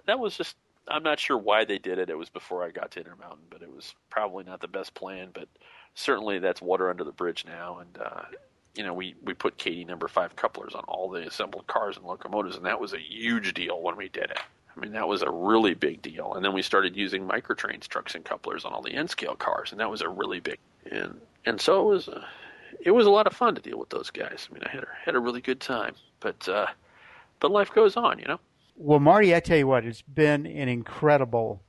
that 0.06 0.18
was 0.18 0.36
just 0.36 0.56
I'm 0.88 1.02
not 1.02 1.20
sure 1.20 1.38
why 1.38 1.64
they 1.64 1.78
did 1.78 1.98
it. 1.98 2.10
It 2.10 2.18
was 2.18 2.28
before 2.28 2.64
I 2.64 2.70
got 2.70 2.90
to 2.92 3.00
Intermountain, 3.00 3.46
but 3.50 3.62
it 3.62 3.74
was 3.74 3.94
probably 4.10 4.44
not 4.44 4.60
the 4.60 4.68
best 4.68 4.94
plan. 4.94 5.28
But 5.32 5.48
certainly 5.94 6.38
that's 6.38 6.60
water 6.60 6.90
under 6.90 7.04
the 7.04 7.12
bridge 7.12 7.44
now. 7.46 7.78
And 7.78 7.98
uh, 7.98 8.22
you 8.74 8.84
know, 8.84 8.94
we 8.94 9.14
we 9.22 9.34
put 9.34 9.58
Kadee 9.58 9.84
number 9.84 10.08
five 10.08 10.34
couplers 10.36 10.74
on 10.74 10.84
all 10.88 11.08
the 11.08 11.26
assembled 11.26 11.66
cars 11.66 11.96
and 11.96 12.06
locomotives, 12.06 12.56
and 12.56 12.66
that 12.66 12.80
was 12.80 12.92
a 12.92 12.98
huge 12.98 13.54
deal 13.54 13.80
when 13.80 13.96
we 13.96 14.08
did 14.08 14.24
it. 14.24 14.38
I 14.74 14.80
mean, 14.80 14.92
that 14.92 15.06
was 15.06 15.22
a 15.22 15.30
really 15.30 15.74
big 15.74 16.00
deal. 16.00 16.32
And 16.32 16.42
then 16.42 16.54
we 16.54 16.62
started 16.62 16.96
using 16.96 17.26
Micro-Trains 17.26 17.86
trucks 17.86 18.14
and 18.14 18.24
couplers 18.24 18.64
on 18.64 18.72
all 18.72 18.80
the 18.80 18.94
N 18.94 19.06
scale 19.06 19.34
cars, 19.34 19.70
and 19.70 19.80
that 19.80 19.90
was 19.90 20.00
a 20.00 20.08
really 20.08 20.40
big. 20.40 20.58
And 20.90 21.20
and 21.44 21.60
so 21.60 21.80
it 21.80 21.92
was. 21.92 22.08
Uh, 22.08 22.24
it 22.80 22.90
was 22.90 23.06
a 23.06 23.10
lot 23.10 23.26
of 23.26 23.32
fun 23.34 23.54
to 23.54 23.60
deal 23.60 23.78
with 23.78 23.90
those 23.90 24.10
guys. 24.10 24.48
I 24.50 24.54
mean, 24.54 24.62
I 24.64 24.70
had 24.70 24.82
a, 24.82 24.88
had 25.04 25.14
a 25.14 25.20
really 25.20 25.40
good 25.40 25.60
time, 25.60 25.94
but 26.20 26.48
uh, 26.48 26.66
but 27.38 27.52
life 27.52 27.72
goes 27.72 27.96
on, 27.96 28.18
you 28.18 28.24
know. 28.24 28.40
Well, 28.76 29.00
Marty, 29.00 29.34
I 29.34 29.40
tell 29.40 29.58
you 29.58 29.66
what, 29.66 29.84
it's 29.84 30.02
been 30.02 30.46
an 30.46 30.68
incredible 30.68 31.62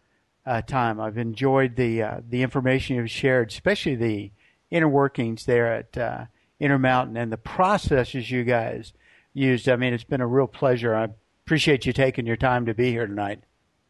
uh, 0.46 0.62
time. 0.62 1.00
I've 1.00 1.18
enjoyed 1.18 1.76
the 1.76 2.02
uh, 2.02 2.22
the 2.28 2.42
information 2.42 2.96
you've 2.96 3.12
shared, 3.12 3.52
especially 3.52 3.96
the 3.96 4.32
inner 4.72 4.90
workings 4.90 5.46
there 5.46 5.74
at 5.74 5.98
uh, 5.98 6.26
Intermountain 6.60 7.18
and 7.18 7.32
the 7.32 7.38
processes 7.38 8.32
you 8.32 8.44
guys 8.44 8.94
used. 9.34 9.70
I 9.70 9.76
mean, 9.76 9.94
it's 9.94 10.04
been 10.04 10.22
a 10.22 10.28
real 10.28 10.48
pleasure. 10.48 10.96
I 10.96 11.10
appreciate 11.46 11.86
you 11.86 11.94
taking 11.94 12.26
your 12.26 12.38
time 12.38 12.66
to 12.66 12.74
be 12.74 12.92
here 12.92 13.06
tonight. 13.06 13.44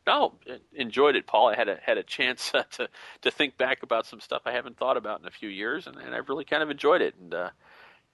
Oh, 0.05 0.33
enjoyed 0.73 1.15
it, 1.15 1.27
Paul. 1.27 1.47
I 1.47 1.55
had 1.55 1.69
a 1.69 1.77
had 1.81 1.97
a 1.97 2.03
chance 2.03 2.51
uh, 2.53 2.63
to 2.71 2.89
to 3.21 3.31
think 3.31 3.57
back 3.57 3.83
about 3.83 4.05
some 4.05 4.19
stuff 4.19 4.41
I 4.45 4.51
haven't 4.51 4.77
thought 4.77 4.97
about 4.97 5.21
in 5.21 5.27
a 5.27 5.31
few 5.31 5.49
years, 5.49 5.87
and, 5.87 5.97
and 5.97 6.13
I've 6.13 6.29
really 6.29 6.45
kind 6.45 6.61
of 6.61 6.69
enjoyed 6.69 7.01
it. 7.01 7.15
And 7.15 7.33
uh, 7.33 7.49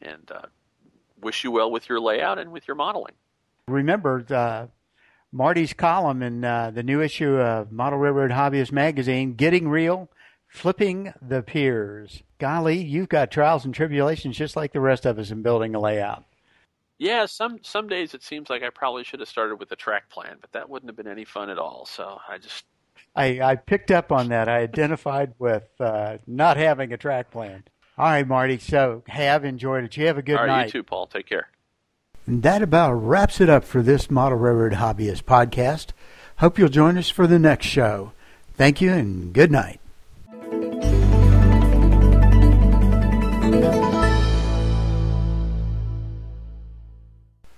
and 0.01 0.31
uh, 0.31 0.47
wish 1.21 1.43
you 1.43 1.51
well 1.51 1.71
with 1.71 1.89
your 1.89 1.99
layout 1.99 2.37
and 2.37 2.51
with 2.51 2.67
your 2.67 2.75
modeling. 2.75 3.13
Remember, 3.67 4.25
uh, 4.29 4.67
Marty's 5.31 5.73
column 5.73 6.23
in 6.23 6.43
uh, 6.43 6.71
the 6.71 6.83
new 6.83 7.01
issue 7.01 7.35
of 7.37 7.71
Model 7.71 7.99
Railroad 7.99 8.31
Hobbyist 8.31 8.71
magazine, 8.71 9.33
Getting 9.35 9.69
Real, 9.69 10.09
Flipping 10.47 11.13
the 11.21 11.43
piers. 11.43 12.23
Golly, 12.39 12.81
you've 12.81 13.09
got 13.09 13.29
trials 13.29 13.65
and 13.65 13.73
tribulations 13.73 14.35
just 14.35 14.55
like 14.55 14.73
the 14.73 14.79
rest 14.79 15.05
of 15.05 15.19
us 15.19 15.29
in 15.29 15.43
building 15.43 15.75
a 15.75 15.79
layout. 15.79 16.25
Yeah, 16.97 17.27
some 17.27 17.59
some 17.61 17.87
days 17.87 18.15
it 18.15 18.23
seems 18.23 18.49
like 18.49 18.63
I 18.63 18.71
probably 18.71 19.03
should 19.03 19.19
have 19.19 19.29
started 19.29 19.57
with 19.57 19.71
a 19.71 19.75
track 19.75 20.09
plan, 20.09 20.37
but 20.41 20.51
that 20.53 20.67
wouldn't 20.67 20.89
have 20.89 20.97
been 20.97 21.07
any 21.07 21.23
fun 21.23 21.49
at 21.49 21.59
all. 21.59 21.85
So 21.85 22.19
I 22.27 22.39
just 22.39 22.65
I, 23.15 23.39
I 23.41 23.55
picked 23.55 23.91
up 23.91 24.11
on 24.11 24.29
that. 24.29 24.49
I 24.49 24.59
identified 24.59 25.33
with 25.37 25.69
uh, 25.79 26.17
not 26.25 26.57
having 26.57 26.91
a 26.93 26.97
track 26.97 27.31
plan. 27.31 27.63
All 27.97 28.05
right, 28.05 28.27
Marty. 28.27 28.57
So 28.57 29.03
have 29.07 29.45
enjoyed 29.45 29.83
it. 29.83 29.95
You 29.97 30.07
have 30.07 30.17
a 30.17 30.21
good 30.21 30.37
all 30.37 30.45
right, 30.45 30.57
night. 30.57 30.65
You 30.65 30.71
too, 30.79 30.83
Paul. 30.83 31.07
Take 31.07 31.27
care. 31.27 31.47
And 32.25 32.43
that 32.43 32.61
about 32.61 32.93
wraps 32.93 33.41
it 33.41 33.49
up 33.49 33.63
for 33.63 33.81
this 33.81 34.11
Model 34.11 34.37
Railroad 34.37 34.73
Hobbyist 34.73 35.23
podcast. 35.23 35.87
Hope 36.37 36.57
you'll 36.59 36.69
join 36.69 36.97
us 36.97 37.09
for 37.09 37.27
the 37.27 37.39
next 37.39 37.65
show. 37.65 38.11
Thank 38.55 38.81
you 38.81 38.91
and 38.91 39.33
good 39.33 39.51
night. 39.51 39.79